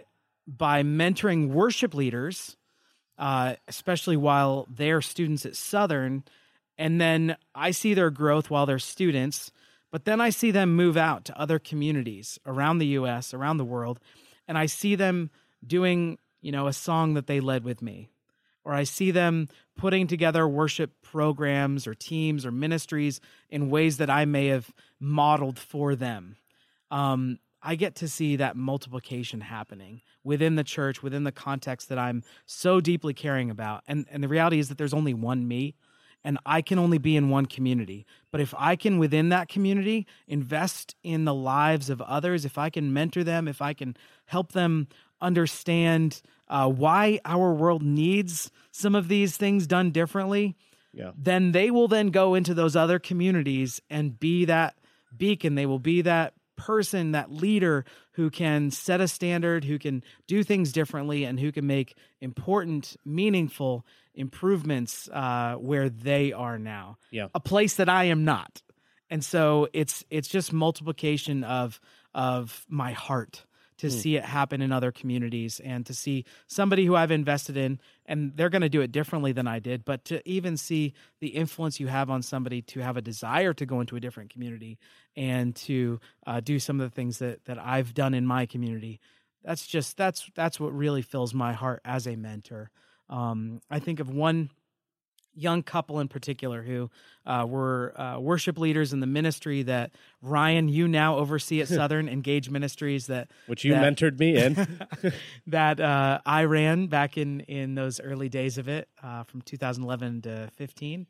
by 0.47 0.83
mentoring 0.85 1.51
worship 1.51 1.93
leaders, 1.93 2.57
uh, 3.19 3.57
especially 3.69 4.17
while 4.17 4.67
they're 4.75 5.03
students 5.03 5.45
at 5.45 5.55
Southern, 5.55 6.25
and 6.79 6.99
then 6.99 7.37
I 7.55 7.73
see 7.73 7.93
their 7.93 8.09
growth 8.09 8.49
while 8.49 8.65
they're 8.65 8.79
students, 8.79 9.53
but 9.91 10.07
then 10.07 10.19
I 10.19 10.31
see 10.31 10.51
them 10.51 10.77
move 10.77 10.97
out 10.97 11.27
to 11.27 11.39
other 11.39 11.59
communities 11.59 12.39
around 12.47 12.79
the 12.79 12.87
U.S., 12.87 13.35
around 13.35 13.59
the 13.59 13.67
world, 13.67 14.01
and 14.49 14.57
I 14.57 14.65
see 14.65 14.95
them 14.95 15.29
doing, 15.67 16.17
you 16.41 16.53
know, 16.53 16.69
a 16.69 16.73
song 16.73 17.13
that 17.15 17.27
they 17.27 17.41
led 17.41 17.65
with 17.65 17.83
me, 17.83 18.09
or 18.69 18.75
I 18.75 18.85
see 18.85 19.11
them 19.11 19.49
putting 19.79 20.07
together 20.07 20.47
worship 20.47 20.91
programs 21.03 21.87
or 21.87 21.95
teams 21.95 22.45
or 22.45 22.51
ministries 22.51 23.19
in 23.49 23.71
ways 23.71 23.97
that 23.97 24.11
I 24.11 24.27
may 24.27 24.49
have 24.49 24.71
modeled 25.01 25.59
for 25.59 25.97
them. 25.97 26.37
Um, 26.91 27.39
I 27.63 27.77
get 27.77 27.95
to 27.97 28.09
see 28.09 28.37
that 28.37 28.57
multiplication 28.57 29.41
happening 29.41 30.03
within 30.23 30.57
the 30.57 30.65
church, 30.65 31.03
within 31.03 31.25
the 31.25 31.33
context 31.33 31.89
that 31.89 31.99
I'm 31.99 32.23
so 32.45 32.79
deeply 32.79 33.15
caring 33.15 33.51
about. 33.51 33.85
And 33.89 34.05
and 34.11 34.23
the 34.23 34.29
reality 34.29 34.59
is 34.59 34.69
that 34.69 34.77
there's 34.77 34.93
only 34.93 35.15
one 35.15 35.49
me 35.49 35.75
and 36.23 36.39
I 36.45 36.61
can 36.61 36.79
only 36.79 36.99
be 36.99 37.17
in 37.17 37.31
one 37.31 37.47
community. 37.47 38.05
But 38.31 38.43
if 38.43 38.55
I 38.59 38.77
can 38.77 38.99
within 38.99 39.31
that 39.31 39.49
community 39.49 40.07
invest 40.27 40.95
in 41.03 41.25
the 41.25 41.35
lives 41.35 41.89
of 41.89 42.03
others, 42.03 42.45
if 42.45 42.59
I 42.59 42.69
can 42.69 42.93
mentor 42.93 43.25
them, 43.25 43.49
if 43.49 43.63
I 43.63 43.73
can 43.73 43.97
help 44.27 44.53
them 44.53 44.89
understand 45.23 46.21
uh, 46.51 46.69
why 46.69 47.21
our 47.25 47.53
world 47.53 47.83
needs 47.83 48.51
some 48.71 48.95
of 48.95 49.09
these 49.09 49.37
things 49.37 49.67
done 49.67 49.91
differently, 49.91 50.57
yeah. 50.93 51.13
then 51.17 51.53
they 51.53 51.71
will 51.71 51.89
then 51.89 52.09
go 52.09 52.35
into 52.35 52.55
those 52.55 52.77
other 52.77 52.99
communities 52.99 53.81
and 53.91 54.19
be 54.19 54.45
that 54.47 54.77
beacon. 55.17 55.55
They 55.55 55.67
will 55.67 55.79
be 55.79 56.03
that 56.03 56.35
person, 56.57 57.13
that 57.13 57.31
leader 57.31 57.85
who 58.13 58.31
can 58.31 58.71
set 58.71 59.01
a 59.01 59.09
standard, 59.09 59.65
who 59.65 59.79
can 59.79 60.03
do 60.27 60.43
things 60.43 60.73
differently, 60.73 61.25
and 61.25 61.39
who 61.39 61.53
can 61.53 61.67
make 61.67 61.97
important, 62.21 62.97
meaningful 63.05 63.87
improvements 64.15 65.09
uh, 65.13 65.55
where 65.55 65.89
they 65.89 66.33
are 66.33 66.59
now. 66.59 66.99
Yeah, 67.11 67.29
a 67.35 67.41
place 67.41 67.75
that 67.75 67.89
I 67.89 68.05
am 68.05 68.25
not, 68.25 68.63
and 69.09 69.25
so 69.25 69.69
it's 69.73 70.05
it's 70.11 70.29
just 70.29 70.53
multiplication 70.53 71.45
of 71.45 71.81
of 72.15 72.67
my 72.69 72.93
heart 72.93 73.45
to 73.79 73.87
mm. 73.87 73.93
see 73.93 74.17
it 74.17 74.25
happen 74.25 74.61
in 74.61 74.71
other 74.73 74.93
communities 74.93 75.61
and 75.61 75.87
to 75.87 75.95
see 75.95 76.25
somebody 76.47 76.85
who 76.85 76.95
I've 76.95 77.11
invested 77.11 77.57
in 77.57 77.81
and 78.07 78.37
they're 78.37 78.49
going 78.49 78.63
to 78.63 78.69
do 78.69 78.81
it 78.81 78.93
differently 78.93 79.33
than 79.33 79.47
I 79.47 79.59
did, 79.59 79.85
but 79.85 80.05
to 80.07 80.29
even 80.29 80.57
see 80.57 80.95
the 81.21 81.29
influence 81.29 81.81
you 81.81 81.87
have 81.87 82.11
on 82.11 82.23
somebody 82.23 82.63
to 82.63 82.81
have 82.81 82.97
a 82.97 83.03
desire 83.03 83.55
to 83.55 83.67
go 83.67 83.81
into 83.81 83.97
a 83.97 84.01
different 84.01 84.31
community 84.31 84.79
and 85.17 85.55
to 85.57 86.01
uh, 86.27 86.41
do 86.41 86.59
some 86.59 86.81
of 86.81 86.91
the 86.91 86.95
things 86.95 87.19
that 87.19 87.45
that 87.47 87.59
I've 87.59 87.95
done 87.95 88.15
in 88.15 88.27
my 88.27 88.47
community. 88.47 89.01
That's 89.45 89.67
just 89.67 89.97
that's 89.97 90.31
that's 90.35 90.61
what 90.61 90.77
really 90.77 91.03
fills 91.03 91.33
my 91.33 91.53
heart 91.53 91.81
as 91.85 92.07
a 92.07 92.17
mentor. 92.17 92.71
Um, 93.09 93.61
I 93.71 93.79
think 93.79 94.01
of 94.01 94.11
one 94.11 94.51
young 95.39 95.63
couple 95.63 96.01
in 96.01 96.09
particular 96.09 96.63
who 96.63 96.91
uh, 97.27 97.47
were 97.49 97.99
uh, 98.01 98.19
worship 98.19 98.59
leaders 98.59 98.93
in 98.93 99.01
the 99.01 99.07
ministry 99.07 99.63
that 99.63 99.93
Ryan, 100.23 100.69
you 100.69 100.89
now 100.89 101.17
oversee 101.17 101.61
at 101.61 101.69
Southern 101.79 102.09
Engage 102.09 102.51
Ministries 102.51 103.07
that 103.07 103.29
which 103.47 103.65
you 103.65 103.73
that, 103.75 103.83
mentored 103.83 104.19
me 104.19 104.37
in 104.37 104.67
that 105.47 105.81
uh, 105.81 106.21
I 106.27 106.45
ran 106.45 106.87
back 106.87 107.17
in 107.17 107.41
in 107.41 107.75
those 107.75 108.01
early 108.01 108.29
days 108.29 108.59
of 108.59 108.69
it 108.69 108.89
uh, 109.03 109.25
from 109.25 109.43
2011 109.43 110.23
to 110.23 110.51
15, 110.57 111.07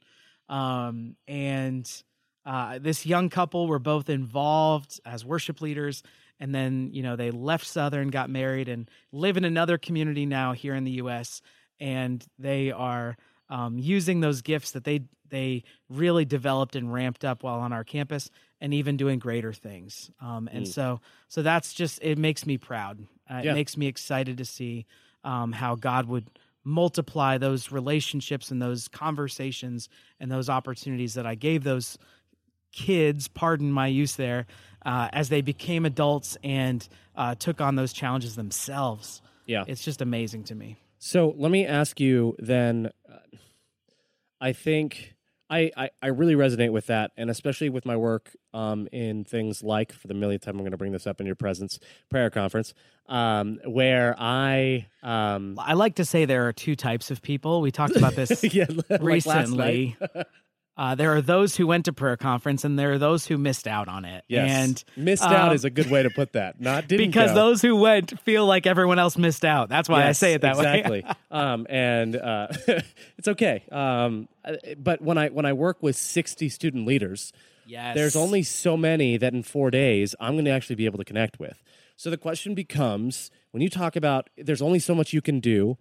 um, 0.49 1.17
and 1.27 2.03
uh, 2.49 2.79
this 2.79 3.05
young 3.05 3.29
couple 3.29 3.67
were 3.67 3.79
both 3.79 4.09
involved 4.09 5.01
as 5.05 5.25
worship 5.25 5.61
leaders. 5.61 6.03
And 6.41 6.55
then, 6.55 6.91
you 6.93 7.03
know, 7.03 7.14
they 7.14 7.31
left 7.31 7.67
Southern, 7.67 8.09
got 8.09 8.31
married, 8.31 8.69
and 8.69 8.88
live 9.12 9.37
in 9.37 9.45
another 9.45 9.77
community 9.77 10.25
now 10.25 10.53
here 10.53 10.75
in 10.75 10.85
the 10.85 10.93
U.S. 10.93 11.43
And 11.79 12.25
they 12.38 12.71
are 12.71 13.17
um, 13.50 13.78
using 13.78 14.20
those 14.20 14.42
gifts 14.42 14.72
that 14.72 14.84
they 14.84 15.02
they 15.30 15.62
really 15.90 16.24
developed 16.24 16.74
and 16.74 16.92
ramped 16.92 17.24
up 17.24 17.42
while 17.42 17.61
on 17.61 17.72
our 17.72 17.84
campus, 17.84 18.30
and 18.61 18.72
even 18.74 18.96
doing 18.96 19.18
greater 19.18 19.52
things. 19.52 20.11
Um, 20.20 20.48
and 20.52 20.64
mm. 20.64 20.68
so 20.68 21.00
so 21.28 21.42
that's 21.42 21.74
just 21.74 21.98
it 22.02 22.18
makes 22.18 22.46
me 22.46 22.58
proud. 22.58 23.00
Uh, 23.30 23.42
yeah. 23.44 23.50
It 23.50 23.54
makes 23.54 23.76
me 23.76 23.87
excited 23.87 24.38
to 24.38 24.44
see 24.44 24.87
um, 25.24 25.52
how 25.52 25.74
God 25.74 26.06
would 26.08 26.30
multiply 26.64 27.38
those 27.38 27.72
relationships 27.72 28.50
and 28.50 28.61
those 28.61 28.88
conversations 28.88 29.88
and 30.20 30.30
those 30.30 30.48
opportunities 30.48 31.14
that 31.14 31.26
I 31.26 31.34
gave 31.34 31.64
those 31.64 31.98
kids. 32.72 33.28
Pardon 33.28 33.70
my 33.72 33.87
use 33.87 34.16
there. 34.16 34.46
Uh, 34.84 35.08
as 35.12 35.28
they 35.28 35.42
became 35.42 35.84
adults 35.84 36.38
and 36.44 36.88
uh, 37.16 37.34
took 37.34 37.61
on 37.61 37.74
those 37.74 37.92
challenges 37.92 38.37
themselves. 38.37 39.20
Yeah, 39.44 39.64
it's 39.66 39.82
just 39.82 40.00
amazing 40.00 40.44
to 40.44 40.54
me. 40.54 40.76
So 40.98 41.34
let 41.37 41.50
me 41.50 41.66
ask 41.66 42.00
you 42.00 42.34
then. 42.38 42.90
Uh, 43.08 43.18
I 44.40 44.52
think 44.52 45.14
I, 45.50 45.70
I, 45.76 45.90
I 46.02 46.06
really 46.08 46.34
resonate 46.34 46.72
with 46.72 46.87
that, 46.87 47.12
and 47.16 47.30
especially 47.30 47.70
with 47.70 47.87
my 47.87 47.96
work 47.96 48.37
um, 48.52 48.87
in 48.92 49.24
things 49.24 49.62
like, 49.62 49.92
for 49.92 50.06
the 50.06 50.14
millionth 50.14 50.42
time, 50.42 50.56
I'm 50.56 50.61
going 50.61 50.72
to 50.72 50.76
bring 50.76 50.92
this 50.92 51.06
up 51.06 51.20
in 51.20 51.26
your 51.26 51.37
presence, 51.37 51.78
prayer 52.11 52.28
conference, 52.28 52.74
um, 53.06 53.58
where 53.64 54.14
I 54.18 54.87
um, 55.02 55.58
I 55.58 55.72
like 55.72 55.96
to 55.96 56.04
say 56.04 56.24
there 56.24 56.46
are 56.46 56.52
two 56.52 56.76
types 56.76 57.11
of 57.11 57.22
people. 57.22 57.62
We 57.62 57.70
talked 57.70 57.96
about 57.96 58.14
this 58.14 58.44
yeah, 58.54 58.66
recently. 59.00 59.96
Uh, 60.79 60.95
there 60.95 61.12
are 61.17 61.21
those 61.21 61.57
who 61.57 61.67
went 61.67 61.87
to 61.87 61.93
prayer 61.93 62.17
conference, 62.17 62.62
and 62.62 62.79
there 62.79 62.93
are 62.93 62.99
those 62.99 63.27
who 63.27 63.37
missed 63.37 63.67
out 63.67 63.88
on 63.88 64.05
it. 64.05 64.23
Yes. 64.29 64.49
And 64.49 64.85
missed 64.97 65.25
um, 65.25 65.33
out 65.33 65.53
is 65.53 65.64
a 65.64 65.71
good 65.71 65.91
way 65.91 66.05
to 66.05 66.11
put 66.11 66.35
that. 66.35 66.61
Not 66.61 66.87
didn't 66.87 67.09
because 67.09 67.33
go. 67.33 67.35
those 67.35 67.61
who 67.61 67.75
went 67.75 68.21
feel 68.21 68.47
like 68.47 68.64
everyone 68.64 69.01
else 69.01 69.19
missed 69.19 69.45
out. 69.45 69.69
That's 69.69 69.88
why 69.88 70.05
yes, 70.05 70.09
I 70.09 70.12
say 70.12 70.35
it 70.35 70.43
that 70.43 70.57
exactly. 70.57 70.91
way. 70.91 70.99
Exactly. 70.99 71.25
um, 71.33 71.67
and 71.69 72.14
uh, 72.14 72.47
it's 73.19 73.27
okay. 73.27 73.64
Um, 73.73 74.29
but 74.79 75.03
when 75.03 75.19
I 75.19 75.31
when 75.31 75.47
I 75.47 75.53
work 75.53 75.83
with 75.83 75.97
sixty 75.97 76.49
student 76.49 76.87
leaders, 76.87 77.33
yes. 77.67 77.97
there's 77.97 78.14
only 78.14 78.45
so 78.45 78.77
many 78.77 79.17
that 79.17 79.33
in 79.33 79.43
four 79.43 79.73
days 79.73 80.14
I'm 80.21 80.35
going 80.35 80.45
to 80.45 80.53
actually 80.53 80.76
be 80.76 80.85
able 80.85 80.99
to 80.99 81.05
connect 81.05 81.41
with. 81.41 81.61
So 81.97 82.09
the 82.09 82.16
question 82.16 82.55
becomes: 82.55 83.33
when 83.51 83.62
you 83.62 83.68
talk 83.68 83.97
about 83.97 84.31
there's 84.39 84.62
only 84.62 84.79
so 84.79 84.95
much 84.95 85.12
you 85.12 85.22
can 85.22 85.41
do 85.41 85.76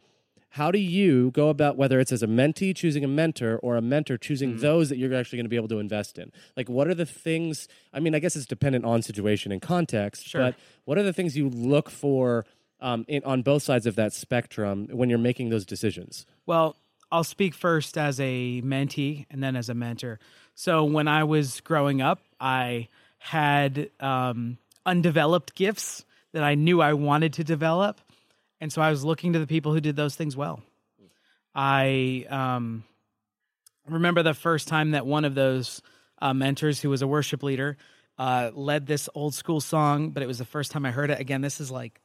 how 0.58 0.72
do 0.72 0.80
you 0.80 1.30
go 1.32 1.50
about 1.50 1.78
whether 1.78 2.00
it's 2.00 2.12
as 2.12 2.24
a 2.24 2.28
mentee 2.28 2.76
choosing 2.76 3.04
a 3.04 3.08
mentor 3.08 3.60
or 3.62 3.76
a 3.78 3.82
mentor 3.82 4.18
choosing 4.18 4.54
mm-hmm. 4.54 4.62
those 4.62 4.90
that 4.90 4.98
you're 4.98 5.14
actually 5.14 5.38
going 5.38 5.46
to 5.46 5.50
be 5.50 5.56
able 5.56 5.68
to 5.68 5.78
invest 5.78 6.18
in 6.18 6.32
like 6.56 6.68
what 6.68 6.88
are 6.88 6.96
the 6.96 7.06
things 7.06 7.68
i 7.94 8.00
mean 8.00 8.16
i 8.16 8.20
guess 8.20 8.36
it's 8.36 8.48
dependent 8.48 8.84
on 8.84 9.04
situation 9.04 9.52
and 9.52 9.62
context 9.62 10.28
sure. 10.28 10.42
but 10.42 10.56
what 10.86 10.98
are 10.98 11.04
the 11.04 11.14
things 11.14 11.38
you 11.38 11.48
look 11.50 11.92
for 11.92 12.44
um, 12.80 13.06
in, 13.08 13.24
on 13.24 13.44
both 13.44 13.62
sides 13.62 13.86
of 13.86 13.96
that 13.96 14.14
spectrum 14.14 14.88
when 14.92 15.10
you're 15.10 15.20
making 15.20 15.50
those 15.50 15.64
decisions 15.66 16.26
well 16.48 16.76
i'll 17.12 17.24
speak 17.24 17.54
first 17.54 17.96
as 17.96 18.20
a 18.20 18.62
mentee 18.64 19.28
and 19.30 19.44
then 19.44 19.56
as 19.56 19.70
a 19.70 19.76
mentor 19.76 20.20
so 20.56 20.84
when 20.84 21.08
i 21.08 21.24
was 21.24 21.62
growing 21.62 22.02
up 22.02 22.20
i 22.42 22.88
had 23.20 23.92
um, 24.00 24.58
undeveloped 24.88 25.54
gifts 25.54 26.04
that 26.34 26.44
i 26.44 26.56
knew 26.56 26.82
i 26.82 26.94
wanted 26.94 27.34
to 27.34 27.44
develop 27.44 28.02
and 28.60 28.72
so 28.72 28.82
I 28.82 28.90
was 28.90 29.04
looking 29.04 29.34
to 29.34 29.40
the 29.40 29.48
people 29.48 29.74
who 29.74 29.82
did 29.82 29.96
those 29.96 30.16
things 30.16 30.36
well. 30.36 30.62
I 31.54 32.26
um, 32.30 32.84
remember 33.88 34.24
the 34.24 34.34
first 34.34 34.68
time 34.68 34.92
that 34.92 35.06
one 35.06 35.26
of 35.26 35.36
those 35.36 35.82
uh, 36.22 36.34
mentors, 36.34 36.82
who 36.82 36.90
was 36.90 37.02
a 37.02 37.08
worship 37.08 37.44
leader, 37.44 37.78
uh, 38.18 38.52
led 38.54 38.88
this 38.88 39.10
old 39.14 39.34
school 39.34 39.62
song, 39.62 40.10
but 40.10 40.24
it 40.24 40.28
was 40.28 40.38
the 40.38 40.46
first 40.46 40.72
time 40.72 40.86
I 40.86 40.92
heard 40.92 41.10
it. 41.10 41.20
Again, 41.20 41.42
this 41.42 41.60
is 41.60 41.72
like 41.72 42.02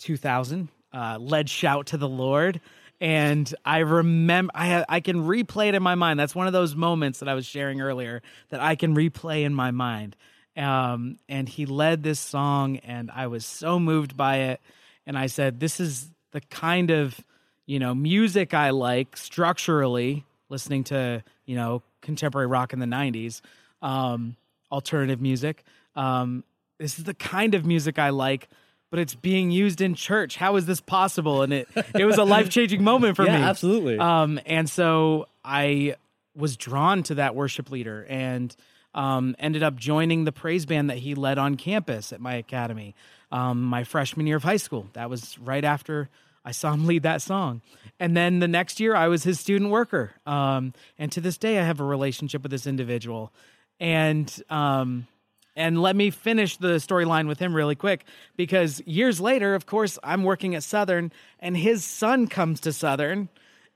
2000. 0.00 0.68
Uh, 0.92 1.18
led 1.20 1.50
"Shout 1.50 1.88
to 1.88 1.98
the 1.98 2.08
Lord," 2.08 2.60
and 2.98 3.52
I 3.64 3.78
remember 3.78 4.50
I 4.54 4.84
I 4.88 5.00
can 5.00 5.26
replay 5.26 5.68
it 5.68 5.74
in 5.74 5.82
my 5.82 5.96
mind. 5.96 6.18
That's 6.18 6.34
one 6.34 6.46
of 6.46 6.54
those 6.54 6.74
moments 6.74 7.18
that 7.18 7.28
I 7.28 7.34
was 7.34 7.44
sharing 7.44 7.82
earlier 7.82 8.22
that 8.48 8.60
I 8.60 8.74
can 8.74 8.94
replay 8.96 9.42
in 9.42 9.52
my 9.52 9.70
mind. 9.70 10.16
Um, 10.56 11.18
and 11.28 11.46
he 11.48 11.66
led 11.66 12.02
this 12.02 12.18
song, 12.18 12.78
and 12.78 13.10
I 13.10 13.26
was 13.26 13.44
so 13.44 13.78
moved 13.78 14.16
by 14.16 14.36
it. 14.36 14.60
And 15.08 15.18
I 15.18 15.26
said, 15.26 15.58
"This 15.58 15.80
is 15.80 16.08
the 16.30 16.40
kind 16.42 16.92
of 16.92 17.18
you 17.66 17.80
know 17.80 17.94
music 17.94 18.54
I 18.54 18.70
like 18.70 19.16
structurally." 19.16 20.24
Listening 20.50 20.84
to 20.84 21.24
you 21.46 21.56
know 21.56 21.82
contemporary 22.00 22.46
rock 22.46 22.72
in 22.72 22.78
the 22.78 22.86
'90s, 22.86 23.40
um, 23.82 24.36
alternative 24.70 25.20
music. 25.20 25.64
Um, 25.96 26.44
this 26.78 26.98
is 26.98 27.04
the 27.04 27.14
kind 27.14 27.56
of 27.56 27.66
music 27.66 27.98
I 27.98 28.10
like 28.10 28.48
but 28.90 29.00
it's 29.00 29.14
being 29.14 29.50
used 29.50 29.80
in 29.80 29.94
church. 29.94 30.36
How 30.36 30.56
is 30.56 30.66
this 30.66 30.80
possible? 30.80 31.42
And 31.42 31.52
it 31.52 31.68
it 31.94 32.04
was 32.04 32.16
a 32.16 32.24
life 32.24 32.48
changing 32.48 32.82
moment 32.82 33.16
for 33.16 33.24
yeah, 33.26 33.38
me. 33.38 33.44
absolutely. 33.44 33.98
Um, 33.98 34.40
and 34.46 34.68
so 34.68 35.26
I 35.44 35.96
was 36.38 36.56
drawn 36.56 37.02
to 37.04 37.16
that 37.16 37.34
worship 37.34 37.70
leader 37.70 38.06
and 38.08 38.54
um, 38.94 39.36
ended 39.38 39.62
up 39.62 39.76
joining 39.76 40.24
the 40.24 40.32
praise 40.32 40.64
band 40.64 40.88
that 40.90 40.98
he 40.98 41.14
led 41.14 41.38
on 41.38 41.56
campus 41.56 42.12
at 42.12 42.20
my 42.20 42.34
academy, 42.34 42.94
um, 43.30 43.62
my 43.62 43.84
freshman 43.84 44.26
year 44.26 44.36
of 44.36 44.42
high 44.42 44.56
school. 44.56 44.88
That 44.94 45.10
was 45.10 45.38
right 45.38 45.64
after 45.64 46.08
I 46.44 46.52
saw 46.52 46.72
him 46.72 46.86
lead 46.86 47.02
that 47.02 47.20
song. 47.20 47.60
And 48.00 48.16
then 48.16 48.38
the 48.38 48.48
next 48.48 48.80
year, 48.80 48.94
I 48.94 49.08
was 49.08 49.24
his 49.24 49.40
student 49.40 49.70
worker. 49.70 50.12
Um, 50.24 50.72
and 50.98 51.12
to 51.12 51.20
this 51.20 51.36
day, 51.36 51.58
I 51.58 51.64
have 51.64 51.80
a 51.80 51.84
relationship 51.84 52.42
with 52.42 52.50
this 52.50 52.66
individual. 52.66 53.32
And 53.80 54.32
um, 54.48 55.06
and 55.54 55.82
let 55.82 55.96
me 55.96 56.10
finish 56.10 56.56
the 56.56 56.76
storyline 56.76 57.26
with 57.26 57.40
him 57.40 57.52
really 57.52 57.74
quick 57.74 58.04
because 58.36 58.80
years 58.86 59.20
later, 59.20 59.56
of 59.56 59.66
course, 59.66 59.98
I'm 60.04 60.22
working 60.22 60.54
at 60.54 60.62
Southern 60.62 61.10
and 61.40 61.56
his 61.56 61.84
son 61.84 62.28
comes 62.28 62.60
to 62.60 62.72
Southern 62.72 63.28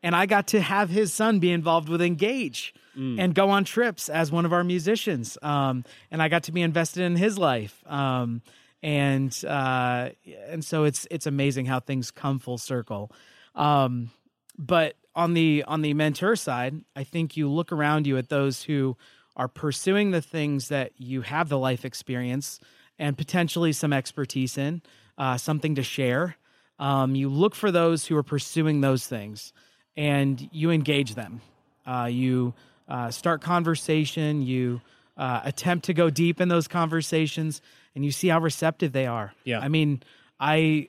and 0.03 0.17
I 0.17 0.27
got 0.27 0.49
to 0.49 0.61
have 0.61 0.91
his 0.91 1.13
son 1.13 1.39
be 1.39 1.53
involved 1.53 1.89
with 1.89 2.03
Engage 2.03 2.75
mm. 2.97 3.19
and 3.19 3.35
go 3.35 3.51
on 3.51 3.65
trips 3.65 4.09
as 4.09 4.33
one 4.33 4.45
of 4.45 4.53
our 4.53 4.65
musicians. 4.65 5.39
Um, 5.43 5.85
and 6.11 6.23
I 6.23 6.29
got 6.29 6.45
to 6.45 6.53
be 6.53 6.63
invested 6.63 7.03
in 7.03 7.17
his 7.17 7.39
life. 7.39 7.83
Um, 7.87 8.43
and 8.83 9.33
uh, 9.47 10.11
and 10.49 10.65
so 10.65 10.85
it's 10.85 11.07
it's 11.11 11.27
amazing 11.27 11.67
how 11.67 11.79
things 11.79 12.11
come 12.11 12.41
full 12.41 12.59
circle. 12.59 13.13
Um, 13.55 14.11
but 14.59 14.97
on 15.15 15.35
the 15.35 15.65
on 15.69 15.83
the 15.83 15.95
mentor 15.95 16.35
side, 16.35 16.85
I 16.97 17.05
think 17.05 17.37
you 17.37 17.49
look 17.49 17.71
around 17.71 18.07
you 18.07 18.19
at 18.19 18.29
those 18.29 18.65
who 18.65 18.97
are 19.37 19.49
pursuing 19.49 20.11
the 20.11 20.21
things 20.21 20.69
that 20.69 20.93
you 20.99 21.23
have 21.23 21.49
the 21.49 21.59
life 21.59 21.85
experience 21.85 22.59
and 22.99 23.17
potentially 23.17 23.73
some 23.73 23.93
expertise 23.93 24.59
in, 24.59 24.83
uh, 25.17 25.37
something 25.37 25.75
to 25.77 25.83
share. 25.83 26.37
Um, 26.79 27.15
you 27.15 27.29
look 27.29 27.55
for 27.55 27.71
those 27.71 28.07
who 28.07 28.17
are 28.17 28.23
pursuing 28.23 28.81
those 28.81 29.07
things 29.07 29.53
and 29.97 30.49
you 30.53 30.70
engage 30.70 31.14
them. 31.14 31.40
Uh, 31.86 32.09
you 32.11 32.55
uh, 32.88 33.11
start 33.11 33.43
conversation, 33.43 34.43
you 34.43 34.80
uh, 35.16 35.40
attempt 35.45 35.86
to 35.86 35.95
go 35.95 36.11
deep 36.11 36.40
in 36.40 36.49
those 36.49 36.68
conversations, 36.68 37.61
and 37.95 38.05
you 38.05 38.11
see 38.11 38.28
how 38.28 38.40
receptive 38.40 38.93
they 38.93 39.07
are. 39.07 39.34
Yeah. 39.45 39.61
I 39.61 39.68
mean, 39.68 40.03
I 40.40 40.88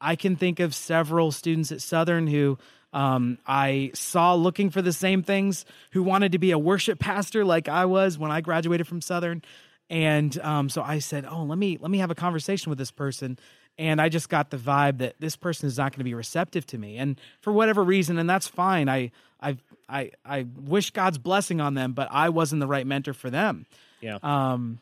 I 0.00 0.16
can 0.16 0.36
think 0.36 0.60
of 0.60 0.74
several 0.74 1.32
students 1.32 1.72
at 1.72 1.80
Southern 1.80 2.26
who 2.26 2.58
um, 2.92 3.38
I 3.46 3.90
saw 3.94 4.34
looking 4.34 4.70
for 4.70 4.80
the 4.80 4.92
same 4.92 5.22
things 5.22 5.64
who 5.90 6.02
wanted 6.02 6.32
to 6.32 6.38
be 6.38 6.52
a 6.52 6.58
worship 6.58 6.98
pastor 6.98 7.44
like 7.44 7.68
I 7.68 7.84
was 7.84 8.16
when 8.16 8.30
I 8.30 8.40
graduated 8.40 8.86
from 8.86 9.00
Southern. 9.00 9.42
And 9.90 10.38
um, 10.40 10.68
so 10.68 10.82
I 10.82 10.98
said, 10.98 11.26
"Oh, 11.28 11.42
let 11.44 11.58
me 11.58 11.78
let 11.80 11.90
me 11.90 11.98
have 11.98 12.10
a 12.10 12.14
conversation 12.14 12.70
with 12.70 12.78
this 12.78 12.90
person." 12.90 13.38
And 13.78 14.00
I 14.00 14.08
just 14.08 14.28
got 14.28 14.50
the 14.50 14.56
vibe 14.56 14.98
that 14.98 15.14
this 15.20 15.36
person 15.36 15.68
is 15.68 15.78
not 15.78 15.92
going 15.92 16.00
to 16.00 16.04
be 16.04 16.14
receptive 16.14 16.66
to 16.66 16.78
me, 16.78 16.96
and 16.96 17.20
for 17.40 17.52
whatever 17.52 17.82
reason, 17.84 18.18
and 18.18 18.28
that's 18.28 18.48
fine. 18.48 18.88
I 18.88 19.12
I 19.40 19.56
I 19.88 20.10
I 20.24 20.46
wish 20.56 20.90
God's 20.90 21.18
blessing 21.18 21.60
on 21.60 21.74
them, 21.74 21.92
but 21.92 22.08
I 22.10 22.30
wasn't 22.30 22.60
the 22.60 22.66
right 22.66 22.86
mentor 22.86 23.12
for 23.14 23.30
them. 23.30 23.66
Yeah. 24.00 24.18
Um, 24.22 24.80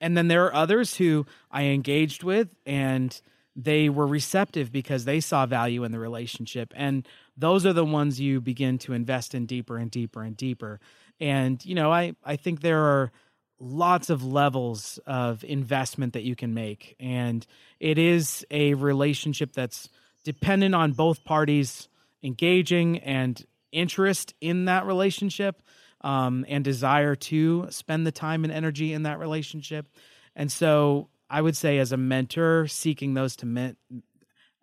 and 0.00 0.16
then 0.16 0.28
there 0.28 0.46
are 0.46 0.54
others 0.54 0.96
who 0.96 1.26
I 1.50 1.64
engaged 1.64 2.22
with, 2.22 2.48
and 2.64 3.20
they 3.56 3.88
were 3.88 4.06
receptive 4.06 4.70
because 4.70 5.04
they 5.04 5.20
saw 5.20 5.44
value 5.44 5.82
in 5.84 5.90
the 5.90 5.98
relationship 5.98 6.72
and 6.76 7.06
those 7.40 7.64
are 7.64 7.72
the 7.72 7.84
ones 7.84 8.20
you 8.20 8.40
begin 8.40 8.78
to 8.78 8.92
invest 8.92 9.34
in 9.34 9.46
deeper 9.46 9.78
and 9.78 9.90
deeper 9.90 10.22
and 10.22 10.36
deeper. 10.36 10.78
And, 11.18 11.64
you 11.64 11.74
know, 11.74 11.90
I, 11.90 12.14
I 12.24 12.36
think 12.36 12.60
there 12.60 12.82
are 12.82 13.12
lots 13.60 14.08
of 14.08 14.24
levels 14.24 14.98
of 15.06 15.44
investment 15.44 16.14
that 16.14 16.22
you 16.22 16.34
can 16.34 16.54
make. 16.54 16.96
And 16.98 17.46
it 17.78 17.98
is 17.98 18.44
a 18.50 18.74
relationship 18.74 19.52
that's 19.52 19.88
dependent 20.24 20.74
on 20.74 20.92
both 20.92 21.24
parties 21.24 21.88
engaging 22.22 22.98
and 22.98 23.44
interest 23.72 24.34
in 24.40 24.64
that 24.64 24.86
relationship 24.86 25.62
um, 26.00 26.44
and 26.48 26.64
desire 26.64 27.14
to 27.14 27.66
spend 27.70 28.06
the 28.06 28.12
time 28.12 28.44
and 28.44 28.52
energy 28.52 28.92
in 28.92 29.04
that 29.04 29.18
relationship. 29.18 29.86
And 30.34 30.50
so 30.50 31.08
I 31.28 31.40
would 31.40 31.56
say, 31.56 31.78
as 31.78 31.92
a 31.92 31.96
mentor, 31.96 32.66
seeking 32.66 33.14
those 33.14 33.36
to 33.36 33.46
men- 33.46 33.76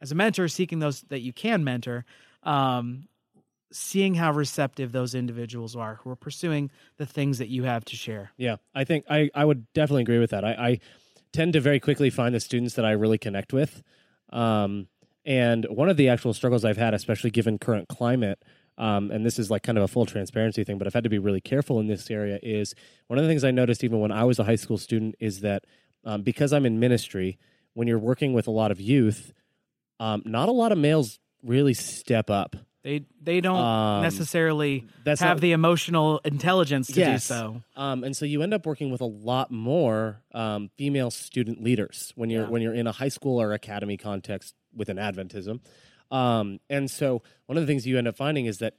as 0.01 0.11
a 0.11 0.15
mentor, 0.15 0.47
seeking 0.47 0.79
those 0.79 1.01
that 1.03 1.21
you 1.21 1.33
can 1.33 1.63
mentor, 1.63 2.05
um, 2.43 3.07
seeing 3.71 4.15
how 4.15 4.31
receptive 4.31 4.91
those 4.91 5.13
individuals 5.13 5.75
are 5.75 5.95
who 5.95 6.09
are 6.09 6.15
pursuing 6.15 6.71
the 6.97 7.05
things 7.05 7.37
that 7.37 7.49
you 7.49 7.63
have 7.63 7.83
to 7.85 7.95
share. 7.95 8.31
Yeah, 8.37 8.57
I 8.73 8.83
think 8.83 9.05
I, 9.09 9.29
I 9.33 9.45
would 9.45 9.71
definitely 9.73 10.03
agree 10.03 10.19
with 10.19 10.31
that. 10.31 10.45
I, 10.45 10.51
I 10.51 10.79
tend 11.33 11.53
to 11.53 11.61
very 11.61 11.79
quickly 11.79 12.09
find 12.09 12.33
the 12.33 12.39
students 12.39 12.75
that 12.75 12.85
I 12.85 12.91
really 12.91 13.17
connect 13.17 13.53
with. 13.53 13.83
Um, 14.31 14.87
and 15.25 15.65
one 15.65 15.89
of 15.89 15.97
the 15.97 16.09
actual 16.09 16.33
struggles 16.33 16.63
I've 16.63 16.77
had, 16.77 16.93
especially 16.93 17.31
given 17.31 17.57
current 17.57 17.89
climate, 17.89 18.41
um, 18.77 19.11
and 19.11 19.25
this 19.25 19.39
is 19.39 19.49
like 19.49 19.63
kind 19.63 19.77
of 19.77 19.83
a 19.83 19.87
full 19.87 20.05
transparency 20.05 20.63
thing, 20.63 20.77
but 20.77 20.87
I've 20.87 20.93
had 20.93 21.03
to 21.03 21.09
be 21.09 21.19
really 21.19 21.41
careful 21.41 21.79
in 21.79 21.87
this 21.87 22.09
area. 22.11 22.39
Is 22.43 22.75
one 23.07 23.17
of 23.17 23.25
the 23.25 23.29
things 23.29 23.43
I 23.43 23.51
noticed 23.51 23.83
even 23.83 23.99
when 23.99 24.11
I 24.11 24.23
was 24.23 24.39
a 24.39 24.43
high 24.43 24.55
school 24.55 24.77
student 24.77 25.15
is 25.19 25.41
that 25.41 25.65
um, 26.05 26.21
because 26.21 26.53
I'm 26.53 26.65
in 26.65 26.79
ministry, 26.79 27.39
when 27.73 27.87
you're 27.87 27.99
working 27.99 28.33
with 28.33 28.47
a 28.47 28.51
lot 28.51 28.71
of 28.71 28.79
youth, 28.79 29.33
um, 29.99 30.21
not 30.25 30.47
a 30.47 30.51
lot 30.51 30.71
of 30.71 30.77
males 30.77 31.19
really 31.43 31.73
step 31.73 32.29
up. 32.29 32.55
They 32.87 33.03
they 33.21 33.41
don't 33.41 33.59
um, 33.59 34.01
necessarily 34.01 34.87
have 35.05 35.19
not, 35.19 35.41
the 35.41 35.51
emotional 35.51 36.21
intelligence 36.23 36.87
to 36.87 37.01
yes. 37.01 37.27
do 37.27 37.33
so. 37.33 37.61
Um, 37.75 38.05
and 38.05 38.15
so 38.15 38.23
you 38.23 38.41
end 38.43 38.53
up 38.53 38.65
working 38.65 38.91
with 38.91 39.01
a 39.01 39.05
lot 39.05 39.51
more 39.51 40.21
um, 40.31 40.69
female 40.77 41.11
student 41.11 41.61
leaders 41.61 42.13
when 42.15 42.29
you're 42.29 42.43
yeah. 42.43 42.49
when 42.49 42.61
you're 42.61 42.73
in 42.73 42.87
a 42.87 42.93
high 42.93 43.09
school 43.09 43.41
or 43.41 43.51
academy 43.51 43.97
context 43.97 44.55
within 44.73 44.95
Adventism. 44.95 45.59
Um, 46.11 46.61
and 46.69 46.89
so 46.89 47.23
one 47.47 47.57
of 47.57 47.63
the 47.63 47.67
things 47.67 47.85
you 47.85 47.97
end 47.97 48.07
up 48.07 48.15
finding 48.15 48.45
is 48.45 48.59
that 48.59 48.75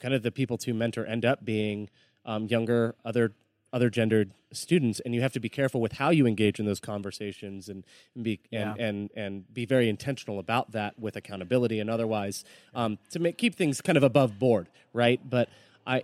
kind 0.00 0.12
of 0.12 0.24
the 0.24 0.32
people 0.32 0.58
to 0.58 0.74
mentor 0.74 1.06
end 1.06 1.24
up 1.24 1.44
being 1.44 1.88
um, 2.24 2.48
younger, 2.48 2.96
other 3.04 3.34
other 3.72 3.90
gendered 3.90 4.32
students 4.52 5.00
and 5.00 5.14
you 5.14 5.20
have 5.20 5.32
to 5.32 5.40
be 5.40 5.48
careful 5.48 5.80
with 5.80 5.92
how 5.92 6.10
you 6.10 6.26
engage 6.26 6.58
in 6.58 6.66
those 6.66 6.80
conversations 6.80 7.68
and, 7.68 7.84
and 8.14 8.24
be 8.24 8.40
and, 8.52 8.76
yeah. 8.76 8.86
and 8.86 9.10
and 9.14 9.54
be 9.54 9.64
very 9.64 9.88
intentional 9.88 10.38
about 10.38 10.72
that 10.72 10.98
with 10.98 11.16
accountability 11.16 11.78
and 11.78 11.88
otherwise 11.88 12.44
um, 12.74 12.98
to 13.10 13.18
make 13.18 13.38
keep 13.38 13.54
things 13.54 13.80
kind 13.80 13.96
of 13.96 14.02
above 14.02 14.38
board 14.38 14.68
right? 14.92 15.20
But 15.28 15.48
i 15.86 16.02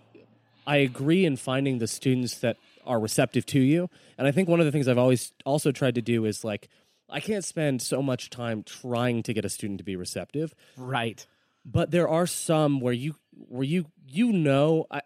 i 0.66 0.76
agree 0.76 1.24
in 1.24 1.36
finding 1.36 1.78
the 1.78 1.86
students 1.86 2.38
that 2.38 2.56
are 2.86 3.00
receptive 3.00 3.44
to 3.44 3.60
you 3.60 3.90
and 4.16 4.26
i 4.26 4.30
think 4.30 4.48
one 4.48 4.60
of 4.60 4.66
the 4.66 4.72
things 4.72 4.86
i've 4.88 4.96
always 4.96 5.32
also 5.44 5.72
tried 5.72 5.96
to 5.96 6.02
do 6.02 6.24
is 6.24 6.44
like 6.44 6.68
i 7.10 7.20
can't 7.20 7.44
spend 7.44 7.82
so 7.82 8.00
much 8.00 8.30
time 8.30 8.62
trying 8.62 9.22
to 9.22 9.32
get 9.32 9.44
a 9.44 9.48
student 9.48 9.78
to 9.78 9.84
be 9.84 9.96
receptive. 9.96 10.54
Right. 10.76 11.26
But 11.64 11.90
there 11.90 12.08
are 12.08 12.26
some 12.26 12.80
where 12.80 12.92
you 12.92 13.16
where 13.48 13.64
you 13.64 13.86
you 14.08 14.32
know 14.32 14.86
I, 14.90 15.02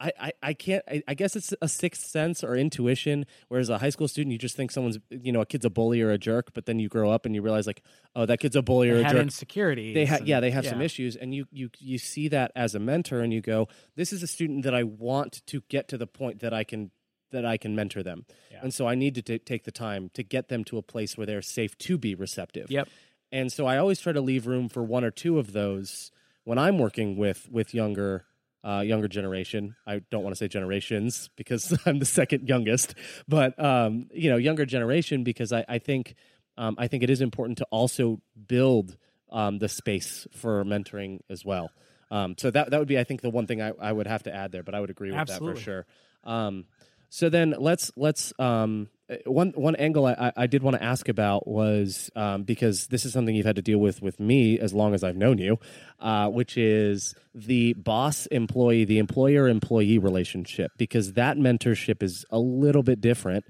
I, 0.00 0.12
I, 0.18 0.32
I 0.42 0.54
can't 0.54 0.82
I, 0.88 1.02
I, 1.06 1.14
guess 1.14 1.36
it's 1.36 1.52
a 1.60 1.68
sixth 1.68 2.06
sense 2.06 2.42
or 2.42 2.56
intuition 2.56 3.26
whereas 3.48 3.68
a 3.68 3.78
high 3.78 3.90
school 3.90 4.08
student 4.08 4.32
you 4.32 4.38
just 4.38 4.56
think 4.56 4.70
someone's 4.70 4.98
you 5.10 5.30
know 5.30 5.42
a 5.42 5.46
kid's 5.46 5.64
a 5.64 5.70
bully 5.70 6.00
or 6.00 6.10
a 6.10 6.18
jerk 6.18 6.52
but 6.54 6.66
then 6.66 6.78
you 6.78 6.88
grow 6.88 7.10
up 7.10 7.26
and 7.26 7.34
you 7.34 7.42
realize 7.42 7.66
like 7.66 7.82
oh 8.16 8.24
that 8.24 8.40
kid's 8.40 8.56
a 8.56 8.62
bully 8.62 8.88
or 8.88 8.96
a 8.96 9.02
jerk 9.02 9.16
insecurity 9.16 9.92
they 9.92 10.06
have 10.06 10.26
yeah 10.26 10.40
they 10.40 10.50
have 10.50 10.64
yeah. 10.64 10.70
some 10.70 10.80
issues 10.80 11.16
and 11.16 11.34
you 11.34 11.46
you 11.50 11.68
you 11.78 11.98
see 11.98 12.28
that 12.28 12.50
as 12.56 12.74
a 12.74 12.78
mentor 12.78 13.20
and 13.20 13.32
you 13.32 13.40
go 13.40 13.68
this 13.96 14.12
is 14.12 14.22
a 14.22 14.26
student 14.26 14.64
that 14.64 14.74
I 14.74 14.82
want 14.84 15.46
to 15.46 15.62
get 15.68 15.86
to 15.88 15.98
the 15.98 16.06
point 16.06 16.40
that 16.40 16.54
I 16.54 16.64
can 16.64 16.90
that 17.30 17.44
I 17.44 17.58
can 17.58 17.76
mentor 17.76 18.02
them 18.02 18.24
yeah. 18.50 18.60
and 18.62 18.72
so 18.72 18.88
I 18.88 18.94
need 18.94 19.14
to 19.16 19.22
t- 19.22 19.38
take 19.38 19.64
the 19.64 19.72
time 19.72 20.10
to 20.14 20.22
get 20.22 20.48
them 20.48 20.64
to 20.64 20.78
a 20.78 20.82
place 20.82 21.16
where 21.16 21.26
they're 21.26 21.42
safe 21.42 21.76
to 21.78 21.98
be 21.98 22.14
receptive 22.14 22.70
yep 22.70 22.88
and 23.30 23.52
so 23.52 23.66
I 23.66 23.76
always 23.76 24.00
try 24.00 24.12
to 24.12 24.20
leave 24.20 24.46
room 24.46 24.68
for 24.68 24.82
one 24.82 25.04
or 25.04 25.10
two 25.10 25.38
of 25.38 25.52
those 25.52 26.10
when 26.44 26.58
I'm 26.58 26.78
working 26.78 27.16
with 27.16 27.48
with 27.50 27.74
younger 27.74 28.24
uh, 28.64 28.80
younger 28.80 29.08
generation. 29.08 29.74
I 29.86 30.00
don't 30.10 30.22
want 30.22 30.34
to 30.34 30.38
say 30.38 30.48
generations 30.48 31.30
because 31.36 31.76
I'm 31.86 31.98
the 31.98 32.04
second 32.04 32.48
youngest, 32.48 32.94
but 33.28 33.62
um, 33.62 34.08
you 34.12 34.30
know, 34.30 34.36
younger 34.36 34.66
generation 34.66 35.24
because 35.24 35.52
I, 35.52 35.64
I 35.68 35.78
think 35.78 36.14
um, 36.56 36.76
I 36.78 36.88
think 36.88 37.02
it 37.02 37.10
is 37.10 37.20
important 37.20 37.58
to 37.58 37.66
also 37.70 38.20
build 38.48 38.96
um, 39.30 39.58
the 39.58 39.68
space 39.68 40.26
for 40.32 40.64
mentoring 40.64 41.20
as 41.30 41.44
well. 41.44 41.70
Um, 42.10 42.34
so 42.36 42.50
that 42.50 42.70
that 42.70 42.78
would 42.78 42.88
be, 42.88 42.98
I 42.98 43.04
think, 43.04 43.22
the 43.22 43.30
one 43.30 43.46
thing 43.46 43.62
I, 43.62 43.72
I 43.80 43.92
would 43.92 44.06
have 44.06 44.24
to 44.24 44.34
add 44.34 44.52
there. 44.52 44.62
But 44.62 44.74
I 44.74 44.80
would 44.80 44.90
agree 44.90 45.10
with 45.10 45.20
Absolutely. 45.20 45.54
that 45.54 45.58
for 45.58 45.64
sure. 45.64 45.86
Um, 46.24 46.64
so 47.08 47.28
then 47.28 47.54
let's 47.58 47.90
let's 47.96 48.32
um, 48.38 48.88
one 49.26 49.50
one 49.56 49.74
angle 49.76 50.06
I, 50.06 50.32
I- 50.36 50.46
did 50.46 50.62
want 50.62 50.76
to 50.76 50.82
ask 50.82 51.08
about 51.08 51.46
was 51.46 52.10
um, 52.16 52.42
because 52.44 52.86
this 52.88 53.04
is 53.04 53.12
something 53.12 53.34
you've 53.34 53.46
had 53.46 53.56
to 53.56 53.62
deal 53.62 53.78
with 53.78 54.02
with 54.02 54.20
me 54.20 54.58
as 54.58 54.72
long 54.72 54.94
as 54.94 55.02
I've 55.02 55.16
known 55.16 55.38
you, 55.38 55.58
uh, 55.98 56.28
which 56.28 56.56
is 56.56 57.14
the 57.34 57.72
boss 57.74 58.26
employee, 58.26 58.84
the 58.84 58.98
employer 58.98 59.48
employee 59.48 59.98
relationship, 59.98 60.70
because 60.76 61.14
that 61.14 61.36
mentorship 61.36 62.02
is 62.02 62.24
a 62.30 62.38
little 62.38 62.82
bit 62.82 63.00
different 63.00 63.44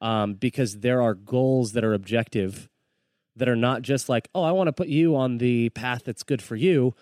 um, 0.00 0.34
because 0.34 0.78
there 0.78 1.02
are 1.02 1.14
goals 1.14 1.72
that 1.72 1.84
are 1.84 1.94
objective 1.94 2.68
that 3.36 3.48
are 3.48 3.56
not 3.56 3.82
just 3.82 4.08
like, 4.08 4.28
oh, 4.34 4.42
I 4.42 4.52
want 4.52 4.68
to 4.68 4.72
put 4.72 4.88
you 4.88 5.14
on 5.16 5.38
the 5.38 5.70
path 5.70 6.02
that's 6.04 6.22
good 6.24 6.42
for 6.42 6.56
you, 6.56 6.94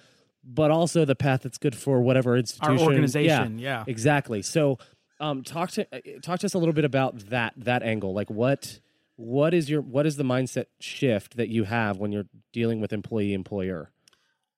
but 0.44 0.70
also 0.70 1.04
the 1.04 1.14
path 1.16 1.42
that's 1.42 1.58
good 1.58 1.74
for 1.74 2.00
whatever 2.00 2.36
institution, 2.36 2.78
Our 2.78 2.84
organization, 2.84 3.58
yeah. 3.58 3.84
exactly. 3.86 4.42
So, 4.42 4.78
um, 5.20 5.42
talk 5.42 5.70
to 5.72 5.86
uh, 5.94 6.00
talk 6.22 6.40
to 6.40 6.46
us 6.46 6.54
a 6.54 6.58
little 6.58 6.74
bit 6.74 6.84
about 6.84 7.30
that 7.30 7.54
that 7.56 7.82
angle. 7.82 8.12
Like, 8.12 8.30
what 8.30 8.80
what 9.16 9.54
is 9.54 9.70
your 9.70 9.80
what 9.80 10.06
is 10.06 10.16
the 10.16 10.24
mindset 10.24 10.66
shift 10.78 11.36
that 11.36 11.48
you 11.48 11.64
have 11.64 11.98
when 11.98 12.12
you're 12.12 12.26
dealing 12.52 12.80
with 12.80 12.92
employee 12.92 13.32
employer? 13.32 13.90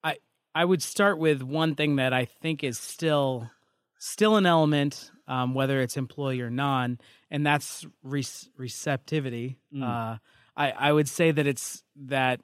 I 0.03 0.17
I 0.55 0.65
would 0.65 0.83
start 0.83 1.19
with 1.19 1.43
one 1.43 1.75
thing 1.75 1.97
that 1.97 2.13
I 2.13 2.25
think 2.25 2.65
is 2.65 2.79
still 2.79 3.51
still 3.99 4.37
an 4.37 4.47
element, 4.47 5.11
um, 5.27 5.55
whether 5.55 5.81
it's 5.81 5.97
employee 5.97 6.41
or 6.41 6.51
non, 6.51 6.99
and 7.31 7.47
that's 7.47 7.87
re- 8.03 8.25
receptivity. 8.57 9.59
Uh, 9.81 10.19
I 10.57 10.71
I 10.73 10.93
would 10.93 11.09
say 11.09 11.31
that 11.31 11.47
it's 11.47 11.85
that 11.97 12.41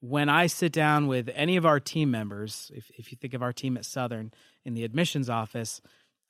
when 0.00 0.28
I 0.28 0.46
sit 0.46 0.72
down 0.72 1.08
with 1.08 1.30
any 1.34 1.56
of 1.56 1.66
our 1.66 1.80
team 1.80 2.10
members, 2.10 2.70
if 2.74 2.90
if 2.96 3.10
you 3.10 3.18
think 3.20 3.34
of 3.34 3.42
our 3.42 3.52
team 3.52 3.76
at 3.76 3.84
Southern 3.84 4.32
in 4.64 4.74
the 4.74 4.84
admissions 4.84 5.28
office, 5.28 5.80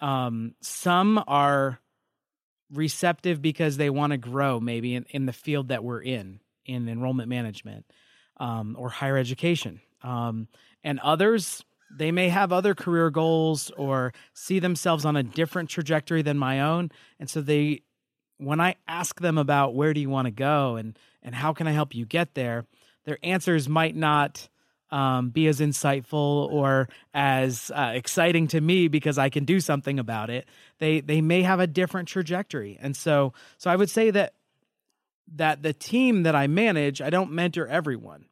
um, 0.00 0.54
some 0.60 1.22
are 1.26 1.80
receptive 2.72 3.40
because 3.40 3.76
they 3.76 3.90
want 3.90 4.10
to 4.10 4.18
grow 4.18 4.60
maybe 4.60 4.94
in, 4.94 5.04
in 5.10 5.26
the 5.26 5.32
field 5.32 5.68
that 5.68 5.84
we're 5.84 6.02
in 6.02 6.40
in 6.64 6.88
enrollment 6.88 7.28
management 7.28 7.86
um, 8.38 8.74
or 8.78 8.88
higher 8.88 9.16
education. 9.16 9.80
Um, 10.02 10.48
and 10.82 10.98
others 11.00 11.64
they 11.96 12.10
may 12.10 12.28
have 12.28 12.52
other 12.52 12.74
career 12.74 13.10
goals 13.10 13.70
or 13.76 14.12
see 14.34 14.58
themselves 14.58 15.04
on 15.04 15.14
a 15.14 15.22
different 15.22 15.70
trajectory 15.70 16.20
than 16.20 16.36
my 16.36 16.60
own. 16.60 16.90
And 17.20 17.30
so 17.30 17.40
they 17.40 17.82
when 18.38 18.60
i 18.60 18.74
ask 18.86 19.20
them 19.20 19.38
about 19.38 19.74
where 19.74 19.94
do 19.94 20.00
you 20.00 20.10
want 20.10 20.26
to 20.26 20.32
go 20.32 20.76
and 20.76 20.98
and 21.22 21.34
how 21.34 21.52
can 21.52 21.66
i 21.66 21.72
help 21.72 21.94
you 21.94 22.04
get 22.04 22.34
there 22.34 22.66
their 23.04 23.18
answers 23.22 23.68
might 23.68 23.96
not 23.96 24.48
um, 24.90 25.30
be 25.30 25.46
as 25.48 25.60
insightful 25.60 26.50
or 26.50 26.88
as 27.12 27.70
uh, 27.74 27.92
exciting 27.94 28.48
to 28.48 28.60
me 28.60 28.88
because 28.88 29.18
I 29.18 29.28
can 29.28 29.44
do 29.44 29.60
something 29.60 29.98
about 29.98 30.30
it. 30.30 30.46
They 30.78 31.00
they 31.00 31.20
may 31.20 31.42
have 31.42 31.60
a 31.60 31.66
different 31.66 32.08
trajectory, 32.08 32.78
and 32.80 32.96
so 32.96 33.32
so 33.58 33.70
I 33.70 33.76
would 33.76 33.90
say 33.90 34.10
that 34.10 34.34
that 35.34 35.62
the 35.62 35.72
team 35.72 36.22
that 36.22 36.36
I 36.36 36.46
manage, 36.46 37.02
I 37.02 37.10
don't 37.10 37.32
mentor 37.32 37.66
everyone. 37.66 38.26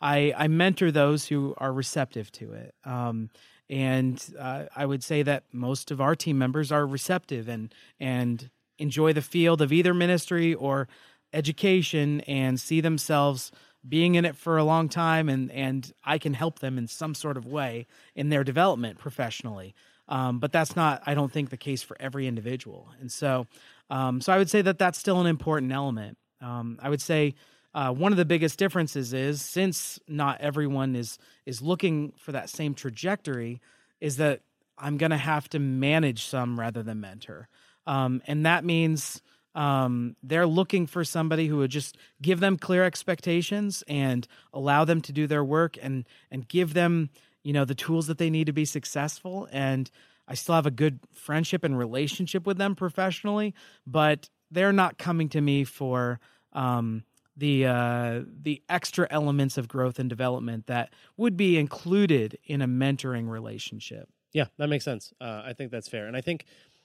I 0.00 0.34
I 0.36 0.48
mentor 0.48 0.90
those 0.90 1.26
who 1.26 1.54
are 1.58 1.72
receptive 1.72 2.32
to 2.32 2.52
it. 2.52 2.74
Um, 2.84 3.30
and 3.70 4.22
uh, 4.38 4.64
I 4.76 4.84
would 4.84 5.02
say 5.02 5.22
that 5.22 5.44
most 5.52 5.90
of 5.90 6.00
our 6.00 6.14
team 6.14 6.36
members 6.36 6.72
are 6.72 6.86
receptive 6.86 7.48
and 7.48 7.72
and 8.00 8.50
enjoy 8.78 9.12
the 9.12 9.22
field 9.22 9.62
of 9.62 9.72
either 9.72 9.94
ministry 9.94 10.54
or 10.54 10.88
education 11.32 12.20
and 12.22 12.60
see 12.60 12.80
themselves 12.80 13.52
being 13.88 14.14
in 14.14 14.24
it 14.24 14.36
for 14.36 14.58
a 14.58 14.64
long 14.64 14.88
time 14.88 15.28
and 15.28 15.50
and 15.50 15.92
I 16.04 16.18
can 16.18 16.34
help 16.34 16.60
them 16.60 16.78
in 16.78 16.86
some 16.86 17.14
sort 17.14 17.36
of 17.36 17.46
way 17.46 17.86
in 18.14 18.28
their 18.28 18.44
development 18.44 18.98
professionally. 18.98 19.74
Um, 20.08 20.40
but 20.40 20.52
that's 20.52 20.76
not, 20.76 21.02
I 21.06 21.14
don't 21.14 21.32
think, 21.32 21.50
the 21.50 21.56
case 21.56 21.82
for 21.82 21.96
every 22.00 22.26
individual. 22.26 22.88
And 23.00 23.10
so, 23.10 23.46
um, 23.88 24.20
so 24.20 24.32
I 24.32 24.38
would 24.38 24.50
say 24.50 24.60
that 24.60 24.78
that's 24.78 24.98
still 24.98 25.20
an 25.20 25.26
important 25.26 25.72
element. 25.72 26.18
Um, 26.40 26.78
I 26.82 26.90
would 26.90 27.00
say 27.00 27.34
uh, 27.74 27.92
one 27.92 28.12
of 28.12 28.18
the 28.18 28.24
biggest 28.24 28.58
differences 28.58 29.14
is 29.14 29.40
since 29.40 29.98
not 30.08 30.40
everyone 30.40 30.94
is 30.94 31.18
is 31.46 31.62
looking 31.62 32.12
for 32.18 32.32
that 32.32 32.50
same 32.50 32.74
trajectory, 32.74 33.60
is 34.00 34.16
that 34.18 34.40
I'm 34.76 34.98
going 34.98 35.10
to 35.10 35.16
have 35.16 35.48
to 35.50 35.58
manage 35.58 36.24
some 36.24 36.58
rather 36.58 36.82
than 36.82 37.00
mentor, 37.00 37.48
um, 37.86 38.20
and 38.26 38.44
that 38.44 38.64
means 38.64 39.22
um, 39.54 40.16
they're 40.22 40.46
looking 40.46 40.86
for 40.86 41.04
somebody 41.04 41.46
who 41.46 41.58
would 41.58 41.70
just 41.70 41.98
give 42.20 42.40
them 42.40 42.56
clear 42.56 42.84
expectations 42.84 43.84
and 43.86 44.26
allow 44.52 44.84
them 44.84 45.00
to 45.02 45.12
do 45.12 45.26
their 45.26 45.44
work 45.44 45.76
and 45.80 46.06
and 46.30 46.48
give 46.48 46.74
them 46.74 47.10
you 47.42 47.52
know 47.52 47.64
the 47.64 47.74
tools 47.74 48.06
that 48.06 48.18
they 48.18 48.30
need 48.30 48.46
to 48.46 48.52
be 48.52 48.64
successful. 48.64 49.48
And 49.52 49.90
i 50.28 50.34
still 50.34 50.54
have 50.54 50.66
a 50.66 50.70
good 50.70 51.00
friendship 51.12 51.64
and 51.64 51.76
relationship 51.76 52.46
with 52.46 52.56
them 52.56 52.76
professionally 52.76 53.52
but 53.84 54.30
they're 54.52 54.72
not 54.72 54.98
coming 54.98 55.28
to 55.30 55.40
me 55.40 55.64
for 55.64 56.20
um, 56.52 57.02
the 57.36 57.66
uh, 57.66 58.20
the 58.42 58.62
extra 58.68 59.06
elements 59.10 59.56
of 59.56 59.68
growth 59.68 59.98
and 59.98 60.08
development 60.08 60.66
that 60.66 60.92
would 61.16 61.36
be 61.36 61.58
included 61.58 62.38
in 62.44 62.60
a 62.60 62.68
mentoring 62.68 63.28
relationship. 63.28 64.08
Yeah, 64.32 64.46
that 64.58 64.68
makes 64.68 64.84
sense. 64.84 65.12
Uh, 65.20 65.42
I 65.44 65.52
think 65.54 65.70
that's 65.70 65.88
fair, 65.88 66.06
and 66.06 66.16
I 66.16 66.20
think 66.20 66.44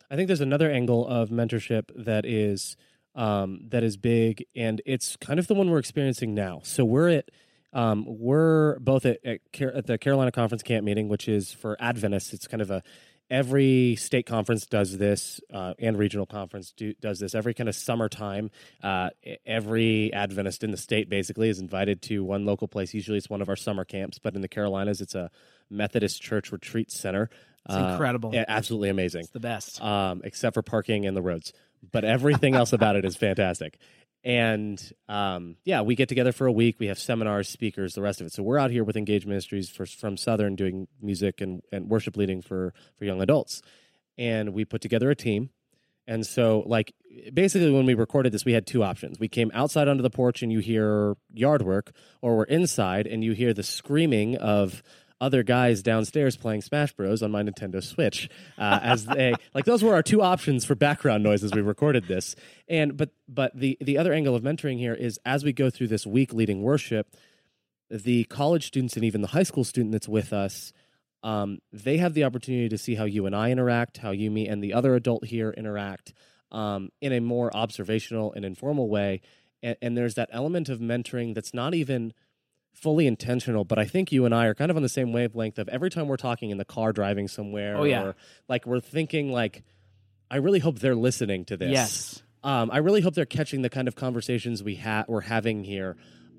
I 0.09 0.15
think 0.15 0.27
there's 0.27 0.41
another 0.41 0.71
angle 0.71 1.07
of 1.07 1.29
mentorship 1.29 1.89
that 1.95 2.25
is 2.25 2.77
um, 3.15 3.61
that 3.69 3.83
is 3.83 3.97
big, 3.97 4.45
and 4.55 4.81
it's 4.85 5.15
kind 5.17 5.39
of 5.39 5.47
the 5.47 5.55
one 5.55 5.69
we're 5.69 5.79
experiencing 5.79 6.33
now. 6.33 6.61
So 6.63 6.85
we're 6.85 7.09
at 7.09 7.31
um, 7.73 8.05
we're 8.07 8.79
both 8.79 9.05
at 9.05 9.17
at, 9.25 9.39
Car- 9.51 9.73
at 9.73 9.87
the 9.87 9.97
Carolina 9.97 10.31
Conference 10.31 10.63
Camp 10.63 10.85
meeting, 10.85 11.09
which 11.09 11.27
is 11.27 11.51
for 11.51 11.75
Adventists. 11.79 12.33
It's 12.33 12.47
kind 12.47 12.61
of 12.61 12.71
a 12.71 12.83
every 13.29 13.95
state 13.95 14.25
conference 14.25 14.65
does 14.65 14.97
this, 14.97 15.41
uh, 15.53 15.73
and 15.79 15.97
regional 15.97 16.25
conference 16.25 16.71
do, 16.71 16.93
does 17.01 17.19
this 17.19 17.35
every 17.35 17.53
kind 17.53 17.67
of 17.67 17.75
summertime. 17.75 18.49
Uh, 18.81 19.09
every 19.45 20.13
Adventist 20.13 20.63
in 20.63 20.71
the 20.71 20.77
state 20.77 21.09
basically 21.09 21.49
is 21.49 21.59
invited 21.59 22.01
to 22.03 22.23
one 22.23 22.45
local 22.45 22.67
place. 22.67 22.93
Usually, 22.93 23.17
it's 23.17 23.29
one 23.29 23.41
of 23.41 23.49
our 23.49 23.55
summer 23.55 23.83
camps, 23.83 24.19
but 24.19 24.35
in 24.35 24.41
the 24.41 24.47
Carolinas, 24.47 25.01
it's 25.01 25.15
a 25.15 25.29
Methodist 25.69 26.21
Church 26.21 26.51
Retreat 26.51 26.91
Center. 26.91 27.29
It's 27.67 27.75
incredible. 27.75 28.33
Yeah, 28.33 28.45
absolutely 28.47 28.89
amazing. 28.89 29.21
it's 29.21 29.29
the 29.29 29.39
best 29.39 29.81
Um, 29.81 30.21
except 30.23 30.53
for 30.53 30.61
parking 30.61 31.05
and 31.05 31.15
the 31.15 31.21
roads, 31.21 31.53
but 31.91 32.03
everything 32.03 32.55
else 32.55 32.73
about 32.73 32.95
it 32.95 33.05
is 33.05 33.15
fantastic. 33.27 33.77
And 34.23 34.81
um, 35.07 35.55
yeah, 35.63 35.81
we 35.81 35.95
get 35.95 36.09
together 36.09 36.31
for 36.31 36.47
a 36.47 36.51
week. 36.51 36.77
We 36.79 36.87
have 36.87 36.99
seminars, 36.99 37.47
speakers, 37.47 37.93
the 37.93 38.01
rest 38.01 38.19
of 38.19 38.27
it. 38.27 38.33
So 38.33 38.43
we're 38.43 38.57
out 38.57 38.71
here 38.71 38.83
with 38.83 38.97
Engage 38.97 39.25
Ministries 39.25 39.69
for, 39.69 39.85
from 39.85 40.17
Southern 40.17 40.55
doing 40.55 40.87
music 41.01 41.39
and, 41.39 41.61
and 41.71 41.87
worship 41.89 42.17
leading 42.17 42.41
for 42.41 42.73
for 42.97 43.05
young 43.05 43.21
adults. 43.21 43.61
And 44.17 44.53
we 44.53 44.65
put 44.65 44.81
together 44.81 45.09
a 45.09 45.15
team. 45.15 45.51
And 46.07 46.25
so, 46.25 46.63
like, 46.65 46.93
basically, 47.33 47.69
when 47.69 47.85
we 47.85 47.93
recorded 47.93 48.31
this, 48.31 48.45
we 48.45 48.53
had 48.53 48.65
two 48.65 48.81
options. 48.81 49.19
We 49.19 49.27
came 49.27 49.51
outside 49.53 49.89
onto 49.89 50.01
the 50.01 50.09
porch 50.09 50.41
and 50.41 50.51
you 50.51 50.59
hear 50.59 51.15
yard 51.33 51.61
work, 51.61 51.91
or 52.21 52.37
we're 52.37 52.43
inside 52.45 53.07
and 53.07 53.23
you 53.23 53.33
hear 53.33 53.53
the 53.53 53.63
screaming 53.63 54.37
of 54.37 54.81
other 55.19 55.43
guys 55.43 55.81
downstairs 55.81 56.37
playing 56.37 56.61
Smash 56.61 56.93
Bros 56.93 57.23
on 57.23 57.31
my 57.31 57.43
Nintendo 57.43 57.83
Switch. 57.83 58.29
Uh, 58.57 58.79
as 58.81 59.05
they 59.05 59.33
like, 59.53 59.65
those 59.65 59.83
were 59.83 59.93
our 59.93 60.03
two 60.03 60.21
options 60.21 60.65
for 60.65 60.75
background 60.75 61.23
noise 61.23 61.43
as 61.43 61.53
we 61.53 61.61
recorded 61.61 62.07
this. 62.07 62.35
And 62.67 62.95
but 62.95 63.09
but 63.27 63.57
the 63.57 63.77
the 63.81 63.97
other 63.97 64.13
angle 64.13 64.35
of 64.35 64.43
mentoring 64.43 64.77
here 64.77 64.93
is 64.93 65.19
as 65.25 65.43
we 65.43 65.53
go 65.53 65.69
through 65.69 65.87
this 65.87 66.05
week 66.05 66.33
leading 66.33 66.61
worship, 66.61 67.15
the 67.89 68.25
college 68.25 68.67
students 68.67 68.95
and 68.95 69.05
even 69.05 69.21
the 69.21 69.27
high 69.27 69.43
school 69.43 69.63
student 69.63 69.91
that's 69.91 70.07
with 70.07 70.33
us. 70.33 70.71
Um, 71.23 71.59
they 71.73 71.97
have 71.97 72.13
the 72.13 72.23
opportunity 72.23 72.69
to 72.69 72.77
see 72.77 72.95
how 72.95 73.05
you 73.05 73.25
and 73.25 73.35
I 73.35 73.51
interact, 73.51 73.97
how 73.97 74.11
you, 74.11 74.29
me, 74.29 74.47
and 74.47 74.63
the 74.63 74.73
other 74.73 74.95
adult 74.95 75.25
here 75.25 75.49
interact 75.49 76.13
um, 76.51 76.89
in 77.01 77.11
a 77.11 77.19
more 77.19 77.55
observational 77.55 78.33
and 78.33 78.45
informal 78.45 78.87
way. 78.87 79.21
And, 79.63 79.75
and 79.81 79.97
there's 79.97 80.15
that 80.15 80.29
element 80.31 80.69
of 80.69 80.79
mentoring 80.79 81.33
that's 81.33 81.53
not 81.53 81.73
even 81.73 82.13
fully 82.81 83.07
intentional, 83.07 83.63
but 83.65 83.79
I 83.79 83.85
think 83.85 84.11
you 84.11 84.25
and 84.25 84.33
I 84.35 84.45
are 84.45 84.53
kind 84.53 84.69
of 84.71 84.77
on 84.77 84.83
the 84.83 84.89
same 84.89 85.11
wavelength 85.13 85.57
of 85.59 85.67
every 85.69 85.89
time 85.89 86.07
we're 86.07 86.17
talking 86.17 86.49
in 86.51 86.57
the 86.57 86.65
car 86.65 86.93
driving 86.93 87.27
somewhere, 87.27 87.75
Oh, 87.77 87.83
yeah. 87.83 88.01
or 88.03 88.15
like 88.47 88.65
we're 88.65 88.79
thinking 88.79 89.31
like, 89.31 89.63
I 90.29 90.37
really 90.37 90.59
hope 90.59 90.79
they're 90.79 90.95
listening 90.95 91.45
to 91.45 91.57
this. 91.57 91.71
Yes. 91.71 92.23
Um, 92.43 92.69
I 92.71 92.77
really 92.77 93.01
hope 93.01 93.15
they're 93.15 93.25
catching 93.25 93.61
the 93.61 93.69
kind 93.69 93.87
of 93.87 93.95
conversations 93.95 94.61
we 94.63 94.75
ha- 94.75 95.05
we're 95.07 95.21
having 95.21 95.63
here. 95.63 95.97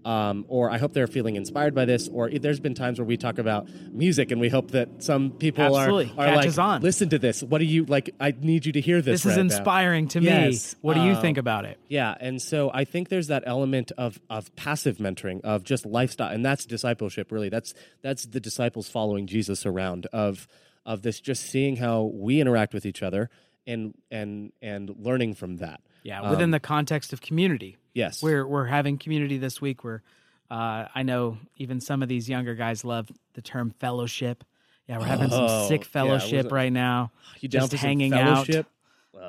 Um, 0.09 0.47
or 0.49 0.71
I 0.71 0.79
hope 0.79 0.95
they're 0.95 1.07
feeling 1.07 1.37
inspired 1.37 1.75
by 1.75 1.85
this. 1.85 2.09
Or 2.09 2.31
there's 2.31 2.61
been 2.61 2.73
times 2.75 2.99
where 2.99 3.05
we 3.05 3.19
talk 3.19 3.37
about 3.37 3.69
music, 3.93 4.31
and 4.31 4.41
we 4.41 4.49
hope 4.49 4.71
that 4.71 5.03
some 5.03 5.33
people 5.33 5.65
are, 5.77 5.83
Absolutely. 5.83 6.13
are 6.17 6.27
like, 6.29 6.37
Catches 6.37 6.59
on. 6.59 6.81
"Listen 6.81 7.11
to 7.11 7.19
this. 7.19 7.43
What 7.43 7.59
do 7.59 7.67
you 7.67 7.85
like? 7.85 8.15
I 8.19 8.33
need 8.41 8.65
you 8.65 8.73
to 8.73 8.81
hear 8.81 9.03
this. 9.03 9.23
this 9.23 9.33
is 9.33 9.37
right 9.37 9.47
now." 9.47 9.55
inspiring 9.57 10.09
to 10.09 10.21
Yes. 10.23 10.73
me 10.75 10.79
what 10.81 10.95
do 10.95 11.03
you 11.03 11.13
Uh, 11.13 11.21
think 11.21 11.37
about 11.37 11.67
it 11.67 11.79
Yeah, 11.89 12.15
and 12.21 12.41
so 12.41 12.71
I 12.73 12.85
think 12.85 13.11
there's 13.11 13.27
that 13.27 13.43
element 13.45 13.93
of 13.99 14.19
of 14.31 14.55
passive 14.57 14.97
mentoring 14.97 15.43
of 15.43 15.63
just 15.63 15.85
lifestyle, 15.85 16.33
and 16.33 16.43
that's 16.43 16.65
discipleship. 16.65 17.31
Really, 17.31 17.51
that's 17.51 17.75
that's 18.01 18.25
the 18.25 18.41
disciples 18.41 18.89
following 18.89 19.27
Jesus 19.27 19.67
around 19.67 20.07
of 20.13 20.49
of 20.87 21.03
this 21.03 21.21
just 21.21 21.43
seeing 21.45 21.77
how 21.77 22.05
we 22.15 22.41
interact 22.41 22.73
with 22.73 22.87
each 22.87 23.03
other 23.03 23.29
and 23.67 23.93
and 24.11 24.53
and 24.63 24.89
learning 24.99 25.35
from 25.35 25.59
that. 25.59 25.83
Yeah, 26.03 26.31
within 26.31 26.51
the 26.53 26.61
context 26.61 27.13
of 27.13 27.21
community. 27.21 27.77
Yes, 27.99 28.23
We're 28.23 28.47
we're 28.47 28.67
having 28.67 28.97
community 28.97 29.39
this 29.39 29.61
week. 29.61 29.83
Where 29.83 30.03
uh, 30.51 30.87
I 30.95 31.03
know 31.03 31.39
even 31.57 31.81
some 31.81 32.01
of 32.03 32.09
these 32.09 32.29
younger 32.29 32.55
guys 32.55 32.85
love 32.85 33.09
the 33.35 33.43
term 33.43 33.75
fellowship. 33.81 34.45
Yeah, 34.87 34.99
we're 34.99 35.05
having 35.07 35.29
Oh, 35.33 35.49
some 35.49 35.69
sick 35.69 35.85
fellowship 35.85 36.47
it- 36.47 36.53
right 36.53 36.73
now. 36.73 37.11
You 37.41 37.49
Just 37.49 37.73
hanging 37.73 38.15
out. 38.15 38.47
fellowship? 38.47 38.67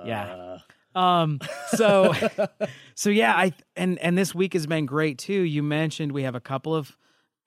Yeah. 0.05 0.57
Uh, 0.93 0.97
Um, 0.97 1.39
so, 1.75 2.13
so 2.95 3.09
yeah, 3.09 3.35
I 3.35 3.53
and 3.75 3.97
and 3.99 4.17
this 4.17 4.33
week 4.35 4.53
has 4.53 4.67
been 4.67 4.85
great 4.85 5.17
too. 5.17 5.41
You 5.41 5.63
mentioned 5.63 6.11
we 6.11 6.23
have 6.23 6.35
a 6.35 6.39
couple 6.39 6.75
of 6.75 6.95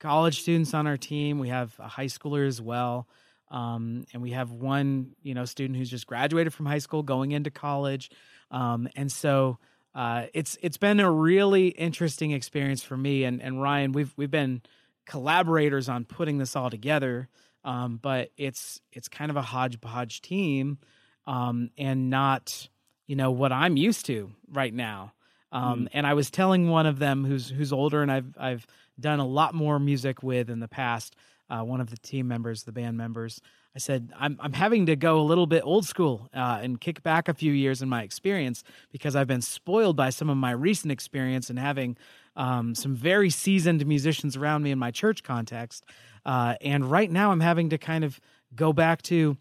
college 0.00 0.40
students 0.42 0.74
on 0.74 0.86
our 0.88 0.96
team. 0.96 1.38
We 1.38 1.48
have 1.48 1.72
a 1.78 1.88
high 1.88 2.06
schooler 2.06 2.46
as 2.46 2.60
well, 2.60 3.06
um, 3.50 4.06
and 4.12 4.22
we 4.22 4.32
have 4.32 4.50
one 4.50 5.12
you 5.22 5.34
know 5.34 5.44
student 5.44 5.76
who's 5.78 5.90
just 5.90 6.06
graduated 6.06 6.52
from 6.52 6.66
high 6.66 6.78
school 6.78 7.02
going 7.04 7.30
into 7.32 7.50
college, 7.52 8.10
um, 8.50 8.88
and 8.96 9.10
so. 9.10 9.58
Uh, 9.94 10.26
it's 10.32 10.56
it's 10.62 10.78
been 10.78 11.00
a 11.00 11.10
really 11.10 11.68
interesting 11.68 12.30
experience 12.30 12.82
for 12.82 12.96
me 12.96 13.24
and, 13.24 13.42
and 13.42 13.60
Ryan. 13.60 13.92
We've 13.92 14.12
we've 14.16 14.30
been 14.30 14.62
collaborators 15.04 15.88
on 15.88 16.04
putting 16.04 16.38
this 16.38 16.56
all 16.56 16.70
together, 16.70 17.28
um, 17.64 17.98
but 18.00 18.30
it's 18.36 18.80
it's 18.92 19.08
kind 19.08 19.30
of 19.30 19.36
a 19.36 19.42
hodgepodge 19.42 20.22
team, 20.22 20.78
um, 21.26 21.70
and 21.76 22.08
not 22.08 22.68
you 23.06 23.16
know 23.16 23.30
what 23.30 23.52
I'm 23.52 23.76
used 23.76 24.06
to 24.06 24.32
right 24.50 24.72
now. 24.72 25.12
Um, 25.50 25.88
And 25.92 26.06
I 26.06 26.14
was 26.14 26.30
telling 26.30 26.70
one 26.70 26.86
of 26.86 26.98
them 26.98 27.26
who's 27.26 27.50
who's 27.50 27.72
older, 27.72 28.00
and 28.00 28.10
I've 28.10 28.34
I've 28.38 28.66
done 28.98 29.20
a 29.20 29.26
lot 29.26 29.54
more 29.54 29.78
music 29.78 30.22
with 30.22 30.48
in 30.48 30.60
the 30.60 30.68
past. 30.68 31.14
Uh, 31.52 31.62
one 31.62 31.80
of 31.80 31.90
the 31.90 31.98
team 31.98 32.26
members, 32.26 32.62
the 32.62 32.72
band 32.72 32.96
members, 32.96 33.40
I 33.74 33.78
said 33.78 34.12
I'm 34.18 34.38
I'm 34.40 34.52
having 34.52 34.86
to 34.86 34.96
go 34.96 35.20
a 35.20 35.22
little 35.22 35.46
bit 35.46 35.62
old 35.64 35.86
school 35.86 36.28
uh, 36.34 36.60
and 36.62 36.80
kick 36.80 37.02
back 37.02 37.28
a 37.28 37.34
few 37.34 37.52
years 37.52 37.82
in 37.82 37.88
my 37.88 38.02
experience 38.02 38.64
because 38.90 39.16
I've 39.16 39.26
been 39.26 39.42
spoiled 39.42 39.96
by 39.96 40.10
some 40.10 40.30
of 40.30 40.36
my 40.36 40.52
recent 40.52 40.92
experience 40.92 41.50
and 41.50 41.58
having 41.58 41.96
um, 42.36 42.74
some 42.74 42.94
very 42.94 43.30
seasoned 43.30 43.84
musicians 43.86 44.36
around 44.36 44.62
me 44.62 44.70
in 44.70 44.78
my 44.78 44.90
church 44.90 45.22
context. 45.22 45.84
Uh, 46.24 46.54
and 46.60 46.90
right 46.90 47.10
now, 47.10 47.32
I'm 47.32 47.40
having 47.40 47.70
to 47.70 47.78
kind 47.78 48.04
of 48.04 48.20
go 48.54 48.72
back 48.72 49.02
to 49.02 49.36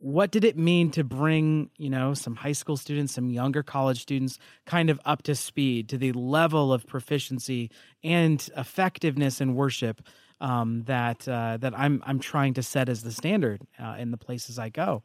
what 0.00 0.30
did 0.30 0.44
it 0.44 0.56
mean 0.56 0.90
to 0.92 1.02
bring 1.02 1.70
you 1.76 1.90
know 1.90 2.14
some 2.14 2.36
high 2.36 2.52
school 2.52 2.76
students 2.76 3.14
some 3.14 3.30
younger 3.30 3.62
college 3.62 4.00
students 4.00 4.38
kind 4.64 4.90
of 4.90 5.00
up 5.04 5.22
to 5.22 5.34
speed 5.34 5.88
to 5.88 5.98
the 5.98 6.12
level 6.12 6.72
of 6.72 6.86
proficiency 6.86 7.70
and 8.04 8.48
effectiveness 8.56 9.40
in 9.40 9.54
worship 9.54 10.00
um, 10.40 10.84
that 10.84 11.26
uh, 11.28 11.56
that 11.58 11.78
I'm 11.78 12.02
I'm 12.06 12.18
trying 12.18 12.54
to 12.54 12.62
set 12.62 12.88
as 12.88 13.02
the 13.02 13.12
standard 13.12 13.62
uh, 13.78 13.96
in 13.98 14.10
the 14.10 14.16
places 14.16 14.58
I 14.58 14.68
go, 14.68 15.02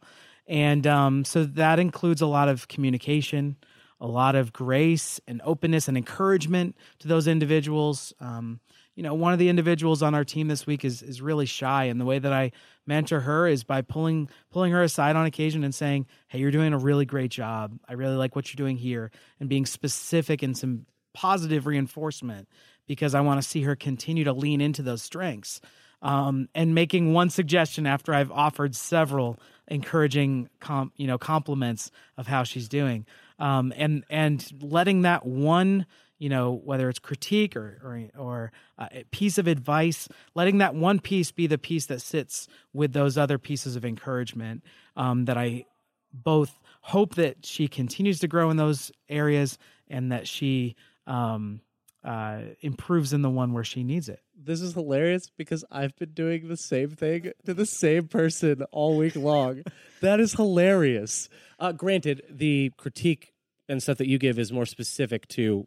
and 0.48 0.86
um, 0.86 1.26
so 1.26 1.46
that 1.46 1.80
includes 1.80 2.22
a 2.22 2.28
lot 2.28 2.50
of 2.50 2.68
communication, 2.68 3.58
a 4.00 4.08
lot 4.08 4.36
of 4.36 4.54
grace 4.54 5.20
and 5.28 5.42
openness 5.44 5.88
and 5.88 5.98
encouragement 5.98 6.76
to 7.00 7.08
those 7.08 7.28
individuals. 7.28 8.14
Um, 8.20 8.60
you 8.96 9.02
know, 9.02 9.16
one 9.16 9.34
of 9.34 9.40
the 9.40 9.50
individuals 9.50 10.04
on 10.04 10.14
our 10.14 10.24
team 10.24 10.48
this 10.48 10.68
week 10.68 10.86
is 10.86 11.02
is 11.02 11.22
really 11.22 11.48
shy, 11.48 11.86
and 11.86 12.00
the 12.00 12.06
way 12.06 12.20
that 12.20 12.32
I 12.34 12.52
mentor 12.86 13.22
her 13.22 13.48
is 13.48 13.64
by 13.64 13.82
pulling 13.82 14.30
pulling 14.52 14.72
her 14.72 14.84
aside 14.84 15.16
on 15.16 15.26
occasion 15.26 15.64
and 15.64 15.74
saying, 15.74 16.06
"Hey, 16.28 16.40
you're 16.40 16.52
doing 16.52 16.74
a 16.74 16.78
really 16.78 17.06
great 17.06 17.32
job. 17.32 17.80
I 17.90 17.94
really 17.94 18.16
like 18.16 18.36
what 18.36 18.54
you're 18.54 18.64
doing 18.64 18.78
here," 18.78 19.10
and 19.40 19.50
being 19.50 19.66
specific 19.66 20.44
and 20.44 20.56
some 20.56 20.86
positive 21.14 21.66
reinforcement 21.68 22.48
because 22.88 23.16
I 23.16 23.22
want 23.22 23.42
to 23.42 23.48
see 23.48 23.62
her 23.64 23.76
continue 23.76 24.24
to 24.26 24.34
lean 24.34 24.62
into 24.62 24.82
those 24.82 25.02
strengths. 25.02 25.62
Um, 26.02 26.50
and 26.54 26.76
making 26.76 27.14
one 27.14 27.30
suggestion 27.30 27.88
after 27.88 28.14
I've 28.14 28.32
offered 28.32 28.76
several 28.76 29.40
encouraging, 29.70 30.50
com- 30.60 30.92
you 30.98 31.08
know, 31.08 31.18
compliments 31.18 31.92
of 32.18 32.28
how 32.28 32.44
she's 32.44 32.68
doing, 32.68 33.06
um, 33.40 33.74
and 33.78 34.04
and 34.10 34.46
letting 34.62 35.04
that 35.04 35.26
one, 35.26 35.86
you 36.18 36.28
know, 36.28 36.60
whether 36.66 36.90
it's 36.90 37.00
critique 37.00 37.56
or 37.56 37.80
or, 37.82 38.22
or 38.22 38.52
uh, 38.78 38.88
piece 39.12 39.38
of 39.38 39.48
advice, 39.48 40.10
letting 40.36 40.58
that 40.58 40.76
one 40.76 41.00
piece 41.00 41.32
be 41.32 41.48
the 41.48 41.58
piece 41.58 41.86
that 41.86 42.02
sits 42.02 42.50
with 42.74 42.92
those 42.92 43.18
other 43.18 43.38
pieces 43.38 43.78
of 43.78 43.86
encouragement 43.86 44.62
um, 44.98 45.24
that 45.24 45.38
I 45.38 45.66
both 46.14 46.60
hope 46.82 47.16
that 47.16 47.46
she 47.46 47.68
continues 47.68 48.20
to 48.20 48.28
grow 48.28 48.50
in 48.50 48.58
those 48.58 48.92
areas 49.10 49.58
and 49.88 50.12
that 50.12 50.28
she 50.28 50.76
um, 51.08 51.62
uh, 52.04 52.42
improves 52.62 53.14
in 53.14 53.22
the 53.22 53.30
one 53.30 53.54
where 53.54 53.64
she 53.64 53.84
needs 53.84 54.10
it. 54.10 54.20
this 54.38 54.62
is 54.62 54.74
hilarious 54.74 55.30
because 55.38 55.64
I've 55.72 55.96
been 55.96 56.12
doing 56.12 56.48
the 56.48 56.58
same 56.58 56.90
thing 56.90 57.32
to 57.46 57.54
the 57.54 57.66
same 57.66 58.08
person 58.08 58.64
all 58.72 58.98
week 58.98 59.16
long. 59.16 59.64
that 60.02 60.20
is 60.20 60.34
hilarious. 60.34 61.30
Uh, 61.60 61.72
granted, 61.72 62.22
the 62.30 62.72
critique 62.78 63.34
and 63.70 63.82
stuff 63.82 63.98
that 64.00 64.10
you 64.10 64.18
give 64.18 64.38
is 64.38 64.52
more 64.52 64.66
specific 64.66 65.28
to 65.30 65.66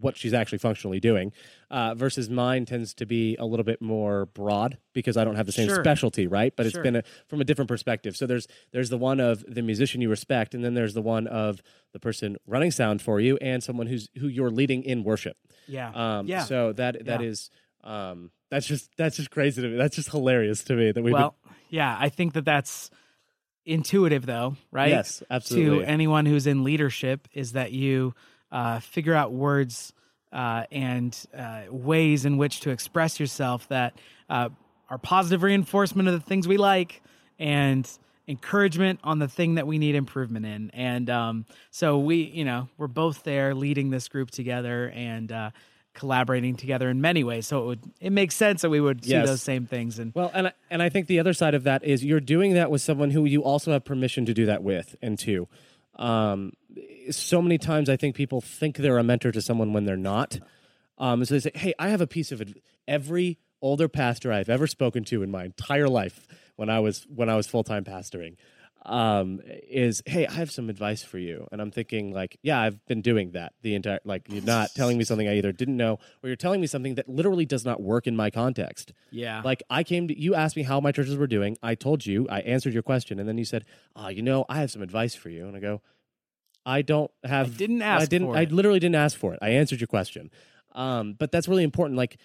what 0.00 0.16
she's 0.16 0.34
actually 0.34 0.58
functionally 0.58 1.00
doing, 1.00 1.32
uh, 1.70 1.94
versus 1.94 2.28
mine 2.28 2.66
tends 2.66 2.92
to 2.94 3.06
be 3.06 3.36
a 3.36 3.44
little 3.46 3.64
bit 3.64 3.80
more 3.80 4.26
broad 4.26 4.76
because 4.92 5.16
I 5.16 5.24
don't 5.24 5.36
have 5.36 5.46
the 5.46 5.52
same 5.52 5.68
Sure. 5.68 5.82
specialty, 5.82 6.26
right? 6.26 6.54
But 6.54 6.66
it's 6.66 6.76
been 6.78 6.96
a, 6.96 7.02
from 7.26 7.40
a 7.40 7.44
different 7.44 7.68
perspective. 7.68 8.16
So 8.16 8.26
there's 8.26 8.46
there's 8.72 8.90
the 8.90 8.98
one 8.98 9.18
of 9.20 9.44
the 9.48 9.62
musician 9.62 10.00
you 10.02 10.10
respect, 10.10 10.54
and 10.54 10.62
then 10.64 10.74
there's 10.74 10.94
the 10.94 11.02
one 11.02 11.26
of 11.26 11.62
the 11.92 11.98
person 12.00 12.36
running 12.46 12.70
sound 12.70 13.00
for 13.00 13.18
you, 13.20 13.38
and 13.38 13.62
someone 13.62 13.86
who's 13.86 14.08
who 14.18 14.28
you're 14.28 14.50
leading 14.50 14.82
in 14.82 15.04
worship. 15.04 15.36
Yeah. 15.66 15.90
Um, 16.18 16.26
Yeah. 16.26 16.44
So 16.44 16.72
that 16.74 17.06
that 17.06 17.20
Yeah. 17.22 17.26
is 17.28 17.50
um, 17.84 18.30
that's 18.50 18.66
just 18.66 18.90
that's 18.98 19.16
just 19.16 19.30
crazy 19.30 19.62
to 19.62 19.68
me. 19.68 19.76
That's 19.76 19.96
just 19.96 20.10
hilarious 20.10 20.62
to 20.64 20.74
me 20.74 20.92
that 20.92 21.02
we. 21.02 21.12
well, 21.12 21.36
yeah, 21.70 21.96
I 21.98 22.08
think 22.10 22.34
that 22.34 22.44
that's 22.44 22.90
intuitive, 23.64 24.26
though, 24.26 24.56
right? 24.70 24.88
Yes, 24.90 25.22
absolutely. 25.30 25.84
To 25.84 25.88
anyone 25.90 26.26
who's 26.26 26.46
in 26.46 26.64
leadership, 26.64 27.28
is 27.32 27.52
that 27.52 27.72
you 27.72 28.14
uh, 28.52 28.80
figure 28.80 29.14
out 29.14 29.32
words 29.32 29.92
uh, 30.32 30.64
and 30.70 31.26
uh, 31.36 31.62
ways 31.70 32.24
in 32.24 32.36
which 32.36 32.60
to 32.60 32.70
express 32.70 33.18
yourself 33.18 33.68
that 33.68 33.98
uh, 34.28 34.48
are 34.90 34.98
positive 34.98 35.42
reinforcement 35.42 36.08
of 36.08 36.14
the 36.14 36.20
things 36.20 36.46
we 36.46 36.56
like 36.56 37.02
and 37.38 37.90
encouragement 38.26 39.00
on 39.02 39.18
the 39.18 39.28
thing 39.28 39.54
that 39.54 39.66
we 39.66 39.78
need 39.78 39.94
improvement 39.94 40.44
in. 40.44 40.70
And 40.74 41.08
um, 41.08 41.46
so 41.70 41.98
we, 41.98 42.16
you 42.16 42.44
know, 42.44 42.68
we're 42.76 42.86
both 42.86 43.22
there 43.22 43.54
leading 43.54 43.90
this 43.90 44.08
group 44.08 44.30
together 44.30 44.90
and. 44.94 45.32
Uh, 45.32 45.50
collaborating 45.94 46.54
together 46.54 46.88
in 46.90 47.00
many 47.00 47.24
ways 47.24 47.44
so 47.44 47.60
it 47.60 47.66
would 47.66 47.80
it 48.00 48.12
makes 48.12 48.36
sense 48.36 48.62
that 48.62 48.70
we 48.70 48.80
would 48.80 49.04
see 49.04 49.14
those 49.14 49.42
same 49.42 49.66
things 49.66 49.98
and 49.98 50.14
Well, 50.14 50.30
and 50.32 50.46
I, 50.46 50.52
and 50.70 50.80
I 50.80 50.90
think 50.90 51.08
the 51.08 51.18
other 51.18 51.32
side 51.32 51.54
of 51.54 51.64
that 51.64 51.82
is 51.82 52.04
you're 52.04 52.20
doing 52.20 52.54
that 52.54 52.70
with 52.70 52.82
someone 52.82 53.10
who 53.10 53.24
you 53.24 53.42
also 53.42 53.72
have 53.72 53.84
permission 53.84 54.24
to 54.26 54.32
do 54.32 54.46
that 54.46 54.62
with, 54.62 54.94
and 55.02 55.18
to. 55.20 55.48
Um, 55.98 56.52
so 57.10 57.42
many 57.42 57.58
times, 57.58 57.88
I 57.88 57.96
think 57.96 58.14
people 58.14 58.40
think 58.40 58.76
they're 58.76 58.98
a 58.98 59.04
mentor 59.04 59.32
to 59.32 59.42
someone 59.42 59.72
when 59.72 59.84
they're 59.84 59.96
not. 59.96 60.38
Um, 60.98 61.24
so 61.24 61.34
they 61.34 61.40
say, 61.40 61.50
"Hey, 61.54 61.74
I 61.78 61.88
have 61.88 62.00
a 62.00 62.06
piece 62.06 62.32
of 62.32 62.40
adv-. 62.40 62.56
every 62.86 63.38
older 63.60 63.88
pastor 63.88 64.32
I've 64.32 64.48
ever 64.48 64.66
spoken 64.66 65.04
to 65.04 65.22
in 65.22 65.30
my 65.30 65.44
entire 65.44 65.88
life 65.88 66.26
when 66.56 66.70
I 66.70 66.80
was 66.80 67.06
when 67.14 67.28
I 67.28 67.36
was 67.36 67.46
full 67.46 67.64
time 67.64 67.84
pastoring." 67.84 68.36
Um 68.86 69.40
is 69.44 70.02
hey 70.06 70.26
i 70.26 70.32
have 70.32 70.50
some 70.50 70.70
advice 70.70 71.02
for 71.02 71.18
you 71.18 71.46
and 71.50 71.60
i'm 71.60 71.70
thinking 71.70 72.12
like 72.12 72.38
yeah 72.42 72.60
i've 72.60 72.84
been 72.86 73.02
doing 73.02 73.32
that 73.32 73.52
the 73.62 73.74
entire 73.74 73.98
like 74.04 74.22
you're 74.28 74.42
not 74.42 74.70
telling 74.76 74.96
me 74.96 75.04
something 75.04 75.28
i 75.28 75.36
either 75.36 75.52
didn't 75.52 75.76
know 75.76 75.98
or 76.22 76.28
you're 76.28 76.36
telling 76.36 76.60
me 76.60 76.66
something 76.66 76.94
that 76.94 77.08
literally 77.08 77.44
does 77.44 77.64
not 77.64 77.82
work 77.82 78.06
in 78.06 78.14
my 78.14 78.30
context 78.30 78.92
yeah 79.10 79.42
like 79.44 79.62
I 79.70 79.82
came 79.84 80.08
to 80.08 80.18
you 80.18 80.34
asked 80.34 80.56
me 80.56 80.62
how 80.62 80.80
my 80.80 80.92
churches 80.92 81.16
were 81.16 81.26
doing. 81.26 81.56
I 81.62 81.74
told 81.74 82.06
you, 82.06 82.26
I 82.28 82.40
answered 82.40 82.72
your 82.72 82.82
question, 82.82 83.18
and 83.18 83.28
then 83.28 83.38
you 83.38 83.44
said, 83.44 83.64
"Ah, 83.94 84.08
you 84.08 84.22
know, 84.22 84.44
I 84.48 84.60
have 84.60 84.70
some 84.70 84.82
advice 84.82 85.14
for 85.14 85.30
you." 85.30 85.46
And 85.46 85.56
I 85.56 85.60
go, 85.60 85.80
"I 86.66 86.82
don't 86.82 87.10
have. 87.24 87.46
I 87.46 87.50
didn't 87.50 87.82
ask 87.82 88.02
I 88.02 88.06
didn't. 88.06 88.34
I 88.34 88.42
it. 88.42 88.52
literally 88.52 88.78
didn't 88.78 88.96
ask 88.96 89.16
for 89.16 89.32
it. 89.34 89.38
I 89.42 89.50
answered 89.50 89.80
your 89.80 89.86
question. 89.86 90.30
Um, 90.72 91.14
but 91.14 91.32
that's 91.32 91.48
really 91.48 91.64
important. 91.64 91.96
Like 91.96 92.18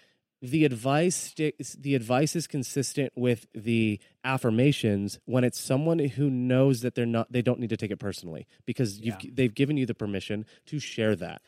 the 0.43 0.65
advice, 0.65 1.15
sti- 1.15 1.53
the 1.79 1.95
advice 1.95 2.35
is 2.35 2.47
consistent 2.47 3.13
with 3.15 3.47
the 3.55 3.97
affirmations 4.25 5.17
when 5.23 5.45
it's 5.45 5.57
someone 5.59 5.99
who 5.99 6.29
knows 6.29 6.81
that 6.81 6.95
they're 6.95 7.05
not. 7.05 7.31
They 7.31 7.41
don't 7.41 7.59
need 7.61 7.69
to 7.69 7.77
take 7.77 7.91
it 7.91 7.97
personally 7.99 8.45
because 8.65 8.99
you've, 8.99 9.15
they've 9.33 9.53
given 9.55 9.77
you 9.77 9.85
the 9.85 9.95
permission 9.95 10.45
to 10.65 10.79
share 10.79 11.15
that. 11.15 11.41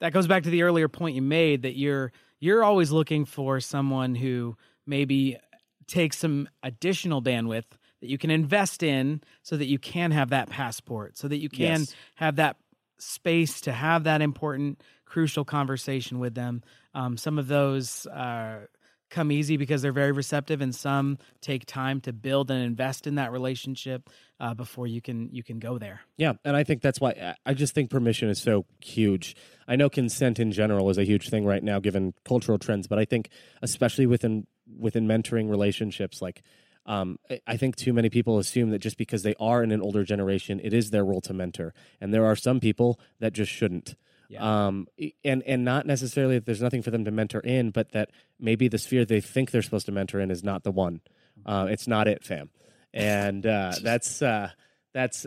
that 0.00 0.12
goes 0.12 0.26
back 0.26 0.42
to 0.42 0.50
the 0.50 0.62
earlier 0.64 0.88
point 0.88 1.14
you 1.14 1.22
made 1.22 1.62
that 1.62 1.76
you're 1.76 2.12
you're 2.40 2.64
always 2.64 2.90
looking 2.90 3.24
for 3.24 3.60
someone 3.60 4.16
who 4.16 4.56
maybe 4.86 5.38
takes 5.86 6.18
some 6.18 6.48
additional 6.64 7.22
bandwidth 7.22 7.66
that 8.00 8.08
you 8.08 8.18
can 8.18 8.30
invest 8.32 8.82
in 8.82 9.20
so 9.44 9.56
that 9.56 9.66
you 9.66 9.78
can 9.78 10.10
have 10.10 10.30
that 10.30 10.50
passport 10.50 11.16
so 11.16 11.28
that 11.28 11.36
you 11.36 11.48
can 11.48 11.58
Yes. 11.82 11.94
have 12.16 12.34
that 12.36 12.56
space 12.98 13.60
to 13.60 13.70
have 13.72 14.02
that 14.04 14.20
important 14.20 14.80
crucial 15.04 15.44
conversation 15.44 16.18
with 16.18 16.34
them 16.34 16.62
um, 16.94 17.16
some 17.16 17.38
of 17.38 17.48
those 17.48 18.06
uh, 18.06 18.66
come 19.10 19.30
easy 19.30 19.56
because 19.58 19.82
they're 19.82 19.92
very 19.92 20.12
receptive 20.12 20.60
and 20.62 20.74
some 20.74 21.18
take 21.42 21.66
time 21.66 22.00
to 22.00 22.12
build 22.12 22.50
and 22.50 22.62
invest 22.64 23.06
in 23.06 23.16
that 23.16 23.30
relationship 23.30 24.08
uh, 24.40 24.54
before 24.54 24.86
you 24.86 25.02
can 25.02 25.28
you 25.32 25.42
can 25.42 25.58
go 25.58 25.78
there 25.78 26.00
Yeah, 26.16 26.32
and 26.44 26.56
I 26.56 26.64
think 26.64 26.80
that's 26.82 27.00
why 27.00 27.34
I- 27.46 27.54
just 27.54 27.74
think 27.74 27.90
permission 27.90 28.28
is 28.30 28.40
so 28.40 28.64
huge. 28.80 29.36
I 29.68 29.76
know 29.76 29.90
consent 29.90 30.40
in 30.40 30.50
general 30.50 30.88
is 30.90 30.98
a 30.98 31.04
huge 31.04 31.28
thing 31.28 31.44
right 31.44 31.62
now, 31.62 31.78
given 31.78 32.14
cultural 32.24 32.58
trends, 32.58 32.86
but 32.86 32.98
I 32.98 33.04
think 33.04 33.28
especially 33.60 34.06
within 34.06 34.46
within 34.78 35.06
mentoring 35.06 35.50
relationships, 35.50 36.22
like 36.22 36.42
um, 36.86 37.18
I 37.46 37.56
think 37.56 37.76
too 37.76 37.92
many 37.92 38.08
people 38.10 38.38
assume 38.38 38.70
that 38.70 38.80
just 38.80 38.96
because 38.96 39.22
they 39.22 39.34
are 39.38 39.62
in 39.62 39.70
an 39.70 39.80
older 39.80 40.02
generation, 40.04 40.60
it 40.64 40.72
is 40.72 40.90
their 40.90 41.04
role 41.04 41.20
to 41.22 41.34
mentor, 41.34 41.74
and 42.00 42.12
there 42.12 42.24
are 42.24 42.34
some 42.34 42.58
people 42.60 42.98
that 43.20 43.32
just 43.34 43.52
shouldn't. 43.52 43.94
Um, 44.40 44.86
and 45.24 45.42
and 45.42 45.64
not 45.64 45.86
necessarily 45.86 46.36
that 46.36 46.46
there's 46.46 46.62
nothing 46.62 46.82
for 46.82 46.90
them 46.90 47.04
to 47.04 47.10
mentor 47.10 47.40
in, 47.40 47.70
but 47.70 47.92
that 47.92 48.10
maybe 48.38 48.68
the 48.68 48.78
sphere 48.78 49.04
they 49.04 49.20
think 49.20 49.50
they're 49.50 49.62
supposed 49.62 49.86
to 49.86 49.92
mentor 49.92 50.20
in 50.20 50.30
is 50.30 50.42
not 50.42 50.62
the 50.62 50.70
one. 50.70 51.00
Uh, 51.44 51.66
it's 51.68 51.86
not 51.86 52.08
it, 52.08 52.24
fam, 52.24 52.50
and 52.94 53.44
uh, 53.46 53.72
that's 53.82 54.22
uh, 54.22 54.50
that's 54.92 55.26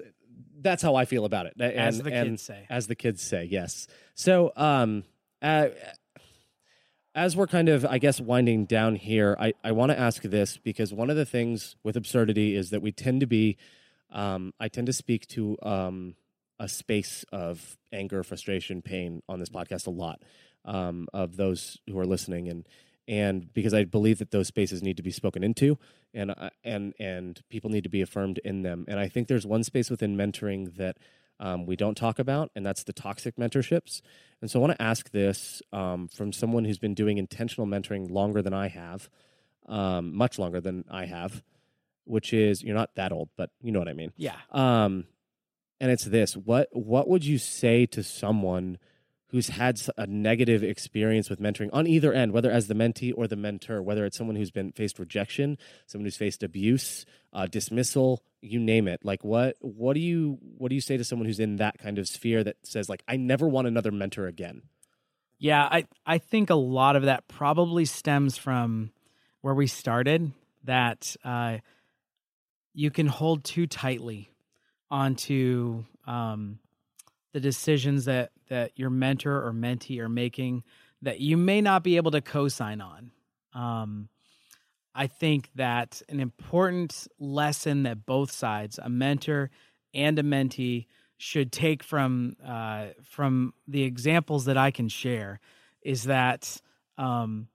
that's 0.62 0.82
how 0.82 0.96
I 0.96 1.06
feel 1.06 1.26
about 1.26 1.46
it. 1.46 1.54
And, 1.60 1.74
As 1.74 2.02
the 2.02 2.12
kids 2.12 2.44
say. 2.44 2.66
as 2.70 2.88
the 2.88 2.96
kids 2.96 3.22
say, 3.22 3.48
yes. 3.50 3.88
So, 4.16 4.52
um, 4.56 5.04
uh, 5.42 5.68
as 7.14 7.36
we're 7.36 7.48
kind 7.48 7.70
of, 7.70 7.86
I 7.86 7.98
guess, 7.98 8.20
winding 8.20 8.66
down 8.66 8.96
here, 8.96 9.38
I, 9.40 9.54
I 9.64 9.72
want 9.72 9.92
to 9.92 10.00
ask 10.00 10.22
this 10.24 10.58
because 10.58 10.94
one 10.94 11.10
of 11.10 11.16
the 11.16 11.26
things 11.26 11.76
with 11.84 11.96
absurdity 11.96 12.56
is 12.56 12.72
that 12.72 12.82
we 12.82 12.92
tend 12.92 13.22
to 13.22 13.28
be, 13.28 13.58
um, 14.12 14.54
I 14.60 14.68
tend 14.68 14.88
to 14.88 14.94
speak 14.94 15.28
to 15.28 15.58
um, 15.64 16.16
a 16.60 16.68
space 16.68 17.26
of 17.32 17.78
anger, 17.92 18.24
frustration, 18.24 18.82
pain 18.82 19.22
on 19.28 19.40
this 19.40 19.50
podcast 19.50 19.88
a 19.88 19.92
lot 19.92 20.22
um, 20.66 21.08
of 21.14 21.38
those 21.38 21.78
who 21.90 21.98
are 22.00 22.06
listening, 22.06 22.48
and 22.48 22.68
and 23.08 23.54
because 23.54 23.74
I 23.74 23.84
believe 23.84 24.18
that 24.20 24.32
those 24.32 24.48
spaces 24.48 24.82
need 24.82 24.98
to 24.98 25.04
be 25.04 25.12
spoken 25.12 25.44
into, 25.44 25.78
and 26.14 26.32
I- 26.32 26.52
and 26.64 26.94
and 27.00 27.42
people 27.50 27.70
need 27.70 27.84
to 27.84 27.90
be 27.90 28.02
affirmed 28.02 28.40
in 28.40 28.62
them. 28.64 28.86
And 28.88 29.00
I 29.00 29.08
think 29.08 29.28
there's 29.28 29.46
one 29.46 29.64
space 29.64 29.90
within 29.90 30.16
mentoring 30.18 30.76
that 30.78 30.98
um, 31.40 31.66
we 31.66 31.76
don't 31.76 31.96
talk 31.96 32.18
about, 32.18 32.50
and 32.56 32.66
that's 32.66 32.84
the 32.84 32.94
toxic 32.94 33.36
mentorships. 33.36 34.02
And 34.42 34.50
so 34.50 34.60
I 34.60 34.62
want 34.62 34.74
to 34.78 34.82
ask 34.82 35.12
this 35.12 35.62
um, 35.74 36.08
from 36.08 36.32
someone 36.32 36.66
who's 36.66 36.78
been 36.80 36.94
doing 36.94 37.18
intentional 37.18 37.68
mentoring 37.68 38.10
longer 38.10 38.42
than 38.42 38.54
I 38.54 38.70
have, 38.70 39.10
um, 39.68 40.16
much 40.16 40.40
longer 40.40 40.62
than 40.62 40.86
I 40.90 41.06
have, 41.06 41.44
which 42.06 42.34
is 42.34 42.64
you're 42.64 42.76
not 42.76 42.96
that 42.96 43.12
old, 43.12 43.30
but 43.36 43.50
you 43.62 43.72
know 43.72 43.80
what 43.80 43.88
I 43.90 43.94
mean. 43.94 44.14
Yeah. 44.16 44.38
Um, 44.52 45.06
and 45.80 45.92
it's 45.92 46.06
this: 46.06 46.36
what 46.36 46.70
what 46.72 47.08
would 47.08 47.26
you 47.26 47.38
say 47.38 47.86
to 47.88 48.04
someone 48.04 48.78
who's 49.30 49.50
had 49.50 49.82
a 49.98 50.08
negative 50.08 50.64
experience 50.64 51.30
with 51.30 51.42
mentoring 51.42 51.70
on 51.74 51.88
either 51.88 52.14
end, 52.14 52.32
whether 52.32 52.50
as 52.50 52.68
the 52.68 52.74
mentee 52.74 53.12
or 53.16 53.28
the 53.28 53.36
mentor, 53.36 53.82
whether 53.82 54.06
it's 54.06 54.18
someone 54.18 54.36
who's 54.36 54.52
been 54.52 54.72
faced 54.72 54.98
rejection, 54.98 55.58
someone 55.88 56.06
who's 56.06 56.16
faced 56.16 56.42
abuse, 56.44 57.06
uh, 57.34 57.46
dismissal, 57.46 58.24
you 58.42 58.60
name 58.60 58.88
it. 58.88 59.04
Like 59.04 59.24
what 59.24 59.58
what 59.60 59.94
do 59.94 60.00
you 60.00 60.38
what 60.58 60.70
do 60.70 60.76
you 60.76 60.82
say 60.82 60.98
to 60.98 61.04
someone 61.04 61.26
who's 61.26 61.40
in 61.40 61.58
that 61.58 61.78
kind 61.80 61.98
of 61.98 62.08
sphere 62.08 62.44
that 62.44 62.58
says 62.64 62.88
like 62.88 63.04
I 63.08 63.18
never 63.18 63.48
want 63.48 63.68
another 63.68 63.92
mentor 63.92 64.28
again? 64.28 64.64
Yeah, 65.38 65.64
I, 65.64 65.86
I 66.06 66.18
think 66.18 66.50
a 66.50 66.56
lot 66.56 66.96
of 66.96 67.04
that 67.04 67.28
probably 67.28 67.86
stems 67.86 68.38
from 68.38 68.92
where 69.42 69.54
we 69.54 69.68
started 69.68 70.32
that 70.64 71.16
uh, 71.26 71.58
you 72.74 72.90
can 72.90 73.08
hold 73.08 73.44
too 73.44 73.68
tightly 73.68 74.32
onto 74.90 75.84
um, 76.06 76.60
the 77.34 77.40
decisions 77.40 78.06
that, 78.06 78.32
that 78.50 78.72
your 78.76 78.90
mentor 78.90 79.46
or 79.46 79.52
mentee 79.52 80.00
are 80.00 80.10
making 80.10 80.64
that 81.02 81.20
you 81.20 81.38
may 81.38 81.62
not 81.62 81.84
be 81.84 81.98
able 81.98 82.12
to 82.12 82.22
co 82.22 82.48
sign 82.48 82.82
on. 82.82 83.12
Um, 83.54 84.10
I 84.94 85.08
think 85.08 85.50
that 85.56 86.02
an 86.10 86.20
important 86.20 87.08
lesson 87.20 87.84
that 87.84 88.06
both 88.06 88.32
sides, 88.32 88.80
a 88.82 88.90
mentor 88.90 89.52
and 89.94 90.18
a 90.18 90.24
mentee, 90.24 90.88
should 91.18 91.52
take 91.52 91.84
from 91.84 92.36
uh, 92.46 92.88
from 93.04 93.54
the 93.68 93.84
examples 93.84 94.46
that 94.46 94.58
I 94.58 94.72
can 94.72 94.90
share 94.90 95.40
is 95.82 96.04
that 96.04 96.62
um, 96.98 97.48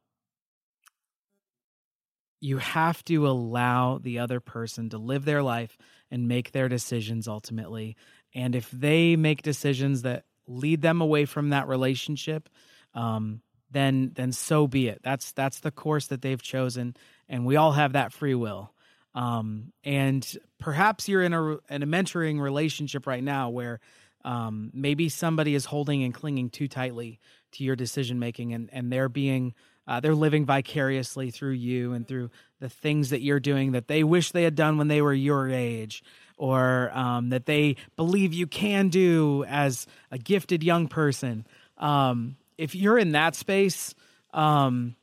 you 2.41 2.59
have 2.59 3.05
to 3.07 3.29
allow 3.29 3.99
the 3.99 4.19
other 4.19 4.41
person 4.41 4.89
to 4.91 4.99
live 4.99 5.25
their 5.25 5.43
life 5.43 5.77
and 6.11 6.29
make 6.29 6.53
their 6.53 6.69
decisions 6.69 7.29
ultimately. 7.29 7.97
And 8.35 8.55
if 8.55 8.71
they 8.71 9.17
make 9.17 9.43
decisions 9.43 10.03
that 10.03 10.25
lead 10.47 10.83
them 10.83 11.01
away 11.01 11.25
from 11.25 11.51
that 11.51 11.69
relationship, 11.69 12.49
um, 12.95 13.41
then 13.71 14.13
then 14.15 14.33
so 14.33 14.67
be 14.67 14.89
it. 14.89 15.01
That's 15.03 15.33
that's 15.33 15.61
the 15.61 15.71
course 15.71 16.09
that 16.09 16.23
they've 16.23 16.43
chosen, 16.43 16.97
and 17.29 17.47
we 17.47 17.57
all 17.57 17.73
have 17.73 17.93
that 17.93 18.13
free 18.13 18.35
will. 18.35 18.73
Um, 19.15 19.73
and 19.85 20.27
perhaps 20.59 21.09
you're 21.09 21.23
in 21.23 21.33
a 21.33 21.53
in 21.69 21.83
a 21.83 21.87
mentoring 21.87 22.41
relationship 22.41 23.07
right 23.07 23.23
now 23.23 23.51
where 23.51 23.81
um, 24.25 24.71
maybe 24.75 25.09
somebody 25.09 25.55
is 25.55 25.65
holding 25.65 26.03
and 26.03 26.13
clinging 26.13 26.51
too 26.51 26.69
tightly 26.69 27.21
to 27.53 27.65
your 27.65 27.77
decision 27.77 28.19
making, 28.19 28.53
and 28.53 28.69
and 28.73 28.93
they're 28.93 29.09
being 29.09 29.55
uh, 29.87 30.01
they're 30.01 30.15
living 30.15 30.47
vicariously 30.47 31.31
through 31.31 31.53
you 31.53 31.93
and 31.93 32.07
through 32.07 32.31
the 32.61 32.69
things 32.69 33.11
that 33.11 33.23
you're 33.23 33.41
doing 33.41 33.73
that 33.73 33.89
they 33.89 34.05
wish 34.05 34.31
they 34.31 34.45
had 34.45 34.55
done 34.55 34.79
when 34.79 34.89
they 34.89 35.03
were 35.03 35.15
your 35.15 35.49
age, 35.49 36.03
or 36.37 36.91
um, 36.95 37.31
that 37.31 37.47
they 37.47 37.77
believe 37.97 38.33
you 38.33 38.47
can 38.47 38.89
do 38.89 39.45
as 39.49 39.87
a 40.11 40.19
gifted 40.19 40.63
young 40.63 40.89
person. 40.89 41.47
Um, 41.77 42.37
if 42.57 42.75
you're 42.75 42.99
in 42.99 43.13
that 43.13 43.35
space, 43.35 43.95
um, 44.33 44.97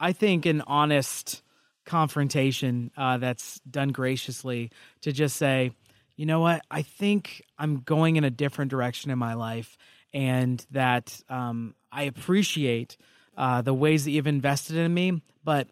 I 0.00 0.12
think 0.12 0.46
an 0.46 0.62
honest 0.66 1.42
confrontation 1.84 2.90
uh, 2.96 3.18
that's 3.18 3.60
done 3.60 3.90
graciously 3.90 4.70
to 5.02 5.12
just 5.12 5.36
say, 5.36 5.72
you 6.16 6.26
know 6.26 6.40
what, 6.40 6.62
I 6.70 6.82
think 6.82 7.42
I'm 7.58 7.80
going 7.80 8.16
in 8.16 8.24
a 8.24 8.30
different 8.30 8.70
direction 8.70 9.10
in 9.10 9.18
my 9.18 9.34
life, 9.34 9.76
and 10.12 10.64
that 10.70 11.20
um, 11.28 11.74
I 11.90 12.04
appreciate 12.04 12.96
uh, 13.36 13.62
the 13.62 13.74
ways 13.74 14.04
that 14.04 14.12
you've 14.12 14.26
invested 14.26 14.76
in 14.76 14.94
me, 14.94 15.22
but 15.42 15.68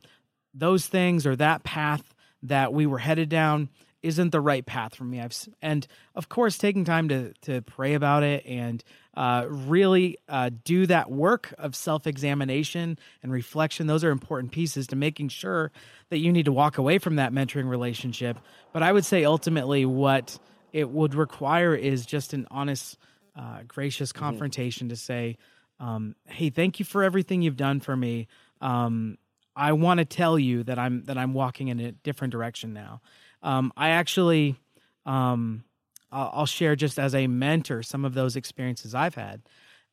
those 0.54 0.86
things 0.86 1.26
or 1.26 1.36
that 1.36 1.64
path 1.64 2.14
that 2.42 2.72
we 2.72 2.86
were 2.86 2.98
headed 2.98 3.28
down 3.28 3.68
isn't 4.02 4.30
the 4.30 4.40
right 4.40 4.66
path 4.66 4.94
for 4.94 5.04
me. 5.04 5.20
I've 5.20 5.36
and 5.60 5.86
of 6.14 6.28
course 6.28 6.58
taking 6.58 6.84
time 6.84 7.08
to 7.08 7.32
to 7.42 7.62
pray 7.62 7.94
about 7.94 8.22
it 8.22 8.44
and 8.46 8.82
uh, 9.14 9.46
really 9.48 10.18
uh, 10.28 10.50
do 10.64 10.86
that 10.86 11.10
work 11.10 11.54
of 11.58 11.76
self 11.76 12.06
examination 12.06 12.98
and 13.22 13.32
reflection. 13.32 13.86
Those 13.86 14.04
are 14.04 14.10
important 14.10 14.52
pieces 14.52 14.88
to 14.88 14.96
making 14.96 15.28
sure 15.28 15.70
that 16.10 16.18
you 16.18 16.32
need 16.32 16.46
to 16.46 16.52
walk 16.52 16.78
away 16.78 16.98
from 16.98 17.16
that 17.16 17.32
mentoring 17.32 17.68
relationship. 17.68 18.38
But 18.72 18.82
I 18.82 18.92
would 18.92 19.04
say 19.04 19.24
ultimately 19.24 19.84
what 19.84 20.38
it 20.72 20.90
would 20.90 21.14
require 21.14 21.74
is 21.74 22.06
just 22.06 22.32
an 22.32 22.46
honest, 22.50 22.98
uh, 23.36 23.60
gracious 23.68 24.12
confrontation 24.12 24.88
to 24.88 24.96
say, 24.96 25.36
um, 25.78 26.16
"Hey, 26.26 26.50
thank 26.50 26.78
you 26.78 26.84
for 26.84 27.04
everything 27.04 27.42
you've 27.42 27.56
done 27.56 27.80
for 27.80 27.96
me." 27.96 28.26
Um, 28.60 29.18
I 29.54 29.72
want 29.72 29.98
to 29.98 30.04
tell 30.04 30.38
you 30.38 30.62
that 30.64 30.78
I'm 30.78 31.04
that 31.04 31.18
I'm 31.18 31.34
walking 31.34 31.68
in 31.68 31.80
a 31.80 31.92
different 31.92 32.32
direction 32.32 32.72
now. 32.72 33.00
Um, 33.42 33.72
I 33.76 33.90
actually, 33.90 34.56
um, 35.04 35.64
I'll, 36.10 36.30
I'll 36.34 36.46
share 36.46 36.76
just 36.76 36.98
as 36.98 37.14
a 37.14 37.26
mentor 37.26 37.82
some 37.82 38.04
of 38.04 38.14
those 38.14 38.36
experiences 38.36 38.94
I've 38.94 39.14
had. 39.14 39.42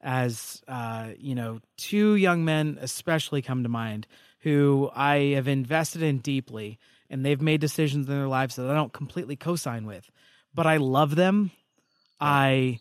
As 0.02 0.62
uh, 0.68 1.10
you 1.18 1.36
know, 1.36 1.60
two 1.78 2.16
young 2.16 2.46
men 2.46 2.78
especially 2.82 3.42
come 3.42 3.64
to 3.64 3.70
mind 3.70 4.08
who 4.40 4.90
I 4.96 5.34
have 5.36 5.50
invested 5.50 6.02
in 6.02 6.20
deeply, 6.20 6.80
and 7.10 7.26
they've 7.26 7.42
made 7.42 7.60
decisions 7.60 8.08
in 8.08 8.16
their 8.16 8.28
lives 8.28 8.56
that 8.56 8.70
I 8.70 8.74
don't 8.74 8.94
completely 8.94 9.36
co-sign 9.36 9.86
with, 9.86 10.10
but 10.54 10.66
I 10.66 10.78
love 10.78 11.16
them. 11.16 11.52
I 12.22 12.80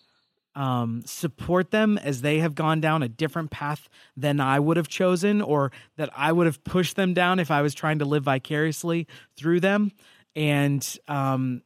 um, 0.59 1.03
support 1.07 1.71
them 1.71 1.99
as 1.99 2.21
they 2.21 2.41
have 2.41 2.57
gone 2.57 2.81
down 2.81 3.05
a 3.05 3.09
different 3.09 3.53
path 3.53 3.89
than 4.17 4.41
I 4.41 4.59
would 4.59 4.77
have 4.77 4.89
chosen 4.89 5.41
or 5.41 5.71
that 5.97 6.11
I 6.17 6.33
would 6.33 6.47
have 6.47 6.65
pushed 6.65 6.97
them 6.97 7.15
down 7.15 7.39
if 7.39 7.53
I 7.53 7.63
was 7.63 7.75
trying 7.75 8.01
to 8.01 8.05
live 8.05 8.25
vicariously 8.25 9.07
through 9.37 9.61
them. 9.61 9.93
And 10.35 10.85
um, 11.07 11.63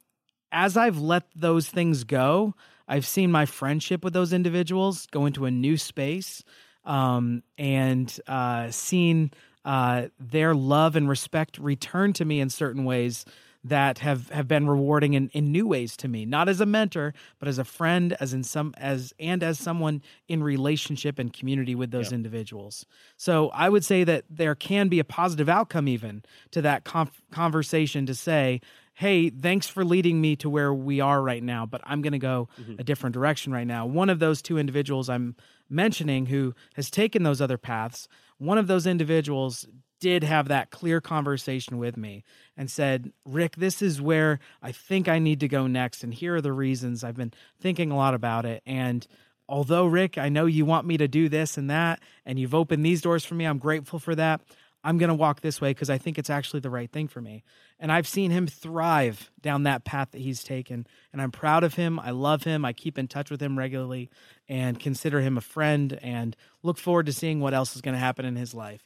as 0.52 0.76
I've 0.76 0.98
let 0.98 1.24
those 1.34 1.70
things 1.70 2.04
go, 2.04 2.54
I've 2.86 3.06
seen 3.06 3.32
my 3.32 3.46
friendship 3.46 4.04
with 4.04 4.12
those 4.12 4.34
individuals 4.34 5.06
go 5.06 5.24
into 5.24 5.46
a 5.46 5.50
new 5.50 5.78
space 5.78 6.44
um, 6.84 7.42
and 7.56 8.14
uh, 8.26 8.70
seen 8.70 9.30
uh, 9.64 10.08
their 10.20 10.54
love 10.54 10.96
and 10.96 11.08
respect 11.08 11.56
return 11.56 12.12
to 12.12 12.26
me 12.26 12.40
in 12.40 12.50
certain 12.50 12.84
ways 12.84 13.24
that 13.64 13.98
have 13.98 14.28
have 14.30 14.48
been 14.48 14.68
rewarding 14.68 15.14
in, 15.14 15.28
in 15.28 15.52
new 15.52 15.66
ways 15.66 15.96
to 15.96 16.08
me 16.08 16.24
not 16.24 16.48
as 16.48 16.60
a 16.60 16.66
mentor 16.66 17.14
but 17.38 17.48
as 17.48 17.58
a 17.58 17.64
friend 17.64 18.16
as 18.18 18.32
in 18.32 18.42
some 18.42 18.74
as 18.76 19.12
and 19.20 19.42
as 19.42 19.58
someone 19.58 20.02
in 20.28 20.42
relationship 20.42 21.18
and 21.18 21.32
community 21.32 21.74
with 21.74 21.90
those 21.90 22.12
individuals. 22.12 22.86
So 23.16 23.50
i 23.50 23.68
would 23.68 23.84
say 23.84 24.04
that 24.04 24.24
there 24.28 24.54
can 24.54 24.88
be 24.88 24.98
a 24.98 25.04
positive 25.04 25.48
outcome 25.48 25.88
even 25.88 26.24
to 26.50 26.62
that 26.62 26.84
conf- 26.84 27.22
conversation 27.30 28.06
to 28.06 28.14
say 28.14 28.60
hey 28.94 29.30
thanks 29.30 29.68
for 29.68 29.84
leading 29.84 30.20
me 30.20 30.36
to 30.36 30.50
where 30.50 30.74
we 30.74 31.00
are 31.00 31.22
right 31.22 31.42
now 31.42 31.64
but 31.64 31.80
i'm 31.84 32.02
going 32.02 32.12
to 32.12 32.18
go 32.18 32.48
mm-hmm. 32.60 32.74
a 32.78 32.84
different 32.84 33.14
direction 33.14 33.52
right 33.52 33.66
now. 33.66 33.86
One 33.86 34.10
of 34.10 34.18
those 34.18 34.42
two 34.42 34.58
individuals 34.58 35.08
i'm 35.08 35.36
mentioning 35.70 36.26
who 36.26 36.54
has 36.74 36.90
taken 36.90 37.22
those 37.22 37.40
other 37.40 37.58
paths 37.58 38.08
one 38.38 38.58
of 38.58 38.66
those 38.66 38.86
individuals 38.86 39.66
did 40.02 40.24
have 40.24 40.48
that 40.48 40.72
clear 40.72 41.00
conversation 41.00 41.78
with 41.78 41.96
me 41.96 42.24
and 42.56 42.68
said, 42.68 43.12
Rick, 43.24 43.54
this 43.54 43.80
is 43.80 44.02
where 44.02 44.40
I 44.60 44.72
think 44.72 45.06
I 45.06 45.20
need 45.20 45.38
to 45.38 45.48
go 45.48 45.68
next. 45.68 46.02
And 46.02 46.12
here 46.12 46.34
are 46.34 46.40
the 46.40 46.52
reasons. 46.52 47.04
I've 47.04 47.16
been 47.16 47.32
thinking 47.60 47.92
a 47.92 47.96
lot 47.96 48.12
about 48.12 48.44
it. 48.44 48.64
And 48.66 49.06
although, 49.48 49.86
Rick, 49.86 50.18
I 50.18 50.28
know 50.28 50.46
you 50.46 50.64
want 50.64 50.88
me 50.88 50.96
to 50.96 51.06
do 51.06 51.28
this 51.28 51.56
and 51.56 51.70
that, 51.70 52.00
and 52.26 52.36
you've 52.36 52.52
opened 52.52 52.84
these 52.84 53.00
doors 53.00 53.24
for 53.24 53.36
me, 53.36 53.44
I'm 53.44 53.58
grateful 53.58 54.00
for 54.00 54.16
that. 54.16 54.40
I'm 54.82 54.98
going 54.98 55.06
to 55.06 55.14
walk 55.14 55.40
this 55.40 55.60
way 55.60 55.70
because 55.70 55.88
I 55.88 55.98
think 55.98 56.18
it's 56.18 56.30
actually 56.30 56.58
the 56.58 56.68
right 56.68 56.90
thing 56.90 57.06
for 57.06 57.20
me. 57.20 57.44
And 57.78 57.92
I've 57.92 58.08
seen 58.08 58.32
him 58.32 58.48
thrive 58.48 59.30
down 59.40 59.62
that 59.62 59.84
path 59.84 60.10
that 60.10 60.20
he's 60.20 60.42
taken. 60.42 60.84
And 61.12 61.22
I'm 61.22 61.30
proud 61.30 61.62
of 61.62 61.74
him. 61.74 62.00
I 62.00 62.10
love 62.10 62.42
him. 62.42 62.64
I 62.64 62.72
keep 62.72 62.98
in 62.98 63.06
touch 63.06 63.30
with 63.30 63.40
him 63.40 63.56
regularly 63.56 64.10
and 64.48 64.80
consider 64.80 65.20
him 65.20 65.38
a 65.38 65.40
friend 65.40 65.96
and 66.02 66.36
look 66.64 66.76
forward 66.76 67.06
to 67.06 67.12
seeing 67.12 67.38
what 67.38 67.54
else 67.54 67.76
is 67.76 67.82
going 67.82 67.94
to 67.94 68.00
happen 68.00 68.24
in 68.24 68.34
his 68.34 68.52
life 68.52 68.82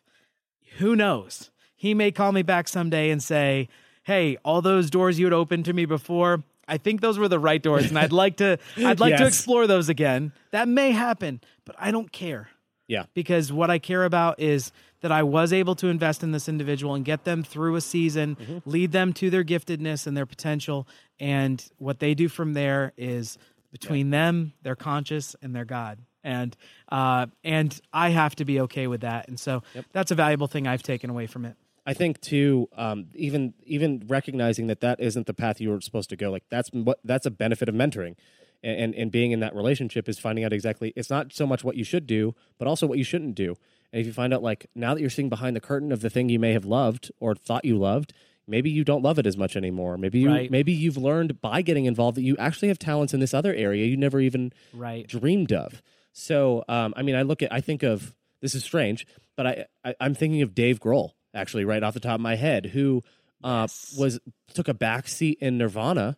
who 0.78 0.96
knows? 0.96 1.50
He 1.74 1.94
may 1.94 2.10
call 2.10 2.32
me 2.32 2.42
back 2.42 2.68
someday 2.68 3.10
and 3.10 3.22
say, 3.22 3.68
hey, 4.04 4.36
all 4.44 4.62
those 4.62 4.90
doors 4.90 5.18
you 5.18 5.26
had 5.26 5.32
opened 5.32 5.64
to 5.66 5.72
me 5.72 5.84
before, 5.84 6.42
I 6.68 6.78
think 6.78 7.00
those 7.00 7.18
were 7.18 7.28
the 7.28 7.38
right 7.38 7.62
doors, 7.62 7.86
and 7.88 7.98
I'd 7.98 8.12
like 8.24 8.36
to 8.38 8.58
I'd 8.76 9.00
like 9.00 9.16
to 9.16 9.26
explore 9.26 9.66
those 9.66 9.88
again. 9.88 10.32
That 10.50 10.68
may 10.68 10.90
happen, 10.92 11.40
but 11.64 11.76
I 11.78 11.90
don't 11.90 12.10
care 12.12 12.48
Yeah. 12.88 13.04
because 13.14 13.52
what 13.52 13.70
I 13.70 13.78
care 13.78 14.04
about 14.04 14.40
is 14.40 14.72
that 15.02 15.12
I 15.12 15.22
was 15.22 15.52
able 15.52 15.74
to 15.76 15.88
invest 15.88 16.22
in 16.22 16.32
this 16.32 16.48
individual 16.48 16.94
and 16.94 17.04
get 17.04 17.24
them 17.24 17.42
through 17.44 17.76
a 17.76 17.80
season, 17.80 18.36
Mm-hmm. 18.36 18.58
lead 18.70 18.92
them 18.92 19.12
to 19.14 19.30
their 19.30 19.44
giftedness 19.44 20.06
and 20.06 20.16
their 20.16 20.26
potential. 20.26 20.88
And 21.20 21.64
what 21.78 22.00
they 22.00 22.14
do 22.14 22.28
from 22.28 22.54
there 22.54 22.92
is 22.96 23.38
between 23.70 24.10
them, 24.10 24.54
their 24.62 24.74
conscious, 24.76 25.36
and 25.42 25.54
their 25.54 25.64
God. 25.66 25.98
And 26.26 26.56
uh, 26.90 27.26
and 27.44 27.80
I 27.92 28.10
have 28.10 28.34
to 28.36 28.44
be 28.44 28.60
okay 28.62 28.88
with 28.88 29.02
that. 29.02 29.28
And 29.28 29.38
so 29.38 29.62
that's 29.92 30.10
a 30.10 30.14
valuable 30.16 30.48
thing 30.48 30.66
I've 30.66 30.82
taken 30.82 31.08
away 31.08 31.26
from 31.26 31.44
it. 31.44 31.54
I 31.86 31.94
think 31.94 32.20
too, 32.20 32.68
um, 32.76 33.06
even 33.14 33.54
even 33.64 34.02
recognizing 34.08 34.66
that 34.66 34.80
that 34.80 34.98
isn't 35.00 35.26
the 35.26 35.34
path 35.34 35.60
you 35.60 35.70
were 35.70 35.80
supposed 35.80 36.10
to 36.10 36.16
go. 36.16 36.32
Like 36.32 36.42
that's 36.50 36.68
what 36.72 36.98
that's 37.04 37.26
a 37.26 37.30
benefit 37.30 37.68
of 37.68 37.76
mentoring, 37.76 38.16
and, 38.64 38.76
and 38.80 38.94
and 38.96 39.12
being 39.12 39.30
in 39.30 39.38
that 39.38 39.54
relationship 39.54 40.08
is 40.08 40.18
finding 40.18 40.44
out 40.44 40.52
exactly. 40.52 40.92
It's 40.96 41.10
not 41.10 41.32
so 41.32 41.46
much 41.46 41.62
what 41.62 41.76
you 41.76 41.84
should 41.84 42.08
do, 42.08 42.34
but 42.58 42.66
also 42.66 42.88
what 42.88 42.98
you 42.98 43.04
shouldn't 43.04 43.36
do. 43.36 43.54
And 43.92 44.00
if 44.00 44.06
you 44.06 44.12
find 44.12 44.34
out, 44.34 44.42
like 44.42 44.66
now 44.74 44.94
that 44.94 45.00
you're 45.00 45.10
seeing 45.10 45.28
behind 45.28 45.54
the 45.54 45.60
curtain 45.60 45.92
of 45.92 46.00
the 46.00 46.10
thing 46.10 46.28
you 46.28 46.40
may 46.40 46.52
have 46.54 46.64
loved 46.64 47.12
or 47.20 47.36
thought 47.36 47.64
you 47.64 47.78
loved, 47.78 48.12
maybe 48.48 48.68
you 48.68 48.82
don't 48.82 49.02
love 49.02 49.20
it 49.20 49.26
as 49.26 49.36
much 49.36 49.56
anymore. 49.56 49.96
Maybe 49.96 50.18
you 50.18 50.28
Right. 50.28 50.50
maybe 50.50 50.72
you've 50.72 50.96
learned 50.96 51.40
by 51.40 51.62
getting 51.62 51.84
involved 51.84 52.16
that 52.16 52.22
you 52.22 52.36
actually 52.36 52.66
have 52.66 52.80
talents 52.80 53.14
in 53.14 53.20
this 53.20 53.32
other 53.32 53.54
area 53.54 53.86
you 53.86 53.96
never 53.96 54.18
even 54.20 54.52
Right. 54.72 55.06
dreamed 55.06 55.52
of. 55.52 55.82
So, 56.18 56.64
um, 56.66 56.94
I 56.96 57.02
mean, 57.02 57.14
I 57.14 57.22
look 57.22 57.42
at, 57.42 57.52
I 57.52 57.60
think 57.60 57.82
of, 57.82 58.14
this 58.40 58.54
is 58.54 58.64
strange, 58.64 59.06
but 59.36 59.46
I, 59.46 59.66
I 59.84 59.94
I'm 60.00 60.14
thinking 60.14 60.40
of 60.40 60.54
Dave 60.54 60.80
Grohl 60.80 61.10
actually 61.34 61.66
right 61.66 61.82
off 61.82 61.92
the 61.92 62.00
top 62.00 62.14
of 62.14 62.20
my 62.22 62.36
head, 62.36 62.64
who 62.66 63.02
uh, 63.44 63.64
Yes. 63.68 63.94
was 63.98 64.18
took 64.54 64.66
a 64.68 64.72
back 64.74 65.08
seat 65.08 65.36
in 65.42 65.58
Nirvana 65.58 66.16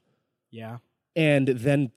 Yeah. 0.50 0.78
and 1.16 1.48
then 1.48 1.90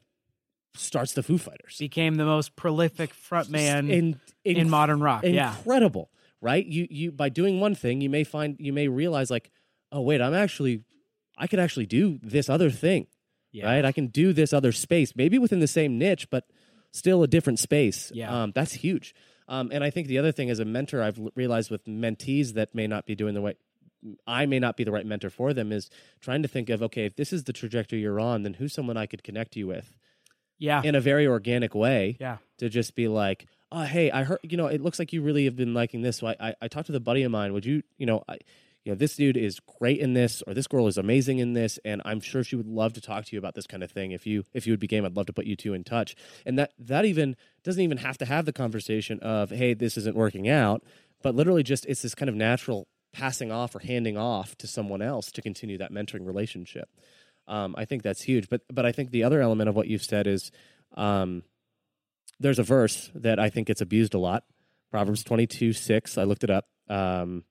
starts 0.73 1.13
the 1.13 1.21
Foo 1.21 1.37
Fighters. 1.37 1.77
Became 1.77 2.15
the 2.15 2.25
most 2.25 2.55
prolific 2.55 3.13
frontman 3.13 3.91
in, 3.91 4.19
in 4.43 4.67
modern 4.69 4.99
rock. 4.99 5.23
Yeah. 5.23 5.55
incredible, 5.55 6.09
right? 6.41 6.65
You 6.65 6.87
you 6.89 7.11
by 7.11 7.29
doing 7.29 7.59
one 7.59 7.75
thing, 7.75 8.01
you 8.01 8.09
may 8.09 8.23
find 8.23 8.55
you 8.59 8.73
may 8.73 8.87
realize 8.87 9.29
like, 9.29 9.51
oh 9.91 10.01
wait, 10.01 10.21
I'm 10.21 10.33
actually, 10.33 10.83
I 11.37 11.45
could 11.45 11.59
actually 11.59 11.85
do 11.85 12.19
this 12.23 12.49
other 12.49 12.71
thing. 12.71 13.05
Yeah. 13.51 13.65
right? 13.65 13.85
I 13.85 13.91
can 13.91 14.07
do 14.07 14.33
this 14.33 14.53
other 14.53 14.71
space, 14.71 15.13
maybe 15.15 15.37
within 15.37 15.59
the 15.59 15.67
same 15.67 15.99
niche, 15.99 16.29
but 16.31 16.45
still 16.91 17.23
a 17.23 17.27
different 17.27 17.59
space. 17.59 18.11
Yeah. 18.13 18.43
um, 18.43 18.51
that's 18.53 18.73
huge. 18.73 19.13
Um, 19.47 19.69
and 19.73 19.83
I 19.83 19.89
think 19.89 20.07
the 20.07 20.17
other 20.17 20.31
thing 20.31 20.49
as 20.49 20.59
a 20.59 20.65
mentor, 20.65 21.01
I've 21.01 21.19
realized 21.35 21.71
with 21.71 21.85
mentees 21.85 22.53
that 22.53 22.73
may 22.73 22.87
not 22.87 23.05
be 23.05 23.15
doing 23.15 23.33
the 23.33 23.41
right, 23.41 23.57
I 24.25 24.45
may 24.45 24.59
not 24.59 24.77
be 24.77 24.83
the 24.83 24.91
right 24.91 25.05
mentor 25.05 25.29
for 25.29 25.53
them, 25.53 25.71
is 25.71 25.89
trying 26.21 26.41
to 26.41 26.47
think 26.47 26.69
of 26.69 26.81
okay, 26.83 27.05
if 27.05 27.15
this 27.15 27.33
is 27.33 27.43
the 27.43 27.53
trajectory 27.53 27.99
you're 27.99 28.19
on, 28.19 28.43
then 28.43 28.53
who's 28.55 28.73
someone 28.73 28.97
I 28.97 29.05
could 29.07 29.23
connect 29.23 29.55
you 29.55 29.67
with 29.67 29.97
Yeah. 30.57 30.81
in 30.83 30.95
a 30.95 31.01
very 31.01 31.27
organic 31.27 31.75
way 31.75 32.17
Yeah. 32.19 32.37
to 32.59 32.69
just 32.69 32.95
be 32.95 33.07
like, 33.07 33.45
oh, 33.71 33.81
hey, 33.83 34.09
I 34.11 34.23
heard, 34.23 34.39
you 34.43 34.57
know, 34.57 34.67
it 34.67 34.81
looks 34.81 34.99
like 34.99 35.11
you 35.13 35.21
really 35.21 35.45
have 35.45 35.55
been 35.55 35.73
liking 35.73 36.01
this. 36.01 36.17
So 36.17 36.27
I, 36.27 36.35
I, 36.39 36.55
I 36.63 36.67
talked 36.67 36.87
to 36.87 36.91
the 36.93 36.99
buddy 36.99 37.23
of 37.23 37.31
mine. 37.31 37.53
Would 37.53 37.65
you, 37.65 37.83
you 37.97 38.05
know, 38.05 38.23
I, 38.27 38.37
you 38.83 38.91
know, 38.91 38.95
this 38.95 39.15
dude 39.15 39.37
is 39.37 39.59
great 39.79 39.99
in 39.99 40.13
this, 40.13 40.41
or 40.47 40.53
this 40.53 40.67
girl 40.67 40.87
is 40.87 40.97
amazing 40.97 41.37
in 41.37 41.53
this, 41.53 41.77
and 41.85 42.01
I'm 42.03 42.19
sure 42.19 42.43
she 42.43 42.55
would 42.55 42.67
love 42.67 42.93
to 42.93 43.01
talk 43.01 43.25
to 43.25 43.35
you 43.35 43.39
about 43.39 43.53
this 43.53 43.67
kind 43.67 43.83
of 43.83 43.91
thing. 43.91 44.11
If 44.11 44.25
you, 44.25 44.43
if 44.53 44.65
you 44.65 44.73
would 44.73 44.79
be 44.79 44.87
game, 44.87 45.05
I'd 45.05 45.15
love 45.15 45.27
to 45.27 45.33
put 45.33 45.45
you 45.45 45.55
two 45.55 45.73
in 45.73 45.83
touch. 45.83 46.15
And 46.45 46.57
that, 46.57 46.73
that 46.79 47.05
even 47.05 47.35
doesn't 47.63 47.81
even 47.81 47.97
have 47.97 48.17
to 48.19 48.25
have 48.25 48.45
the 48.45 48.53
conversation 48.53 49.19
of, 49.19 49.51
hey, 49.51 49.75
this 49.75 49.97
isn't 49.97 50.15
working 50.15 50.49
out, 50.49 50.83
but 51.21 51.35
literally 51.35 51.63
just 51.63 51.85
it's 51.85 52.01
this 52.01 52.15
kind 52.15 52.29
of 52.29 52.35
natural 52.35 52.87
passing 53.13 53.51
off 53.51 53.75
or 53.75 53.79
handing 53.79 54.17
off 54.17 54.55
to 54.57 54.67
someone 54.67 55.01
else 55.01 55.31
to 55.33 55.41
continue 55.41 55.77
that 55.77 55.91
mentoring 55.91 56.25
relationship. 56.25 56.89
Um, 57.47 57.75
I 57.77 57.85
think 57.85 58.01
that's 58.01 58.23
huge. 58.23 58.49
But, 58.49 58.61
but 58.71 58.85
I 58.85 58.91
think 58.91 59.11
the 59.11 59.23
other 59.23 59.41
element 59.41 59.69
of 59.69 59.75
what 59.75 59.87
you've 59.87 60.03
said 60.03 60.25
is, 60.25 60.51
um, 60.95 61.43
there's 62.39 62.59
a 62.59 62.63
verse 62.63 63.11
that 63.13 63.39
I 63.39 63.49
think 63.49 63.67
gets 63.67 63.81
abused 63.81 64.15
a 64.15 64.19
lot. 64.19 64.43
Proverbs 64.89 65.23
22, 65.23 65.73
6. 65.73 66.17
I 66.17 66.23
looked 66.23 66.43
it 66.43 66.49
up. 66.49 66.65
Um, 66.89 67.43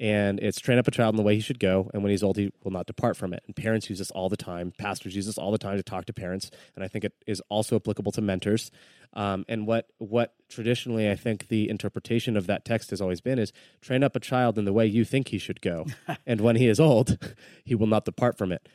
and 0.00 0.40
it's 0.40 0.60
train 0.60 0.78
up 0.78 0.88
a 0.88 0.90
child 0.90 1.14
in 1.14 1.16
the 1.16 1.22
way 1.22 1.34
he 1.34 1.40
should 1.40 1.60
go, 1.60 1.90
and 1.94 2.02
when 2.02 2.10
he's 2.10 2.22
old, 2.22 2.36
he 2.36 2.52
will 2.62 2.72
not 2.72 2.86
depart 2.86 3.16
from 3.16 3.32
it. 3.32 3.42
And 3.46 3.54
parents 3.54 3.88
use 3.88 3.98
this 3.98 4.10
all 4.10 4.28
the 4.28 4.36
time. 4.36 4.72
Pastors 4.76 5.14
use 5.14 5.26
this 5.26 5.38
all 5.38 5.52
the 5.52 5.58
time 5.58 5.76
to 5.76 5.82
talk 5.82 6.06
to 6.06 6.12
parents, 6.12 6.50
and 6.74 6.84
I 6.84 6.88
think 6.88 7.04
it 7.04 7.12
is 7.26 7.40
also 7.48 7.76
applicable 7.76 8.12
to 8.12 8.20
mentors. 8.20 8.70
Um, 9.12 9.44
and 9.48 9.66
what 9.66 9.86
what 9.98 10.34
traditionally 10.48 11.08
I 11.08 11.14
think 11.14 11.48
the 11.48 11.68
interpretation 11.68 12.36
of 12.36 12.46
that 12.48 12.64
text 12.64 12.90
has 12.90 13.00
always 13.00 13.20
been 13.20 13.38
is 13.38 13.52
train 13.80 14.02
up 14.02 14.16
a 14.16 14.20
child 14.20 14.58
in 14.58 14.64
the 14.64 14.72
way 14.72 14.86
you 14.86 15.04
think 15.04 15.28
he 15.28 15.38
should 15.38 15.60
go, 15.60 15.86
and 16.26 16.40
when 16.40 16.56
he 16.56 16.66
is 16.66 16.80
old, 16.80 17.18
he 17.64 17.74
will 17.74 17.86
not 17.86 18.04
depart 18.04 18.36
from 18.36 18.50
it. 18.50 18.68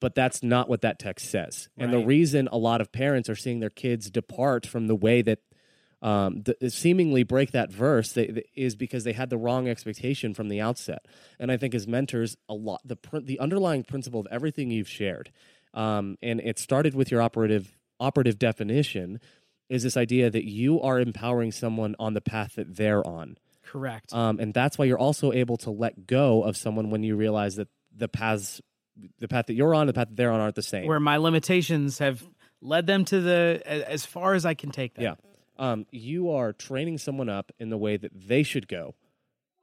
But 0.00 0.14
that's 0.14 0.44
not 0.44 0.68
what 0.68 0.82
that 0.82 1.00
text 1.00 1.28
says. 1.28 1.68
And 1.76 1.92
the 1.92 1.98
reason 1.98 2.48
a 2.52 2.56
lot 2.56 2.80
of 2.80 2.92
parents 2.92 3.28
are 3.28 3.34
seeing 3.34 3.58
their 3.58 3.68
kids 3.68 4.10
depart 4.10 4.64
from 4.64 4.86
the 4.86 4.94
way 4.94 5.22
that 5.22 5.40
um, 6.00 6.44
seemingly 6.68 7.24
break 7.24 7.50
that 7.52 7.72
verse 7.72 8.12
they, 8.12 8.26
th- 8.26 8.46
is 8.54 8.76
because 8.76 9.04
they 9.04 9.12
had 9.12 9.30
the 9.30 9.36
wrong 9.36 9.68
expectation 9.68 10.32
from 10.32 10.48
the 10.48 10.60
outset. 10.60 11.06
And 11.40 11.50
I 11.50 11.56
think 11.56 11.74
as 11.74 11.88
mentors, 11.88 12.36
a 12.48 12.54
lot 12.54 12.80
the 12.84 12.96
pr- 12.96 13.18
the 13.18 13.40
underlying 13.40 13.82
principle 13.84 14.20
of 14.20 14.28
everything 14.30 14.70
you've 14.70 14.88
shared, 14.88 15.32
um, 15.74 16.16
and 16.22 16.40
it 16.40 16.58
started 16.58 16.94
with 16.94 17.10
your 17.10 17.20
operative 17.20 17.76
operative 17.98 18.38
definition, 18.38 19.20
is 19.68 19.82
this 19.82 19.96
idea 19.96 20.30
that 20.30 20.44
you 20.44 20.80
are 20.80 21.00
empowering 21.00 21.52
someone 21.52 21.96
on 21.98 22.14
the 22.14 22.20
path 22.20 22.54
that 22.54 22.76
they're 22.76 23.06
on. 23.06 23.36
Correct. 23.64 24.14
Um, 24.14 24.38
and 24.40 24.54
that's 24.54 24.78
why 24.78 24.86
you're 24.86 24.98
also 24.98 25.32
able 25.32 25.56
to 25.58 25.70
let 25.70 26.06
go 26.06 26.42
of 26.42 26.56
someone 26.56 26.90
when 26.90 27.02
you 27.02 27.16
realize 27.16 27.56
that 27.56 27.68
the 27.94 28.08
paths, 28.08 28.62
the 29.18 29.28
path 29.28 29.46
that 29.46 29.54
you're 29.54 29.74
on, 29.74 29.86
the 29.86 29.92
path 29.92 30.08
that 30.08 30.16
they're 30.16 30.30
on, 30.30 30.40
aren't 30.40 30.54
the 30.54 30.62
same. 30.62 30.86
Where 30.86 31.00
my 31.00 31.18
limitations 31.18 31.98
have 31.98 32.22
led 32.62 32.86
them 32.86 33.04
to 33.06 33.20
the 33.20 33.62
as 33.66 34.06
far 34.06 34.34
as 34.34 34.46
I 34.46 34.54
can 34.54 34.70
take 34.70 34.94
them. 34.94 35.04
Yeah. 35.04 35.14
Um, 35.58 35.86
you 35.90 36.30
are 36.30 36.52
training 36.52 36.98
someone 36.98 37.28
up 37.28 37.52
in 37.58 37.70
the 37.70 37.78
way 37.78 37.96
that 37.96 38.12
they 38.14 38.42
should 38.42 38.68
go, 38.68 38.94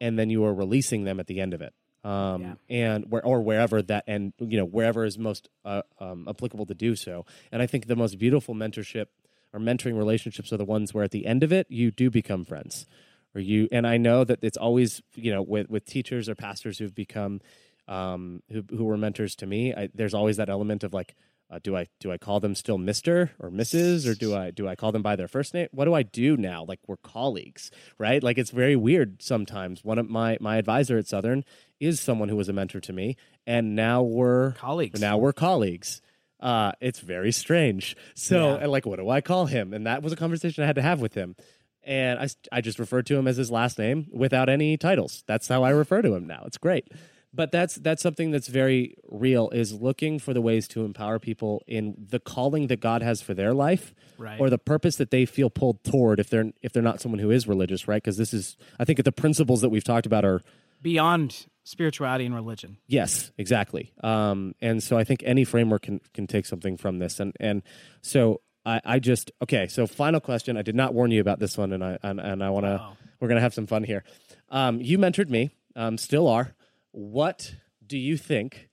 and 0.02 0.20
then 0.20 0.30
you 0.30 0.44
are 0.46 0.54
releasing 0.54 1.04
them 1.06 1.20
at 1.20 1.28
the 1.28 1.40
end 1.40 1.54
of 1.54 1.62
it. 1.62 1.74
Um, 2.04 2.42
Yeah. 2.42 2.54
and 2.70 3.12
where 3.12 3.26
or 3.26 3.42
wherever 3.42 3.82
that 3.82 4.04
and 4.06 4.32
you 4.38 4.58
know 4.60 4.66
wherever 4.66 5.06
is 5.06 5.18
most 5.18 5.50
uh, 5.64 5.82
um, 6.00 6.28
applicable 6.30 6.68
to 6.68 6.76
do 6.76 6.96
so. 6.96 7.26
And 7.52 7.64
I 7.64 7.66
think 7.66 7.88
the 7.88 7.96
most 7.96 8.20
beautiful 8.20 8.54
mentorship 8.54 9.08
or 9.52 9.60
mentoring 9.60 9.98
relationships 9.98 10.54
are 10.54 10.58
the 10.58 10.66
ones 10.66 10.94
where 10.94 11.04
at 11.04 11.10
the 11.12 11.26
end 11.26 11.42
of 11.42 11.52
it 11.52 11.66
you 11.70 11.90
do 11.90 12.12
become 12.12 12.46
friends, 12.46 12.86
or 13.34 13.42
you. 13.42 13.68
And 13.72 13.88
I 13.88 13.98
know 13.98 14.24
that 14.24 14.40
it's 14.44 14.58
always 14.58 15.02
you 15.16 15.32
know 15.32 15.42
with 15.42 15.68
with 15.70 15.86
teachers 15.86 16.30
or 16.30 16.36
pastors 16.36 16.78
who've 16.78 16.94
become 16.94 17.42
um, 17.88 18.44
who 18.52 18.64
who 18.70 18.84
were 18.84 18.98
mentors 18.98 19.34
to 19.38 19.48
me. 19.48 19.74
I, 19.74 19.90
there's 19.94 20.14
always 20.14 20.38
that 20.38 20.50
element 20.50 20.84
of 20.84 20.94
like, 20.94 21.16
uh, 21.50 21.60
do 21.64 21.76
I 21.78 21.88
do 22.00 22.12
I 22.12 22.18
call 22.18 22.40
them 22.40 22.56
still 22.56 22.78
Mister 22.78 23.32
or 23.40 23.50
Mrs. 23.50 24.08
or 24.08 24.16
do 24.16 24.36
I 24.36 24.52
do 24.52 24.68
I 24.68 24.76
call 24.76 24.92
them 24.92 25.02
by 25.02 25.16
their 25.16 25.28
first 25.28 25.54
name? 25.54 25.68
What 25.72 25.86
do 25.86 25.94
I 25.94 26.04
do 26.04 26.36
now? 26.38 26.66
Like 26.68 26.80
we're 26.88 26.98
colleagues, 26.98 27.72
right? 27.98 28.22
Like 28.24 28.38
it's 28.38 28.52
very 28.52 28.76
weird 28.76 29.22
sometimes. 29.22 29.84
One 29.84 29.98
of 30.00 30.10
my 30.10 30.38
my 30.42 30.58
advisor 30.58 30.98
at 30.98 31.08
Southern 31.08 31.44
is 31.80 32.00
someone 32.00 32.30
who 32.30 32.36
was 32.36 32.50
a 32.50 32.54
mentor 32.54 32.80
to 32.82 32.94
me, 32.94 33.16
and 33.46 33.76
now 33.76 34.02
we're 34.02 34.52
Colleagues. 34.54 35.00
Now 35.00 35.18
we're 35.18 35.34
colleagues. 35.34 36.02
Uh, 36.40 36.74
it's 36.82 37.00
very 37.00 37.32
strange. 37.32 37.96
So, 38.14 38.50
Yeah. 38.56 38.64
and 38.64 38.72
like, 38.72 38.86
what 38.86 39.00
do 39.00 39.10
I 39.10 39.22
call 39.22 39.46
him? 39.46 39.74
And 39.74 39.88
that 39.88 40.04
was 40.04 40.12
a 40.14 40.16
conversation 40.16 40.64
I 40.64 40.68
had 40.68 40.76
to 40.76 40.82
have 40.82 41.00
with 41.02 41.14
him. 41.14 41.36
And 41.84 42.20
I 42.20 42.28
I 42.52 42.62
just 42.62 42.78
referred 42.80 43.06
to 43.08 43.16
him 43.16 43.28
as 43.28 43.38
his 43.38 43.52
last 43.52 43.78
name 43.80 44.08
without 44.12 44.50
any 44.50 44.78
titles. 44.78 45.24
That's 45.28 45.48
how 45.48 45.64
I 45.64 45.70
refer 45.70 46.02
to 46.02 46.14
him 46.16 46.26
now. 46.28 46.44
It's 46.46 46.58
great. 46.58 46.88
But 47.36 47.52
that's 47.52 47.76
that's 47.76 48.02
something 48.02 48.32
that's 48.32 48.48
very 48.48 48.96
real 49.10 49.50
is 49.50 49.74
looking 49.74 50.20
for 50.20 50.34
the 50.34 50.42
ways 50.42 50.68
to 50.70 50.86
empower 50.86 51.20
people 51.20 51.62
in 51.68 51.96
the 52.10 52.20
calling 52.20 52.68
that 52.68 52.80
God 52.80 53.02
has 53.02 53.22
for 53.22 53.34
their 53.34 53.54
life 53.54 53.94
Right. 54.18 54.40
or 54.40 54.50
the 54.50 54.58
purpose 54.58 54.96
that 54.96 55.12
they 55.12 55.26
feel 55.26 55.50
pulled 55.50 55.84
toward 55.84 56.20
if 56.22 56.30
they're 56.30 56.52
if 56.62 56.72
they're 56.72 56.82
not 56.82 57.02
someone 57.02 57.20
who 57.20 57.32
is 57.32 57.48
religious, 57.48 57.88
right? 57.88 58.02
Because 58.02 58.16
this 58.18 58.34
is 58.34 58.56
I 58.80 58.86
think 58.86 59.04
the 59.04 59.12
principles 59.12 59.60
that 59.62 59.70
we've 59.70 59.84
talked 59.84 60.06
about 60.06 60.24
are 60.24 60.42
Beyond 60.82 61.48
spirituality 61.64 62.26
and 62.26 62.36
religion. 62.36 62.78
Yes, 62.88 63.32
exactly. 63.38 63.92
Um, 64.04 64.54
and 64.62 64.84
so 64.84 64.98
I 64.98 65.04
think 65.04 65.24
any 65.26 65.44
framework 65.44 65.82
can 65.84 66.00
can 66.14 66.28
take 66.28 66.46
something 66.46 66.78
from 66.78 67.00
this. 67.00 67.20
And 67.20 67.34
and 67.40 67.64
so 68.02 68.42
I, 68.66 68.82
I 68.86 69.00
just 69.00 69.32
okay. 69.42 69.68
So 69.68 69.88
final 69.88 70.20
question. 70.20 70.58
I 70.58 70.62
did 70.62 70.76
not 70.76 70.94
warn 70.94 71.12
you 71.12 71.22
about 71.22 71.40
this 71.40 71.58
one, 71.58 71.74
and 71.74 71.84
I 71.84 71.98
and, 72.04 72.20
and 72.20 72.44
I 72.44 72.50
want 72.52 72.66
to. 72.66 72.82
We're 73.20 73.28
gonna 73.30 73.42
have 73.42 73.54
some 73.54 73.66
fun 73.68 73.84
here. 73.84 74.04
Um, 74.50 74.80
you 74.82 74.98
mentored 75.00 75.30
me. 75.30 75.50
Um, 75.76 75.98
still 75.98 76.28
are. 76.28 76.54
What 76.96 77.56
do 77.86 77.98
you 77.98 78.16
think 78.16 78.70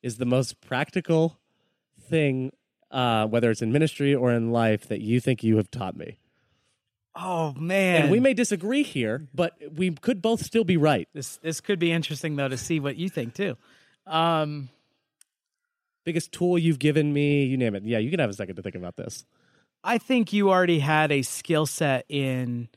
is 0.00 0.18
the 0.18 0.24
most 0.24 0.60
practical 0.60 1.40
thing, 2.00 2.52
uh, 2.92 3.26
whether 3.26 3.50
it's 3.50 3.60
in 3.60 3.72
ministry 3.72 4.14
or 4.14 4.32
in 4.32 4.52
life, 4.52 4.86
that 4.86 5.00
you 5.00 5.18
think 5.18 5.42
you 5.42 5.56
have 5.56 5.68
taught 5.68 5.96
me? 5.96 6.16
Oh 7.16 7.54
man. 7.54 8.02
And 8.02 8.10
we 8.12 8.20
may 8.20 8.34
disagree 8.34 8.84
here, 8.84 9.26
but 9.34 9.54
we 9.74 9.90
could 9.90 10.22
both 10.22 10.44
still 10.44 10.62
be 10.62 10.76
right. 10.76 11.08
this 11.12 11.38
this 11.38 11.60
could 11.60 11.80
be 11.80 11.90
interesting 11.90 12.36
though 12.36 12.46
to 12.46 12.56
see 12.56 12.78
what 12.78 12.94
you 12.94 13.08
think 13.08 13.34
too. 13.34 13.56
Um 14.06 14.68
Biggest 16.04 16.30
tool 16.30 16.56
you've 16.56 16.78
given 16.78 17.12
me, 17.12 17.46
you 17.46 17.56
name 17.56 17.74
it. 17.74 17.82
Yeah, 17.82 17.98
you 17.98 18.10
can 18.12 18.20
have 18.20 18.30
a 18.30 18.34
second 18.34 18.54
to 18.54 18.62
think 18.62 18.76
about 18.76 18.94
this. 18.94 19.24
I 19.82 19.98
think 19.98 20.32
you 20.32 20.50
already 20.50 20.78
had 20.78 21.10
a 21.10 21.22
skill 21.22 21.66
set 21.66 22.04
in 22.08 22.68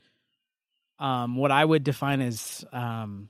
um, 0.98 1.36
what 1.36 1.52
I 1.52 1.64
would 1.64 1.84
define 1.84 2.20
as 2.20 2.64
um, 2.72 3.28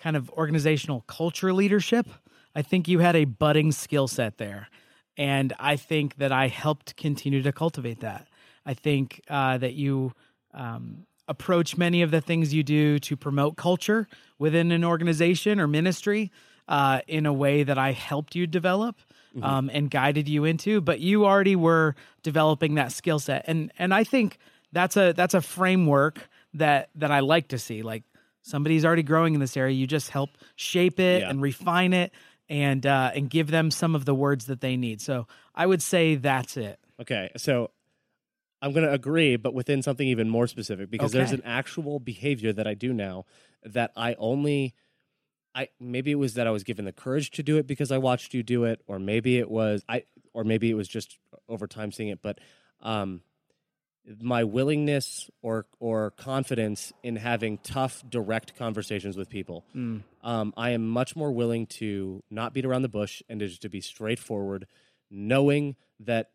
kind 0.00 0.16
of 0.16 0.30
organizational 0.30 1.02
culture 1.02 1.52
leadership. 1.52 2.08
I 2.54 2.62
think 2.62 2.88
you 2.88 2.98
had 2.98 3.14
a 3.14 3.26
budding 3.26 3.70
skill 3.70 4.08
set 4.08 4.38
there. 4.38 4.68
And 5.16 5.52
I 5.60 5.76
think 5.76 6.16
that 6.16 6.32
I 6.32 6.48
helped 6.48 6.96
continue 6.96 7.42
to 7.42 7.52
cultivate 7.52 8.00
that. 8.00 8.26
I 8.64 8.74
think 8.74 9.20
uh, 9.28 9.58
that 9.58 9.74
you 9.74 10.12
um, 10.54 11.06
approach 11.28 11.76
many 11.76 12.02
of 12.02 12.10
the 12.10 12.20
things 12.20 12.54
you 12.54 12.62
do 12.62 12.98
to 13.00 13.16
promote 13.16 13.56
culture 13.56 14.08
within 14.38 14.72
an 14.72 14.84
organization 14.84 15.60
or 15.60 15.66
ministry 15.66 16.32
uh, 16.68 17.00
in 17.06 17.26
a 17.26 17.32
way 17.32 17.62
that 17.62 17.78
I 17.78 17.92
helped 17.92 18.34
you 18.34 18.46
develop. 18.46 18.96
Mm-hmm. 19.30 19.44
Um, 19.44 19.70
and 19.72 19.88
guided 19.88 20.28
you 20.28 20.44
into, 20.44 20.80
but 20.80 20.98
you 20.98 21.24
already 21.24 21.54
were 21.54 21.94
developing 22.24 22.74
that 22.74 22.90
skill 22.90 23.20
set, 23.20 23.44
and 23.46 23.72
and 23.78 23.94
I 23.94 24.02
think 24.02 24.38
that's 24.72 24.96
a 24.96 25.12
that's 25.12 25.34
a 25.34 25.40
framework 25.40 26.28
that 26.54 26.90
that 26.96 27.12
I 27.12 27.20
like 27.20 27.46
to 27.48 27.58
see. 27.58 27.82
Like 27.82 28.02
somebody's 28.42 28.84
already 28.84 29.02
growing 29.02 29.34
in 29.34 29.40
this 29.40 29.56
area, 29.56 29.74
you 29.74 29.86
just 29.86 30.10
help 30.10 30.30
shape 30.56 30.98
it 31.00 31.22
yeah. 31.22 31.30
and 31.30 31.42
refine 31.42 31.92
it, 31.92 32.12
and 32.48 32.84
uh, 32.84 33.12
and 33.14 33.30
give 33.30 33.50
them 33.50 33.70
some 33.70 33.94
of 33.94 34.04
the 34.04 34.14
words 34.14 34.46
that 34.46 34.60
they 34.60 34.76
need. 34.76 35.00
So 35.00 35.26
I 35.54 35.66
would 35.66 35.82
say 35.82 36.16
that's 36.16 36.56
it. 36.56 36.78
Okay, 37.00 37.30
so 37.36 37.70
I'm 38.60 38.72
going 38.72 38.84
to 38.86 38.92
agree, 38.92 39.36
but 39.36 39.54
within 39.54 39.82
something 39.82 40.06
even 40.06 40.28
more 40.28 40.46
specific 40.46 40.90
because 40.90 41.12
okay. 41.12 41.18
there's 41.18 41.32
an 41.32 41.42
actual 41.44 41.98
behavior 41.98 42.52
that 42.52 42.66
I 42.66 42.74
do 42.74 42.92
now 42.92 43.24
that 43.64 43.92
I 43.96 44.14
only. 44.14 44.74
I 45.52 45.68
maybe 45.80 46.12
it 46.12 46.16
was 46.16 46.34
that 46.34 46.46
I 46.46 46.52
was 46.52 46.62
given 46.62 46.84
the 46.84 46.92
courage 46.92 47.32
to 47.32 47.42
do 47.42 47.56
it 47.56 47.66
because 47.66 47.90
I 47.90 47.98
watched 47.98 48.34
you 48.34 48.44
do 48.44 48.64
it, 48.64 48.82
or 48.86 49.00
maybe 49.00 49.36
it 49.36 49.50
was 49.50 49.82
I, 49.88 50.04
or 50.32 50.44
maybe 50.44 50.70
it 50.70 50.74
was 50.74 50.86
just 50.86 51.18
over 51.48 51.66
time 51.66 51.90
seeing 51.90 52.08
it. 52.08 52.22
But 52.22 52.38
um, 52.82 53.22
my 54.20 54.44
willingness 54.44 55.30
or 55.42 55.66
or 55.78 56.10
confidence 56.12 56.92
in 57.02 57.16
having 57.16 57.58
tough, 57.58 58.02
direct 58.08 58.56
conversations 58.56 59.16
with 59.16 59.28
people, 59.28 59.64
mm. 59.74 60.02
um, 60.22 60.52
I 60.56 60.70
am 60.70 60.88
much 60.88 61.16
more 61.16 61.32
willing 61.32 61.66
to 61.66 62.22
not 62.30 62.54
beat 62.54 62.64
around 62.64 62.82
the 62.82 62.88
bush 62.88 63.22
and 63.28 63.40
to 63.40 63.60
to 63.60 63.68
be 63.68 63.80
straightforward, 63.80 64.66
knowing 65.10 65.76
that 66.00 66.30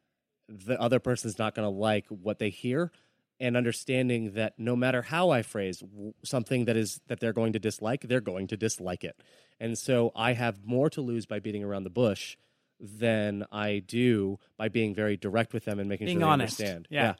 the 0.48 0.80
other 0.80 1.00
person's 1.00 1.40
not 1.40 1.56
going 1.56 1.66
to 1.66 1.76
like 1.76 2.06
what 2.08 2.40
they 2.40 2.50
hear 2.50 2.92
and 3.40 3.58
understanding 3.58 4.34
that 4.34 4.54
no 4.58 4.76
matter 4.76 5.02
how 5.02 5.30
I 5.30 5.42
phrase 5.42 5.84
something 6.24 6.66
that 6.66 6.78
is 6.78 7.02
that 7.08 7.20
they're 7.20 7.34
going 7.34 7.54
to 7.54 7.60
dislike, 7.60 8.02
they're 8.02 8.22
going 8.22 8.48
to 8.48 8.58
dislike 8.58 9.04
it. 9.04 9.20
And 9.60 9.78
so 9.78 10.12
I 10.16 10.34
have 10.34 10.66
more 10.66 10.90
to 10.92 11.02
lose 11.02 11.26
by 11.26 11.40
beating 11.40 11.64
around 11.64 11.84
the 11.84 11.90
bush 11.90 12.38
than 12.80 13.46
I 13.52 13.80
do 13.80 14.40
by 14.58 14.70
being 14.70 14.94
very 14.94 15.18
direct 15.18 15.54
with 15.54 15.66
them 15.66 15.80
and 15.80 15.90
making 15.90 16.06
being 16.06 16.20
sure 16.20 16.28
they 16.28 16.32
honest. 16.32 16.60
understand. 16.60 16.88
Yeah. 16.90 17.04
yeah. 17.04 17.14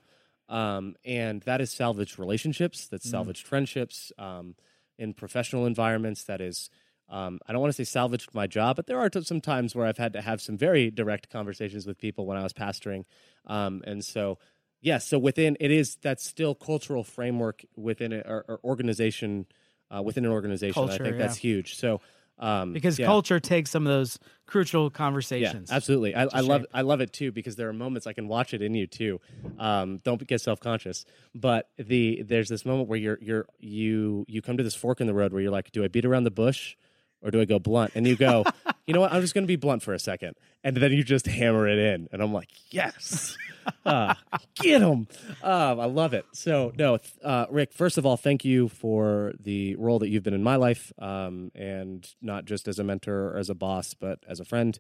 Um, 0.48 0.96
and 1.04 1.42
that 1.42 1.62
is 1.62 1.72
salvaged 1.72 2.20
relationships, 2.20 2.88
that's 2.88 3.08
mm. 3.08 3.12
salvaged 3.12 3.46
mm. 3.46 3.50
friendships 3.50 4.12
um, 4.18 4.56
in 4.98 5.14
professional 5.14 5.66
environments. 5.66 6.24
That 6.24 6.42
is 6.42 6.70
um, 7.10 7.40
I 7.48 7.54
don't 7.54 7.62
want 7.62 7.74
to 7.74 7.86
say 7.86 7.90
salvaged 7.90 8.34
my 8.34 8.48
job, 8.48 8.76
but 8.76 8.88
there 8.88 9.00
are 9.00 9.10
t- 9.10 9.22
some 9.22 9.42
times 9.42 9.76
where 9.76 9.86
I've 9.86 9.98
had 9.98 10.14
to 10.14 10.22
have 10.22 10.42
some 10.42 10.58
very 10.58 10.90
direct 10.90 11.30
conversations 11.30 11.86
with 11.86 11.98
people 11.98 12.26
when 12.26 12.38
I 12.38 12.44
was 12.44 12.54
pastoring. 12.54 13.06
Um, 13.46 13.84
and 13.86 14.04
so, 14.04 14.40
yes, 14.82 14.82
yeah, 14.82 14.98
so 14.98 15.20
within 15.20 15.56
it 15.60 15.72
is 15.72 15.98
that's 16.02 16.26
still 16.26 16.56
cultural 16.56 17.04
framework 17.04 17.64
within 17.76 18.12
a, 18.12 18.20
or, 18.20 18.46
or 18.48 18.60
organization 18.64 19.46
uh, 19.96 20.02
within 20.02 20.26
an 20.26 20.32
organization. 20.32 20.74
Culture, 20.74 20.94
I 20.94 20.98
think 20.98 21.18
yeah. 21.18 21.26
that's 21.26 21.38
huge. 21.38 21.76
So 21.76 22.02
um, 22.38 22.74
because 22.74 23.00
yeah. 23.00 23.06
culture 23.06 23.40
takes 23.40 23.72
some 23.72 23.88
of 23.88 23.92
those 23.92 24.20
crucial 24.46 24.90
conversations. 24.90 25.70
Yeah, 25.70 25.76
absolutely. 25.76 26.16
I, 26.16 26.24
I 26.24 26.40
love 26.42 26.66
I 26.74 26.82
love 26.82 27.02
it 27.02 27.14
too 27.14 27.32
because 27.32 27.56
there 27.56 27.70
are 27.70 27.74
moments 27.74 28.08
I 28.08 28.14
can 28.14 28.28
watch 28.28 28.54
it 28.54 28.62
in 28.62 28.74
you 28.74 28.88
too. 28.88 29.22
Um, 29.58 30.00
don't 30.04 30.26
get 30.28 30.42
self 30.42 30.60
conscious, 30.60 31.06
but 31.34 31.70
the 31.78 32.24
there's 32.24 32.50
this 32.50 32.66
moment 32.66 32.90
where 32.90 33.00
you're 33.00 33.18
you're 33.22 33.46
you 33.60 34.26
you 34.28 34.42
come 34.42 34.58
to 34.58 34.64
this 34.64 34.76
fork 34.76 35.02
in 35.02 35.08
the 35.08 35.14
road 35.14 35.34
where 35.34 35.42
you're 35.42 35.52
like, 35.52 35.72
do 35.72 35.84
I 35.84 35.88
beat 35.88 36.06
around 36.06 36.24
the 36.24 36.32
bush? 36.32 36.76
or 37.26 37.32
do 37.32 37.42
I 37.42 37.46
go 37.46 37.60
blunt? 37.60 37.92
And 37.96 38.08
you 38.08 38.16
go, 38.16 38.46
you 38.88 38.94
know 38.94 39.02
what? 39.02 39.12
I'm 39.12 39.22
just 39.22 39.34
going 39.34 39.44
to 39.44 39.48
be 39.48 39.56
blunt 39.56 39.82
for 39.82 39.94
a 39.94 40.00
second, 40.00 40.36
and 40.64 40.78
then 40.78 40.92
you 40.92 41.04
just 41.04 41.26
hammer 41.26 41.68
it 41.68 41.80
in, 41.80 42.08
and 42.12 42.22
I'm 42.22 42.34
like, 42.34 42.50
yes, 42.70 43.38
uh, 43.86 44.14
get 44.56 44.82
him. 44.82 45.08
Uh, 45.44 45.76
I 45.80 45.86
love 45.86 46.14
it. 46.14 46.26
So 46.34 46.72
no, 46.78 47.00
uh, 47.24 47.46
Rick. 47.50 47.74
First 47.74 47.98
of 47.98 48.06
all, 48.06 48.18
thank 48.18 48.46
you 48.46 48.68
for 48.68 49.34
the 49.40 49.76
role 49.76 50.00
that 50.00 50.10
you've 50.10 50.24
been 50.24 50.34
in 50.34 50.44
my 50.44 50.56
life, 50.56 50.94
um, 51.00 51.52
and 51.56 52.08
not 52.22 52.46
just 52.46 52.68
as 52.68 52.78
a 52.78 52.84
mentor 52.84 53.30
or 53.30 53.38
as 53.38 53.50
a 53.50 53.56
boss, 53.56 53.94
but 53.94 54.20
as 54.28 54.40
a 54.40 54.46
friend. 54.46 54.78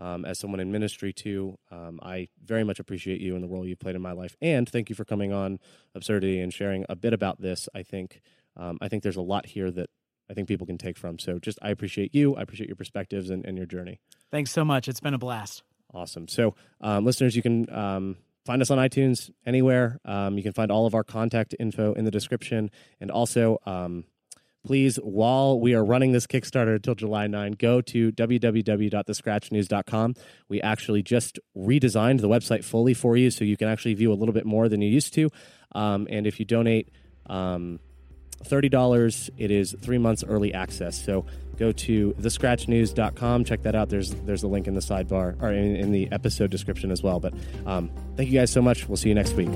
Um, 0.00 0.24
as 0.24 0.38
someone 0.38 0.60
in 0.60 0.70
ministry 0.70 1.12
too, 1.12 1.58
um, 1.72 1.98
I 2.00 2.28
very 2.44 2.62
much 2.62 2.78
appreciate 2.78 3.20
you 3.20 3.34
and 3.34 3.42
the 3.42 3.48
role 3.48 3.66
you've 3.66 3.80
played 3.80 3.96
in 3.96 4.00
my 4.00 4.12
life. 4.12 4.36
And 4.40 4.68
thank 4.68 4.88
you 4.88 4.94
for 4.94 5.04
coming 5.04 5.32
on 5.32 5.58
Absurdity 5.92 6.38
and 6.40 6.54
sharing 6.54 6.86
a 6.88 6.94
bit 6.94 7.12
about 7.12 7.40
this. 7.40 7.68
I 7.74 7.82
think 7.82 8.20
um, 8.56 8.78
I 8.80 8.88
think 8.88 9.02
there's 9.02 9.16
a 9.16 9.22
lot 9.22 9.46
here 9.46 9.72
that 9.72 9.90
I 10.30 10.34
think 10.34 10.48
people 10.48 10.66
can 10.66 10.78
take 10.78 10.98
from. 10.98 11.18
So 11.18 11.38
just 11.38 11.58
I 11.62 11.70
appreciate 11.70 12.14
you. 12.14 12.36
I 12.36 12.42
appreciate 12.42 12.68
your 12.68 12.76
perspectives 12.76 13.30
and, 13.30 13.44
and 13.44 13.56
your 13.56 13.66
journey. 13.66 14.00
Thanks 14.30 14.50
so 14.50 14.64
much. 14.64 14.88
It's 14.88 15.00
been 15.00 15.14
a 15.14 15.18
blast. 15.18 15.62
Awesome. 15.92 16.28
So 16.28 16.54
um, 16.80 17.04
listeners, 17.04 17.34
you 17.34 17.42
can 17.42 17.72
um, 17.74 18.16
find 18.44 18.62
us 18.62 18.70
on 18.70 18.78
iTunes 18.78 19.30
anywhere. 19.46 19.98
Um, 20.04 20.36
you 20.36 20.42
can 20.42 20.52
find 20.52 20.70
all 20.70 20.86
of 20.86 20.94
our 20.94 21.04
contact 21.04 21.54
info 21.58 21.94
in 21.94 22.04
the 22.04 22.10
description. 22.10 22.70
And 23.00 23.10
also, 23.10 23.58
um, 23.64 24.04
please, 24.66 24.96
while 24.96 25.58
we 25.58 25.74
are 25.74 25.84
running 25.84 26.12
this 26.12 26.26
Kickstarter 26.26 26.76
until 26.76 26.94
July 26.94 27.26
9, 27.26 27.52
go 27.52 27.80
to 27.80 28.12
www.thescratchnews.com. 28.12 30.14
We 30.48 30.60
actually 30.60 31.02
just 31.02 31.38
redesigned 31.56 32.20
the 32.20 32.28
website 32.28 32.64
fully 32.64 32.94
for 32.94 33.16
you 33.16 33.30
so 33.30 33.44
you 33.44 33.56
can 33.56 33.68
actually 33.68 33.94
view 33.94 34.12
a 34.12 34.14
little 34.14 34.34
bit 34.34 34.46
more 34.46 34.68
than 34.68 34.82
you 34.82 34.90
used 34.90 35.14
to. 35.14 35.30
Um, 35.72 36.06
and 36.10 36.26
if 36.26 36.38
you 36.38 36.44
donate, 36.44 36.90
um, 37.26 37.80
$30. 38.44 39.30
It 39.38 39.50
is 39.50 39.76
three 39.80 39.98
months 39.98 40.24
early 40.24 40.54
access. 40.54 41.02
So 41.02 41.26
go 41.58 41.72
to 41.72 42.14
thescratchnews.com. 42.20 43.44
Check 43.44 43.62
that 43.62 43.74
out. 43.74 43.88
There's 43.88 44.14
there's 44.26 44.42
a 44.42 44.48
link 44.48 44.66
in 44.66 44.74
the 44.74 44.80
sidebar 44.80 45.40
or 45.42 45.52
in, 45.52 45.76
in 45.76 45.92
the 45.92 46.08
episode 46.12 46.50
description 46.50 46.90
as 46.90 47.02
well. 47.02 47.20
But 47.20 47.34
um, 47.66 47.90
thank 48.16 48.30
you 48.30 48.38
guys 48.38 48.50
so 48.50 48.62
much. 48.62 48.88
We'll 48.88 48.96
see 48.96 49.08
you 49.08 49.14
next 49.14 49.34
week. 49.34 49.48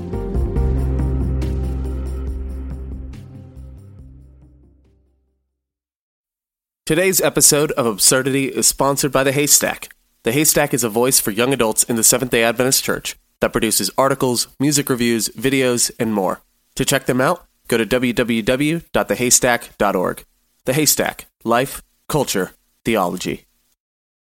Today's 6.85 7.21
episode 7.21 7.71
of 7.71 7.85
Absurdity 7.85 8.47
is 8.47 8.67
sponsored 8.67 9.13
by 9.13 9.23
The 9.23 9.31
Haystack. 9.31 9.95
The 10.23 10.33
Haystack 10.33 10.73
is 10.73 10.83
a 10.83 10.89
voice 10.89 11.17
for 11.17 11.31
young 11.31 11.53
adults 11.53 11.83
in 11.83 11.95
the 11.95 12.03
Seventh 12.03 12.31
day 12.31 12.43
Adventist 12.43 12.83
Church 12.83 13.15
that 13.39 13.53
produces 13.53 13.89
articles, 13.97 14.47
music 14.59 14.89
reviews, 14.89 15.29
videos, 15.29 15.91
and 15.97 16.13
more. 16.13 16.41
To 16.75 16.85
check 16.85 17.05
them 17.05 17.21
out, 17.21 17.45
go 17.67 17.77
to 17.77 17.85
www.thehaystack.org. 17.85 20.25
The 20.65 20.73
Haystack 20.73 21.25
Life, 21.43 21.83
Culture, 22.07 22.51
Theology. 22.85 23.45